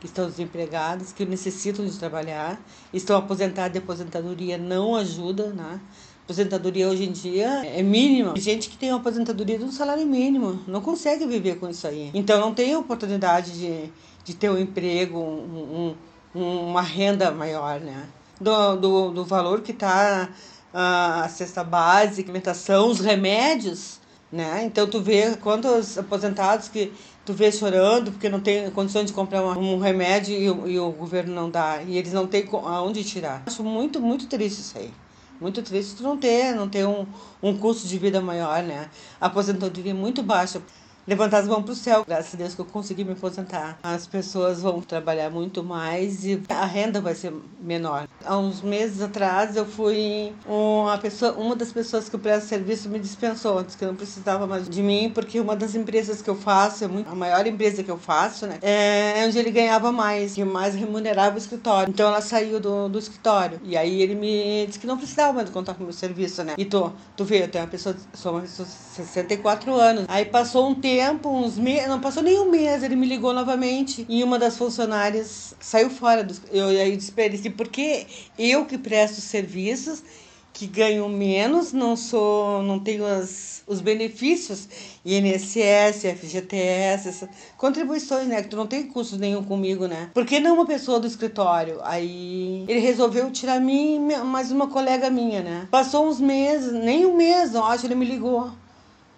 que 0.00 0.06
estão 0.06 0.28
desempregadas, 0.28 1.12
que 1.12 1.24
necessitam 1.24 1.86
de 1.86 1.96
trabalhar, 1.98 2.60
estão 2.92 3.16
aposentados 3.16 3.76
e 3.76 3.78
aposentadoria 3.78 4.58
não 4.58 4.96
ajuda, 4.96 5.48
né? 5.52 5.80
aposentadoria 6.24 6.88
hoje 6.88 7.04
em 7.04 7.12
dia 7.12 7.64
é 7.66 7.82
mínima. 7.82 8.32
Tem 8.32 8.42
gente 8.42 8.70
que 8.70 8.76
tem 8.76 8.90
uma 8.90 8.98
aposentadoria 8.98 9.58
de 9.58 9.64
um 9.64 9.70
salário 9.70 10.06
mínimo, 10.06 10.60
não 10.66 10.80
consegue 10.80 11.26
viver 11.26 11.58
com 11.58 11.68
isso 11.68 11.86
aí. 11.86 12.10
Então 12.14 12.40
não 12.40 12.54
tem 12.54 12.74
oportunidade 12.74 13.52
de, 13.52 13.92
de 14.24 14.34
ter 14.34 14.50
um 14.50 14.58
emprego, 14.58 15.18
um, 15.18 15.94
um, 16.34 16.68
uma 16.68 16.82
renda 16.82 17.30
maior, 17.30 17.78
né? 17.78 18.08
Do, 18.40 18.76
do, 18.76 19.10
do 19.10 19.24
valor 19.24 19.60
que 19.60 19.70
está 19.70 20.28
a 20.74 21.28
cesta 21.28 21.62
básica, 21.62 22.28
alimentação, 22.28 22.90
os 22.90 22.98
remédios, 22.98 24.00
né? 24.32 24.64
Então 24.64 24.88
tu 24.88 25.00
vê 25.00 25.36
quantos 25.36 25.96
aposentados 25.96 26.68
que 26.68 26.92
tu 27.24 27.32
vê 27.32 27.52
chorando 27.52 28.10
porque 28.10 28.28
não 28.28 28.40
tem 28.40 28.68
condições 28.72 29.06
de 29.06 29.12
comprar 29.12 29.42
um 29.56 29.78
remédio 29.78 30.34
e, 30.34 30.72
e, 30.72 30.78
o 30.80 30.90
governo 30.90 31.32
não 31.32 31.48
dá 31.48 31.80
e 31.86 31.96
eles 31.96 32.12
não 32.12 32.26
têm 32.26 32.48
aonde 32.52 33.04
tirar. 33.04 33.44
Acho 33.46 33.62
muito 33.62 34.00
muito 34.00 34.26
triste 34.26 34.60
isso 34.60 34.76
aí. 34.76 34.92
Muito 35.40 35.62
triste 35.62 35.96
tu 35.96 36.02
não 36.02 36.16
ter, 36.16 36.54
não 36.54 36.68
ter 36.68 36.86
um, 36.86 37.06
um 37.42 37.56
custo 37.56 37.86
de 37.86 37.98
vida 37.98 38.20
maior, 38.20 38.62
né? 38.62 38.90
Aposentadoria 39.20 39.92
é 39.92 39.94
muito 39.94 40.22
baixa 40.22 40.60
levantar 41.06 41.38
as 41.38 41.48
mãos 41.48 41.62
para 41.62 41.72
o 41.72 41.76
céu. 41.76 42.04
Graças 42.06 42.34
a 42.34 42.36
Deus 42.36 42.54
que 42.54 42.60
eu 42.60 42.64
consegui 42.64 43.04
me 43.04 43.12
aposentar. 43.12 43.78
As 43.82 44.06
pessoas 44.06 44.60
vão 44.60 44.80
trabalhar 44.80 45.30
muito 45.30 45.62
mais 45.62 46.24
e 46.24 46.42
a 46.48 46.64
renda 46.64 47.00
vai 47.00 47.14
ser 47.14 47.32
menor. 47.60 48.08
Há 48.24 48.38
uns 48.38 48.62
meses 48.62 49.00
atrás 49.00 49.56
eu 49.56 49.66
fui 49.66 50.32
uma 50.46 50.96
pessoa, 50.98 51.32
uma 51.32 51.54
das 51.54 51.72
pessoas 51.72 52.08
que 52.08 52.16
eu 52.16 52.20
presto 52.20 52.48
serviço 52.48 52.88
me 52.88 52.98
dispensou, 52.98 53.62
disse 53.62 53.76
que 53.76 53.84
não 53.84 53.94
precisava 53.94 54.46
mais 54.46 54.68
de 54.68 54.82
mim 54.82 55.10
porque 55.14 55.40
uma 55.40 55.56
das 55.56 55.74
empresas 55.74 56.22
que 56.22 56.30
eu 56.30 56.36
faço, 56.36 56.84
é 56.84 56.88
a 57.06 57.14
maior 57.14 57.46
empresa 57.46 57.82
que 57.82 57.90
eu 57.90 57.98
faço, 57.98 58.46
né, 58.46 58.58
é 58.62 59.24
onde 59.26 59.38
ele 59.38 59.50
ganhava 59.50 59.92
mais, 59.92 60.34
que 60.34 60.44
mais 60.44 60.74
remunerava 60.74 61.34
o 61.34 61.38
escritório. 61.38 61.90
Então 61.90 62.08
ela 62.08 62.20
saiu 62.20 62.60
do, 62.60 62.88
do 62.88 62.98
escritório 62.98 63.60
e 63.64 63.76
aí 63.76 64.02
ele 64.02 64.14
me 64.14 64.66
disse 64.66 64.78
que 64.78 64.86
não 64.86 64.96
precisava 64.96 65.32
mais 65.32 65.50
contar 65.50 65.74
com 65.74 65.82
o 65.82 65.84
meu 65.84 65.92
serviço, 65.92 66.42
né? 66.44 66.54
E 66.56 66.64
tu, 66.64 66.92
tu 67.16 67.24
vê, 67.24 67.42
eu 67.42 67.48
tenho 67.48 67.64
uma 67.64 67.70
pessoa, 67.70 67.94
sou 68.14 68.32
uma 68.32 68.40
pessoa 68.42 68.66
de 68.66 68.74
64 68.74 69.74
anos. 69.74 70.04
Aí 70.08 70.24
passou 70.24 70.68
um 70.68 70.74
tempo 70.74 70.93
tempo, 70.94 71.28
uns 71.28 71.58
meses, 71.58 71.88
não 71.88 72.00
passou 72.00 72.22
nem 72.22 72.38
um 72.38 72.48
mês, 72.48 72.84
ele 72.84 72.94
me 72.94 73.04
ligou 73.04 73.32
novamente 73.32 74.06
e 74.08 74.22
uma 74.22 74.38
das 74.38 74.56
funcionárias 74.56 75.52
saiu 75.58 75.90
fora. 75.90 76.22
Do, 76.22 76.32
eu 76.52 76.68
aí 76.68 76.96
disse 76.96 77.12
assim, 77.20 77.50
porque 77.50 78.06
eu 78.38 78.64
que 78.64 78.78
presto 78.78 79.20
serviços, 79.20 80.04
que 80.52 80.68
ganho 80.68 81.08
menos, 81.08 81.72
não 81.72 81.96
sou, 81.96 82.62
não 82.62 82.78
tenho 82.78 83.04
as, 83.04 83.64
os 83.66 83.80
benefícios, 83.80 84.68
INSS, 85.04 86.04
FGTS, 86.16 87.28
contribuições, 87.56 88.28
né? 88.28 88.40
Que 88.40 88.50
tu 88.50 88.56
não 88.56 88.68
tem 88.68 88.86
custo 88.86 89.18
nenhum 89.18 89.42
comigo, 89.42 89.88
né? 89.88 90.10
Por 90.14 90.24
que 90.24 90.38
não 90.38 90.54
uma 90.54 90.64
pessoa 90.64 91.00
do 91.00 91.08
escritório? 91.08 91.80
Aí 91.82 92.64
ele 92.68 92.78
resolveu 92.78 93.32
tirar 93.32 93.60
mim 93.60 93.98
mais 94.24 94.52
uma 94.52 94.68
colega 94.68 95.10
minha, 95.10 95.42
né? 95.42 95.66
Passou 95.72 96.06
uns 96.06 96.20
meses, 96.20 96.72
nem 96.72 97.04
um 97.04 97.16
mês, 97.16 97.52
eu 97.52 97.64
acho, 97.64 97.84
ele 97.84 97.96
me 97.96 98.04
ligou 98.04 98.52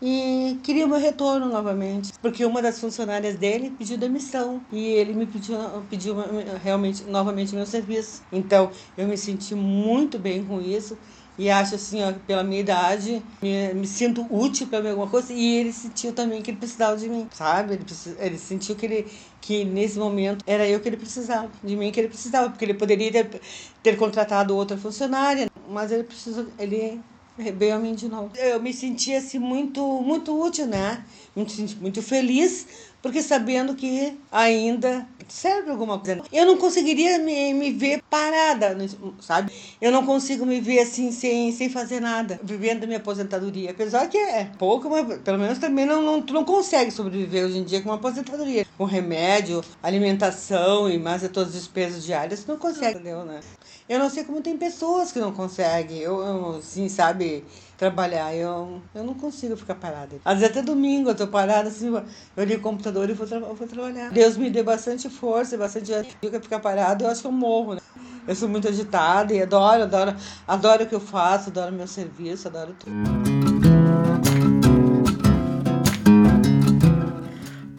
e 0.01 0.59
queria 0.63 0.87
meu 0.87 0.99
retorno 0.99 1.49
novamente, 1.49 2.13
porque 2.21 2.45
uma 2.45 2.61
das 2.61 2.79
funcionárias 2.79 3.37
dele 3.37 3.71
pediu 3.71 3.97
demissão 3.97 4.61
e 4.71 4.85
ele 4.85 5.15
me 5.15 5.27
pediu, 5.27 5.57
pediu 5.89 6.17
realmente 6.63 7.05
novamente 7.05 7.55
meu 7.55 7.67
serviço. 7.67 8.23
Então 8.31 8.71
eu 8.97 9.09
me 9.09 9.17
senti 9.17 9.55
muito 9.55 10.19
bem 10.19 10.45
com 10.45 10.61
isso 10.61 10.99
e 11.39 11.51
acho 11.51 11.75
assim, 11.75 12.03
ó, 12.03 12.13
pela 12.27 12.43
minha 12.43 12.61
idade, 12.61 13.23
me, 13.43 13.75
me 13.75 13.87
sinto 13.87 14.27
útil 14.31 14.67
para 14.69 14.89
alguma 14.89 15.07
coisa. 15.07 15.33
E 15.33 15.57
ele 15.57 15.73
sentiu 15.73 16.13
também 16.13 16.41
que 16.41 16.51
ele 16.51 16.59
precisava 16.59 16.97
de 16.97 17.09
mim, 17.09 17.29
sabe? 17.31 17.75
Ele, 17.75 17.85
ele 18.19 18.39
sentiu 18.39 18.75
que 18.75 18.87
ele 18.87 19.07
que 19.41 19.65
nesse 19.65 19.99
momento 19.99 20.43
era 20.47 20.67
eu 20.67 20.81
que 20.81 20.89
ele 20.89 20.97
precisava, 20.97 21.51
de 21.63 21.77
mim 21.77 21.93
que 21.93 22.01
ele 22.01 22.09
precisava, 22.09 22.49
porque 22.51 22.65
ele 22.65 22.75
poderia 22.75 23.13
ter, 23.13 23.41
ter 23.83 23.97
contratado 23.97 24.57
outra 24.57 24.77
funcionária, 24.77 25.47
mas 25.69 25.93
ele 25.93 26.05
precisou, 26.05 26.47
ele 26.59 27.01
veio 27.37 27.75
a 27.75 27.79
mim 27.79 27.95
de 27.95 28.09
novo. 28.09 28.31
Eu 28.37 28.61
me 28.61 28.73
sentia 28.73 29.19
assim 29.19 29.39
muito 29.39 29.83
muito 30.03 30.39
útil, 30.39 30.67
né? 30.67 31.05
Muito 31.35 31.55
muito 31.81 32.03
feliz 32.03 32.67
porque 33.07 33.23
sabendo 33.23 33.77
que 33.77 34.19
ainda 34.33 35.07
serve 35.29 35.71
alguma 35.71 35.99
coisa. 35.99 36.23
Eu 36.33 36.45
não 36.45 36.57
conseguiria 36.57 37.19
me, 37.21 37.55
me 37.55 37.73
ver 37.73 38.03
parada, 38.11 38.77
sabe? 39.21 39.53
Eu 39.81 39.93
não 39.93 40.05
consigo 40.05 40.45
me 40.45 40.61
ver 40.61 40.81
assim, 40.81 41.13
sem, 41.13 41.53
sem 41.53 41.69
fazer 41.69 42.01
nada, 42.01 42.41
vivendo 42.43 42.85
minha 42.85 42.99
aposentadoria. 42.99 43.71
Apesar 43.71 44.09
que 44.09 44.19
é 44.19 44.51
pouco, 44.59 44.91
mas 44.91 45.21
pelo 45.21 45.39
menos 45.39 45.59
também 45.59 45.87
não, 45.87 46.03
não, 46.03 46.21
tu 46.21 46.35
não 46.35 46.45
consegue 46.45 46.91
sobreviver 46.91 47.45
hoje 47.45 47.59
em 47.59 47.65
dia 47.65 47.81
com 47.81 47.91
uma 47.91 47.95
aposentadoria. 47.97 48.67
Com 48.77 48.85
remédio, 48.85 49.63
alimentação 49.83 50.91
e 50.91 50.99
mais 50.99 51.23
todas 51.29 51.51
as 51.51 51.61
despesas 51.61 52.05
diárias, 52.05 52.43
tu 52.43 52.49
não 52.49 52.59
consegue, 52.59 52.99
entendeu, 52.99 53.25
né? 53.25 53.41
Eu 53.89 54.01
não 54.01 54.11
sei 54.11 54.25
como 54.25 54.41
tem 54.43 54.57
pessoas 54.57 55.13
que 55.13 55.21
não 55.21 55.33
conseguem. 55.33 55.99
Eu, 55.99 56.21
eu 56.21 56.57
assim, 56.57 56.89
sabe, 56.89 57.45
trabalhar. 57.79 58.35
Eu, 58.35 58.81
eu 58.95 59.05
não 59.05 59.15
consigo 59.15 59.57
ficar 59.57 59.77
parada. 59.77 60.17
Às 60.25 60.41
vezes 60.41 60.57
até 60.57 60.63
domingo 60.63 61.11
eu 61.11 61.15
tô 61.15 61.29
parada, 61.29 61.69
assim, 61.69 61.93
eu 62.37 62.45
ligo 62.45 62.61
o 62.61 62.63
computador 62.63 63.09
e 63.09 63.13
vou, 63.13 63.27
tra 63.27 63.39
vou 63.39 63.67
trabalhar. 63.67 64.11
Deus 64.11 64.37
me 64.37 64.51
dê 64.51 64.63
bastante 64.63 65.09
força, 65.09 65.57
bastante 65.57 65.93
fica 66.21 66.41
ficar 66.41 66.59
parada, 66.59 67.05
eu 67.05 67.11
acho 67.11 67.21
que 67.21 67.27
eu 67.27 67.33
morro, 67.33 67.75
né? 67.75 67.81
Eu 68.27 68.35
sou 68.35 68.49
muito 68.49 68.67
agitada 68.67 69.33
e 69.33 69.41
adoro, 69.41 69.85
adoro, 69.85 70.17
adoro 70.49 70.83
o 70.83 70.87
que 70.87 70.95
eu 70.95 71.01
faço, 71.01 71.51
adoro 71.51 71.73
meu 71.73 71.87
serviço, 71.87 72.49
adoro 72.49 72.75
tudo. 72.79 73.36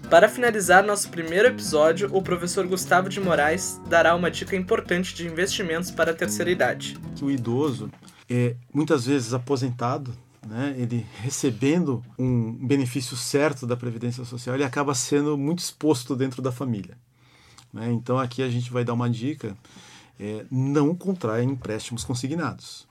Para 0.09 0.29
finalizar 0.29 0.85
nosso 0.85 1.09
primeiro 1.09 1.49
episódio, 1.49 2.09
o 2.13 2.21
professor 2.21 2.65
Gustavo 2.65 3.09
de 3.09 3.19
Moraes 3.19 3.81
dará 3.89 4.15
uma 4.15 4.31
dica 4.31 4.55
importante 4.55 5.13
de 5.13 5.27
investimentos 5.27 5.91
para 5.91 6.11
a 6.11 6.13
terceira 6.13 6.49
idade. 6.49 6.97
O 7.21 7.29
idoso 7.29 7.91
é 8.29 8.55
muitas 8.73 9.05
vezes 9.05 9.33
aposentado, 9.33 10.13
né, 10.47 10.73
ele 10.77 11.05
recebendo 11.21 12.01
um 12.17 12.53
benefício 12.53 13.17
certo 13.17 13.67
da 13.67 13.75
Previdência 13.75 14.23
Social, 14.23 14.55
ele 14.55 14.63
acaba 14.63 14.95
sendo 14.95 15.37
muito 15.37 15.59
exposto 15.59 16.15
dentro 16.15 16.41
da 16.41 16.53
família. 16.53 16.97
Né? 17.73 17.91
Então 17.91 18.17
aqui 18.17 18.41
a 18.41 18.49
gente 18.49 18.71
vai 18.71 18.85
dar 18.85 18.93
uma 18.93 19.09
dica, 19.09 19.57
é, 20.17 20.45
não 20.49 20.95
contrai 20.95 21.43
empréstimos 21.43 22.05
consignados. 22.05 22.87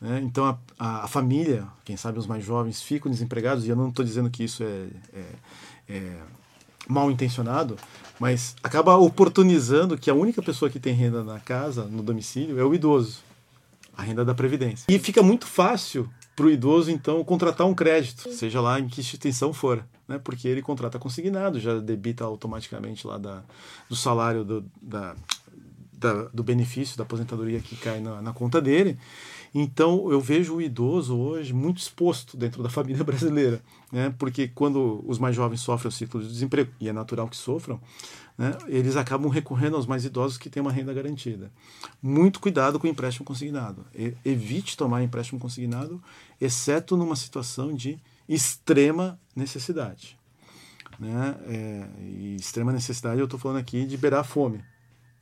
Né? 0.00 0.22
Então 0.24 0.46
a, 0.46 0.58
a, 0.78 1.04
a, 1.04 1.06
família, 1.06 1.66
quem 1.84 1.98
sabe 1.98 2.18
os 2.18 2.26
mais 2.26 2.42
jovens, 2.42 2.80
ficam 2.80 3.10
desempregados, 3.12 3.66
e 3.66 3.68
eu 3.68 3.76
não 3.76 3.90
estou 3.90 4.02
dizendo 4.02 4.30
que 4.30 4.42
isso 4.42 4.62
é, 4.62 4.86
é 5.12 5.24
é, 5.88 6.16
mal 6.88 7.10
intencionado, 7.10 7.76
mas 8.18 8.54
acaba 8.62 8.96
oportunizando 8.96 9.98
que 9.98 10.10
a 10.10 10.14
única 10.14 10.42
pessoa 10.42 10.70
que 10.70 10.78
tem 10.78 10.94
renda 10.94 11.22
na 11.24 11.40
casa, 11.40 11.84
no 11.84 12.02
domicílio, 12.02 12.58
é 12.58 12.64
o 12.64 12.74
idoso, 12.74 13.18
a 13.96 14.02
renda 14.02 14.24
da 14.24 14.34
Previdência. 14.34 14.86
E 14.88 14.98
fica 14.98 15.22
muito 15.22 15.46
fácil 15.46 16.08
para 16.34 16.46
o 16.46 16.50
idoso, 16.50 16.90
então, 16.90 17.22
contratar 17.24 17.66
um 17.66 17.74
crédito, 17.74 18.32
seja 18.32 18.60
lá 18.60 18.80
em 18.80 18.88
que 18.88 19.00
instituição 19.00 19.52
for, 19.52 19.84
né? 20.08 20.18
porque 20.22 20.48
ele 20.48 20.62
contrata 20.62 20.98
consignado, 20.98 21.60
já 21.60 21.78
debita 21.78 22.24
automaticamente 22.24 23.06
lá 23.06 23.18
da, 23.18 23.42
do 23.88 23.94
salário 23.94 24.44
do, 24.44 24.64
da, 24.82 25.14
da, 25.92 26.12
do 26.24 26.42
benefício 26.42 26.98
da 26.98 27.04
aposentadoria 27.04 27.60
que 27.60 27.76
cai 27.76 28.00
na, 28.00 28.20
na 28.20 28.32
conta 28.32 28.60
dele. 28.60 28.98
Então 29.54 30.10
eu 30.10 30.20
vejo 30.20 30.56
o 30.56 30.60
idoso 30.60 31.16
hoje 31.16 31.52
muito 31.52 31.78
exposto 31.78 32.36
dentro 32.36 32.60
da 32.60 32.68
família 32.70 33.04
brasileira, 33.04 33.62
né? 33.92 34.12
porque 34.18 34.48
quando 34.48 35.04
os 35.06 35.18
mais 35.18 35.36
jovens 35.36 35.60
sofrem 35.60 35.88
o 35.88 35.92
ciclo 35.92 36.20
de 36.20 36.28
desemprego, 36.28 36.72
e 36.80 36.88
é 36.88 36.92
natural 36.92 37.28
que 37.28 37.36
sofram, 37.36 37.80
né? 38.36 38.58
eles 38.66 38.96
acabam 38.96 39.30
recorrendo 39.30 39.76
aos 39.76 39.86
mais 39.86 40.04
idosos 40.04 40.36
que 40.36 40.50
têm 40.50 40.60
uma 40.60 40.72
renda 40.72 40.92
garantida. 40.92 41.52
Muito 42.02 42.40
cuidado 42.40 42.80
com 42.80 42.88
o 42.88 42.90
empréstimo 42.90 43.24
consignado. 43.24 43.86
Evite 44.24 44.76
tomar 44.76 45.04
empréstimo 45.04 45.38
consignado, 45.38 46.02
exceto 46.40 46.96
numa 46.96 47.14
situação 47.14 47.72
de 47.72 47.96
extrema 48.28 49.20
necessidade. 49.36 50.18
Né? 50.98 51.36
É, 51.46 51.88
e 52.00 52.36
extrema 52.36 52.72
necessidade 52.72 53.20
eu 53.20 53.24
estou 53.24 53.38
falando 53.38 53.58
aqui 53.58 53.84
de 53.84 53.96
beirar 53.96 54.20
a 54.20 54.24
fome. 54.24 54.60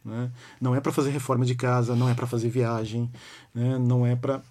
Né? 0.04 0.30
Não 0.60 0.74
é 0.74 0.80
para 0.80 0.92
fazer 0.92 1.10
reforma 1.10 1.44
de 1.44 1.54
casa, 1.54 1.94
não 1.94 2.08
é 2.08 2.14
para 2.14 2.26
fazer 2.26 2.48
viagem, 2.48 3.10
né? 3.54 3.78
não 3.78 4.06
é 4.06 4.16
para. 4.16 4.42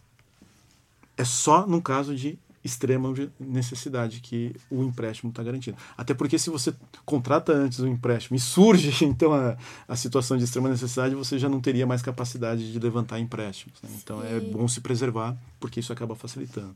É 1.17 1.25
só 1.25 1.67
no 1.67 1.81
caso 1.81 2.15
de 2.15 2.39
extrema 2.63 3.11
necessidade 3.39 4.19
que 4.19 4.55
o 4.69 4.83
empréstimo 4.83 5.29
está 5.31 5.41
garantido. 5.41 5.77
Até 5.97 6.13
porque 6.13 6.37
se 6.37 6.49
você 6.49 6.73
contrata 7.05 7.51
antes 7.51 7.79
o 7.79 7.87
empréstimo 7.87 8.37
e 8.37 8.39
surge 8.39 8.91
então 9.03 9.33
a, 9.33 9.57
a 9.87 9.95
situação 9.95 10.37
de 10.37 10.43
extrema 10.43 10.69
necessidade, 10.69 11.15
você 11.15 11.39
já 11.39 11.49
não 11.49 11.59
teria 11.59 11.87
mais 11.87 12.01
capacidade 12.01 12.71
de 12.71 12.79
levantar 12.79 13.19
empréstimos. 13.19 13.81
Né? 13.81 13.89
Então 14.01 14.23
é 14.23 14.39
bom 14.39 14.67
se 14.67 14.79
preservar 14.81 15.35
porque 15.59 15.79
isso 15.79 15.91
acaba 15.91 16.15
facilitando. 16.15 16.75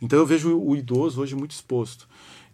Então 0.00 0.18
eu 0.18 0.26
vejo 0.26 0.58
o 0.58 0.76
idoso 0.76 1.20
hoje 1.20 1.34
muito 1.34 1.52
exposto. 1.52 2.06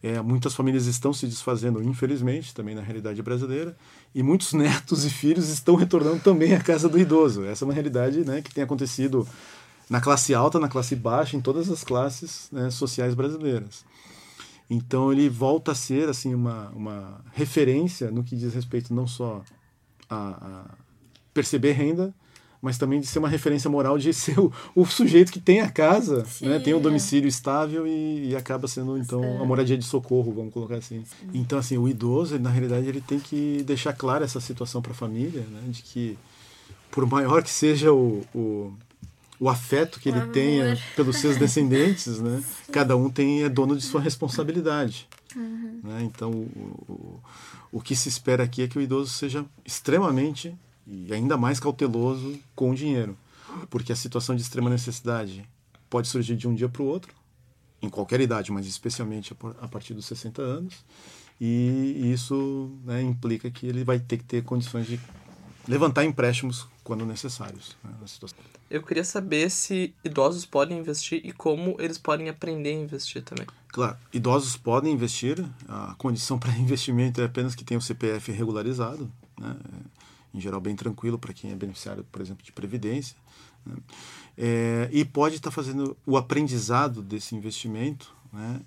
É, 0.03 0.21
muitas 0.21 0.55
famílias 0.55 0.87
estão 0.87 1.13
se 1.13 1.27
desfazendo, 1.27 1.83
infelizmente, 1.83 2.53
também 2.53 2.75
na 2.75 2.83
realidade 2.83 3.23
brasileira, 3.23 3.77
e 4.15 4.23
muitos 4.23 4.53
netos 4.55 5.05
e 5.05 5.11
filhos 5.11 5.49
estão 5.49 5.77
retornando 5.77 6.21
também 6.21 6.55
à 6.55 6.61
casa 6.61 6.89
do 6.89 6.99
idoso. 6.99 7.45
Essa 7.45 7.65
é 7.65 7.67
uma 7.67 7.75
realidade 7.75 8.25
né, 8.25 8.43
que 8.43 8.53
tem 8.53 8.65
acontecido 8.65 9.27
na 9.89 10.01
classe 10.01 10.35
alta, 10.35 10.59
na 10.59 10.69
classe 10.69 10.97
baixa, 10.97 11.37
em 11.37 11.41
todas 11.41 11.71
as 11.71 11.85
classes 11.85 12.49
né, 12.51 12.71
sociais 12.71 13.15
brasileiras. 13.15 13.85
Então 14.69 15.13
ele 15.13 15.29
volta 15.29 15.73
a 15.73 15.75
ser 15.75 16.09
assim 16.09 16.35
uma, 16.35 16.71
uma 16.71 17.21
referência 17.33 18.11
no 18.11 18.25
que 18.25 18.35
diz 18.35 18.55
respeito 18.55 18.95
não 18.95 19.07
só 19.07 19.43
a, 20.09 20.29
a 20.31 20.75
perceber 21.35 21.73
renda, 21.73 22.15
mas 22.63 22.79
também 22.79 23.01
de 23.01 23.07
ser 23.09 23.19
uma 23.19 23.29
referência 23.29 23.69
moral 23.69 23.99
de 23.99 24.15
ser 24.15 24.39
o, 24.39 24.53
o 24.73 24.87
sujeito 24.87 25.33
que 25.33 25.41
tem 25.41 25.61
a 25.61 25.69
casa, 25.69 26.25
Sim, 26.25 26.47
né, 26.47 26.61
tem 26.61 26.73
um 26.73 26.81
domicílio 26.81 27.27
estável 27.27 27.85
e, 27.85 28.29
e, 28.31 28.37
acaba 28.37 28.69
sendo 28.69 28.97
então 28.97 29.43
a 29.43 29.45
moradia 29.45 29.77
de 29.77 29.85
socorro, 29.85 30.33
vamos 30.33 30.55
colocar 30.55 30.77
assim. 30.77 31.05
Sim. 31.05 31.31
Então 31.35 31.59
assim, 31.59 31.77
o 31.77 31.89
idoso, 31.89 32.39
na 32.39 32.51
realidade, 32.51 32.87
ele 32.87 33.01
tem 33.01 33.19
que 33.19 33.65
deixar 33.67 33.93
clara 33.93 34.25
essa 34.25 34.41
situação 34.41 34.81
para 34.81 34.93
a 34.93 34.95
família, 34.95 35.41
né, 35.41 35.63
de 35.67 35.83
que 35.83 36.17
por 36.89 37.05
maior 37.05 37.43
que 37.43 37.51
seja 37.51 37.93
o, 37.93 38.23
o, 38.33 38.73
o 39.41 39.49
afeto 39.49 39.99
que 39.99 40.09
o 40.09 40.13
ele 40.13 40.21
amor. 40.21 40.33
tenha 40.33 40.79
pelos 40.95 41.17
seus 41.17 41.37
descendentes, 41.39 42.21
né, 42.21 42.45
cada 42.71 42.97
um 42.97 43.11
tem 43.11 43.43
é 43.43 43.49
dono 43.49 43.77
de 43.77 43.83
sua 43.83 44.01
responsabilidade. 44.01 45.09
Uhum. 45.35 45.81
Né? 45.83 46.03
Então, 46.03 46.31
o, 46.31 46.85
o, 46.89 47.21
o 47.73 47.81
que 47.81 47.97
se 47.97 48.09
espera 48.09 48.45
aqui 48.45 48.63
é 48.63 48.69
que 48.69 48.79
o 48.79 48.83
idoso 48.83 49.11
seja 49.11 49.45
extremamente 49.65 50.55
e 50.87 51.13
ainda 51.13 51.37
mais 51.37 51.61
cauteloso 51.61 52.39
com 52.55 52.71
o 52.71 52.75
dinheiro, 52.75 53.17
porque 53.71 53.93
a 53.93 53.97
situação 53.97 54.35
de 54.35 54.43
extrema 54.43 54.71
necessidade 54.71 55.49
pode 55.89 56.09
surgir 56.09 56.37
de 56.37 56.49
um 56.49 56.55
dia 56.55 56.69
para 56.69 56.83
o 56.83 56.87
outro, 56.87 57.15
em 57.81 57.89
qualquer 57.89 58.21
idade, 58.21 58.53
mas 58.53 58.67
especialmente 58.67 59.37
a 59.61 59.69
partir 59.69 59.95
dos 59.95 60.07
60 60.07 60.41
anos, 60.41 60.85
e 61.41 62.13
isso 62.13 62.71
né, 62.85 63.03
implica 63.03 63.51
que 63.51 63.67
ele 63.67 63.83
vai 63.83 63.99
ter 63.99 64.19
que 64.19 64.25
ter 64.25 64.45
condições 64.45 64.87
de 64.87 65.01
levantar 65.67 66.05
empréstimos 66.05 66.69
quando 66.85 67.05
necessários. 67.05 67.77
Né, 67.83 67.91
Eu 68.71 68.83
queria 68.83 69.05
saber 69.05 69.51
se 69.51 69.95
idosos 70.05 70.47
podem 70.47 70.79
investir 70.79 71.21
e 71.25 71.33
como 71.33 71.77
eles 71.79 71.99
podem 71.99 72.29
aprender 72.29 72.71
a 72.71 72.81
investir 72.81 73.23
também. 73.23 73.47
Claro, 73.69 73.97
idosos 74.13 74.57
podem 74.57 74.93
investir, 74.93 75.45
a 75.69 75.95
condição 75.99 76.39
para 76.41 76.57
investimento 76.57 77.21
é 77.21 77.25
apenas 77.25 77.55
que 77.55 77.65
tenha 77.65 77.79
o 77.79 77.83
CPF 77.83 78.31
regularizado. 78.33 79.11
Né? 79.39 79.57
Em 80.35 80.41
geral 80.41 80.61
bem 80.61 80.75
tranquilo 80.75 81.19
para 81.19 81.33
quem 81.33 81.51
é 81.51 81.55
beneficiário, 81.55 82.05
por 82.11 82.21
exemplo, 82.21 82.45
de 82.45 82.53
previdência, 82.53 83.17
né? 83.65 83.77
é, 84.37 84.89
e 84.93 85.05
pode 85.05 85.37
estar 85.37 85.51
tá 85.51 85.55
fazendo 85.55 85.97
o 86.07 86.17
aprendizado 86.17 87.03
desse 87.03 87.35
investimento. 87.35 88.13
Né? 88.33 88.61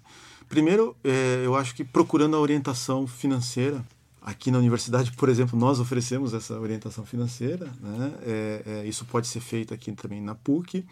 Primeiro, 0.47 0.95
é, 1.03 1.41
eu 1.43 1.55
acho 1.55 1.73
que 1.75 1.83
procurando 1.83 2.35
a 2.35 2.39
orientação 2.39 3.07
financeira. 3.07 3.83
Aqui 4.21 4.49
na 4.49 4.57
universidade, 4.57 5.11
por 5.11 5.29
exemplo, 5.29 5.57
nós 5.57 5.79
oferecemos 5.79 6.33
essa 6.33 6.59
orientação 6.59 7.05
financeira. 7.05 7.71
Né? 7.79 8.13
É, 8.23 8.63
é 8.65 8.87
isso 8.87 9.05
pode 9.05 9.27
ser 9.27 9.39
feito 9.39 9.71
aqui 9.71 9.91
também 9.91 10.19
na 10.19 10.33
PUC, 10.33 10.83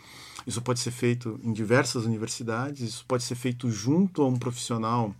isso 0.46 0.62
pode 0.62 0.80
ser 0.80 0.92
feito 0.92 1.40
em 1.44 1.52
diversas 1.52 2.06
universidades, 2.06 2.82
isso 2.82 3.04
pode 3.08 3.24
ser 3.24 3.34
feito 3.34 3.72
junto 3.72 4.22
a 4.22 4.28
um 4.28 4.38
profissional 4.38 5.16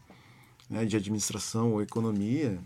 né, 0.70 0.86
de 0.86 0.96
administração 0.96 1.72
ou 1.72 1.82
economia, 1.82 2.60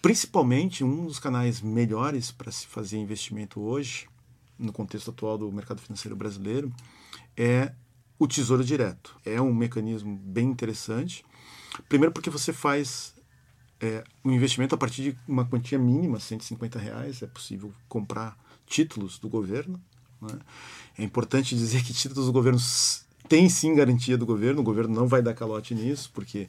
Principalmente, 0.00 0.82
um 0.82 1.06
dos 1.06 1.18
canais 1.18 1.60
melhores 1.60 2.30
para 2.32 2.50
se 2.50 2.66
fazer 2.66 2.98
investimento 2.98 3.60
hoje, 3.60 4.08
no 4.58 4.72
contexto 4.72 5.10
atual 5.10 5.38
do 5.38 5.50
mercado 5.52 5.80
financeiro 5.80 6.16
brasileiro, 6.16 6.72
é 7.36 7.72
o 8.18 8.26
Tesouro 8.26 8.64
Direto. 8.64 9.16
É 9.24 9.40
um 9.40 9.52
mecanismo 9.52 10.16
bem 10.16 10.48
interessante. 10.48 11.24
Primeiro, 11.88 12.12
porque 12.12 12.30
você 12.30 12.52
faz 12.52 13.14
é, 13.80 14.04
um 14.24 14.30
investimento 14.30 14.74
a 14.74 14.78
partir 14.78 15.02
de 15.02 15.18
uma 15.26 15.44
quantia 15.44 15.78
mínima, 15.78 16.20
150 16.20 16.78
reais, 16.78 17.22
é 17.22 17.26
possível 17.26 17.72
comprar 17.88 18.36
títulos 18.66 19.18
do 19.18 19.28
governo. 19.28 19.80
Né? 20.20 20.38
É 20.98 21.02
importante 21.02 21.56
dizer 21.56 21.82
que 21.82 21.92
títulos 21.92 22.26
do 22.26 22.32
governo 22.32 22.60
têm 23.28 23.48
sim 23.48 23.74
garantia 23.74 24.16
do 24.16 24.24
governo, 24.24 24.60
o 24.60 24.64
governo 24.64 24.94
não 24.94 25.08
vai 25.08 25.20
dar 25.20 25.34
calote 25.34 25.74
nisso, 25.74 26.10
porque 26.14 26.48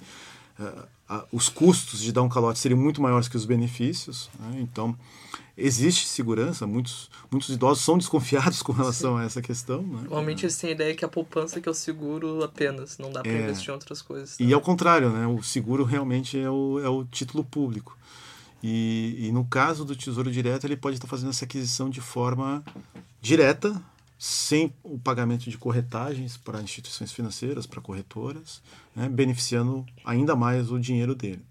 uh, 0.59 0.87
os 1.31 1.49
custos 1.49 2.01
de 2.01 2.11
dar 2.11 2.21
um 2.21 2.29
calote 2.29 2.59
seriam 2.59 2.79
muito 2.79 3.01
maiores 3.01 3.27
que 3.27 3.37
os 3.37 3.45
benefícios. 3.45 4.29
Né? 4.39 4.59
Então, 4.61 4.95
existe 5.57 6.07
segurança, 6.07 6.65
muitos, 6.65 7.09
muitos 7.31 7.49
idosos 7.49 7.83
são 7.83 7.97
desconfiados 7.97 8.61
com 8.61 8.71
relação 8.71 9.15
Sim. 9.15 9.21
a 9.21 9.25
essa 9.25 9.41
questão. 9.41 9.81
Né? 9.81 10.01
Normalmente 10.01 10.45
eles 10.45 10.57
têm 10.57 10.71
a 10.71 10.73
ideia 10.73 10.95
que 10.95 11.05
a 11.05 11.07
poupança 11.07 11.61
que 11.61 11.67
é 11.67 11.71
o 11.71 11.75
seguro 11.75 12.43
apenas, 12.43 12.97
não 12.97 13.11
dá 13.11 13.21
para 13.21 13.31
é, 13.31 13.43
investir 13.43 13.69
em 13.69 13.73
outras 13.73 14.01
coisas. 14.01 14.37
Tá? 14.37 14.43
E 14.43 14.53
ao 14.53 14.61
contrário, 14.61 15.09
né? 15.09 15.27
o 15.27 15.41
seguro 15.43 15.83
realmente 15.83 16.39
é 16.39 16.49
o, 16.49 16.79
é 16.79 16.89
o 16.89 17.03
título 17.05 17.43
público. 17.43 17.97
E, 18.63 19.27
e 19.27 19.31
no 19.31 19.43
caso 19.43 19.83
do 19.83 19.95
Tesouro 19.95 20.31
Direto, 20.31 20.65
ele 20.65 20.77
pode 20.77 20.95
estar 20.95 21.07
fazendo 21.07 21.31
essa 21.31 21.43
aquisição 21.43 21.89
de 21.89 21.99
forma 21.99 22.63
direta, 23.21 23.81
sem 24.23 24.73
o 24.81 24.97
pagamento 24.97 25.49
de 25.49 25.57
corretagens 25.57 26.37
para 26.37 26.61
instituições 26.61 27.11
financeiras, 27.11 27.65
para 27.65 27.81
corretoras, 27.81 28.61
né? 28.95 29.09
beneficiando 29.09 29.85
ainda 30.05 30.33
mais 30.33 30.71
o 30.71 30.79
dinheiro 30.79 31.13
dele. 31.13 31.43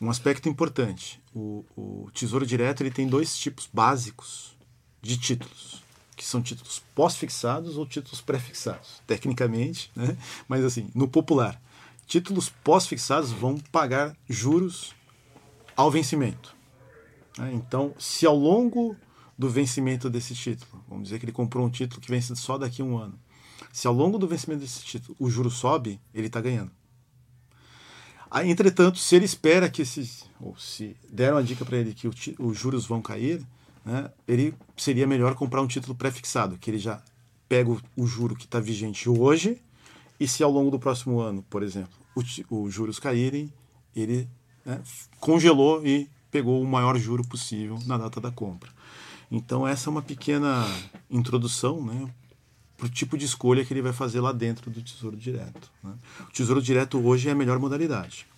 Um 0.00 0.08
aspecto 0.08 0.48
importante, 0.48 1.20
o, 1.34 1.64
o 1.76 2.08
Tesouro 2.14 2.46
Direto 2.46 2.80
ele 2.80 2.92
tem 2.92 3.08
dois 3.08 3.36
tipos 3.36 3.68
básicos 3.72 4.56
de 5.02 5.18
títulos, 5.18 5.82
que 6.14 6.24
são 6.24 6.40
títulos 6.40 6.80
pós-fixados 6.94 7.76
ou 7.76 7.84
títulos 7.84 8.20
pré-fixados, 8.20 9.02
tecnicamente, 9.04 9.90
né? 9.96 10.16
mas 10.46 10.64
assim, 10.64 10.88
no 10.94 11.08
popular, 11.08 11.60
títulos 12.06 12.50
pós-fixados 12.62 13.32
vão 13.32 13.58
pagar 13.58 14.16
juros 14.28 14.94
ao 15.74 15.90
vencimento. 15.90 16.54
Né? 17.36 17.50
Então, 17.52 17.92
se 17.98 18.24
ao 18.24 18.36
longo 18.36 18.96
do 19.36 19.48
vencimento 19.48 20.08
desse 20.08 20.34
título, 20.34 20.82
vamos 20.88 21.04
dizer 21.04 21.18
que 21.18 21.24
ele 21.24 21.32
comprou 21.32 21.66
um 21.66 21.70
título 21.70 22.00
que 22.00 22.10
vence 22.10 22.34
só 22.36 22.56
daqui 22.56 22.82
a 22.82 22.84
um 22.84 22.96
ano, 22.96 23.18
se 23.72 23.86
ao 23.86 23.94
longo 23.94 24.18
do 24.18 24.28
vencimento 24.28 24.60
desse 24.60 24.84
título 24.84 25.16
o 25.18 25.28
juro 25.28 25.50
sobe, 25.50 26.00
ele 26.12 26.28
está 26.28 26.40
ganhando. 26.40 26.70
Entretanto, 28.44 28.98
se 28.98 29.14
ele 29.14 29.24
espera 29.24 29.70
que 29.70 29.82
esses, 29.82 30.24
ou 30.40 30.56
se 30.56 30.96
deram 31.08 31.36
a 31.36 31.42
dica 31.42 31.64
para 31.64 31.76
ele 31.76 31.94
que 31.94 32.08
os 32.38 32.58
juros 32.58 32.84
vão 32.84 33.00
cair, 33.00 33.44
né, 33.84 34.10
ele 34.26 34.54
seria 34.76 35.06
melhor 35.06 35.34
comprar 35.34 35.62
um 35.62 35.68
título 35.68 35.94
pré-fixado, 35.94 36.58
que 36.58 36.70
ele 36.70 36.78
já 36.78 37.00
pega 37.48 37.70
o, 37.70 37.80
o 37.96 38.06
juro 38.06 38.34
que 38.34 38.44
está 38.44 38.58
vigente 38.58 39.08
hoje, 39.08 39.60
e 40.18 40.26
se 40.26 40.42
ao 40.42 40.50
longo 40.50 40.70
do 40.70 40.78
próximo 40.78 41.20
ano, 41.20 41.44
por 41.48 41.62
exemplo, 41.62 41.92
os 42.50 42.72
juros 42.72 42.98
caírem, 42.98 43.52
ele 43.94 44.28
né, 44.64 44.80
congelou 45.20 45.86
e 45.86 46.08
pegou 46.30 46.60
o 46.60 46.66
maior 46.66 46.96
juro 46.98 47.24
possível 47.24 47.78
na 47.86 47.96
data 47.96 48.20
da 48.20 48.30
compra. 48.30 48.70
Então 49.34 49.66
essa 49.66 49.88
é 49.88 49.90
uma 49.90 50.00
pequena 50.00 50.64
introdução, 51.10 51.84
né, 51.84 52.08
para 52.76 52.86
o 52.86 52.88
tipo 52.88 53.18
de 53.18 53.24
escolha 53.24 53.64
que 53.64 53.72
ele 53.72 53.82
vai 53.82 53.92
fazer 53.92 54.20
lá 54.20 54.30
dentro 54.30 54.70
do 54.70 54.80
Tesouro 54.80 55.16
Direto. 55.16 55.72
Né? 55.82 55.92
O 56.20 56.32
Tesouro 56.32 56.62
Direto 56.62 57.04
hoje 57.04 57.28
é 57.28 57.32
a 57.32 57.34
melhor 57.34 57.58
modalidade. 57.58 58.28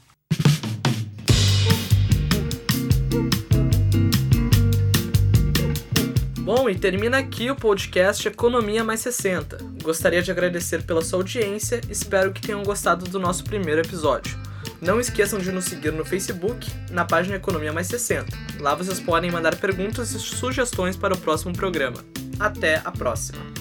Bom, 6.40 6.70
e 6.70 6.74
termina 6.74 7.18
aqui 7.18 7.50
o 7.50 7.56
podcast 7.56 8.26
Economia 8.26 8.82
Mais 8.82 9.00
60. 9.00 9.58
Gostaria 9.82 10.22
de 10.22 10.30
agradecer 10.30 10.82
pela 10.84 11.02
sua 11.02 11.18
audiência, 11.18 11.82
espero 11.90 12.32
que 12.32 12.40
tenham 12.40 12.62
gostado 12.62 13.04
do 13.04 13.20
nosso 13.20 13.44
primeiro 13.44 13.82
episódio. 13.82 14.45
Não 14.80 15.00
esqueçam 15.00 15.38
de 15.38 15.50
nos 15.50 15.64
seguir 15.64 15.92
no 15.92 16.04
Facebook, 16.04 16.70
na 16.90 17.04
página 17.04 17.36
Economia 17.36 17.72
Mais 17.72 17.86
60. 17.86 18.26
Lá 18.60 18.74
vocês 18.74 19.00
podem 19.00 19.30
mandar 19.30 19.56
perguntas 19.56 20.12
e 20.12 20.18
sugestões 20.18 20.96
para 20.96 21.14
o 21.14 21.18
próximo 21.18 21.52
programa. 21.52 22.04
Até 22.38 22.82
a 22.84 22.90
próxima! 22.90 23.55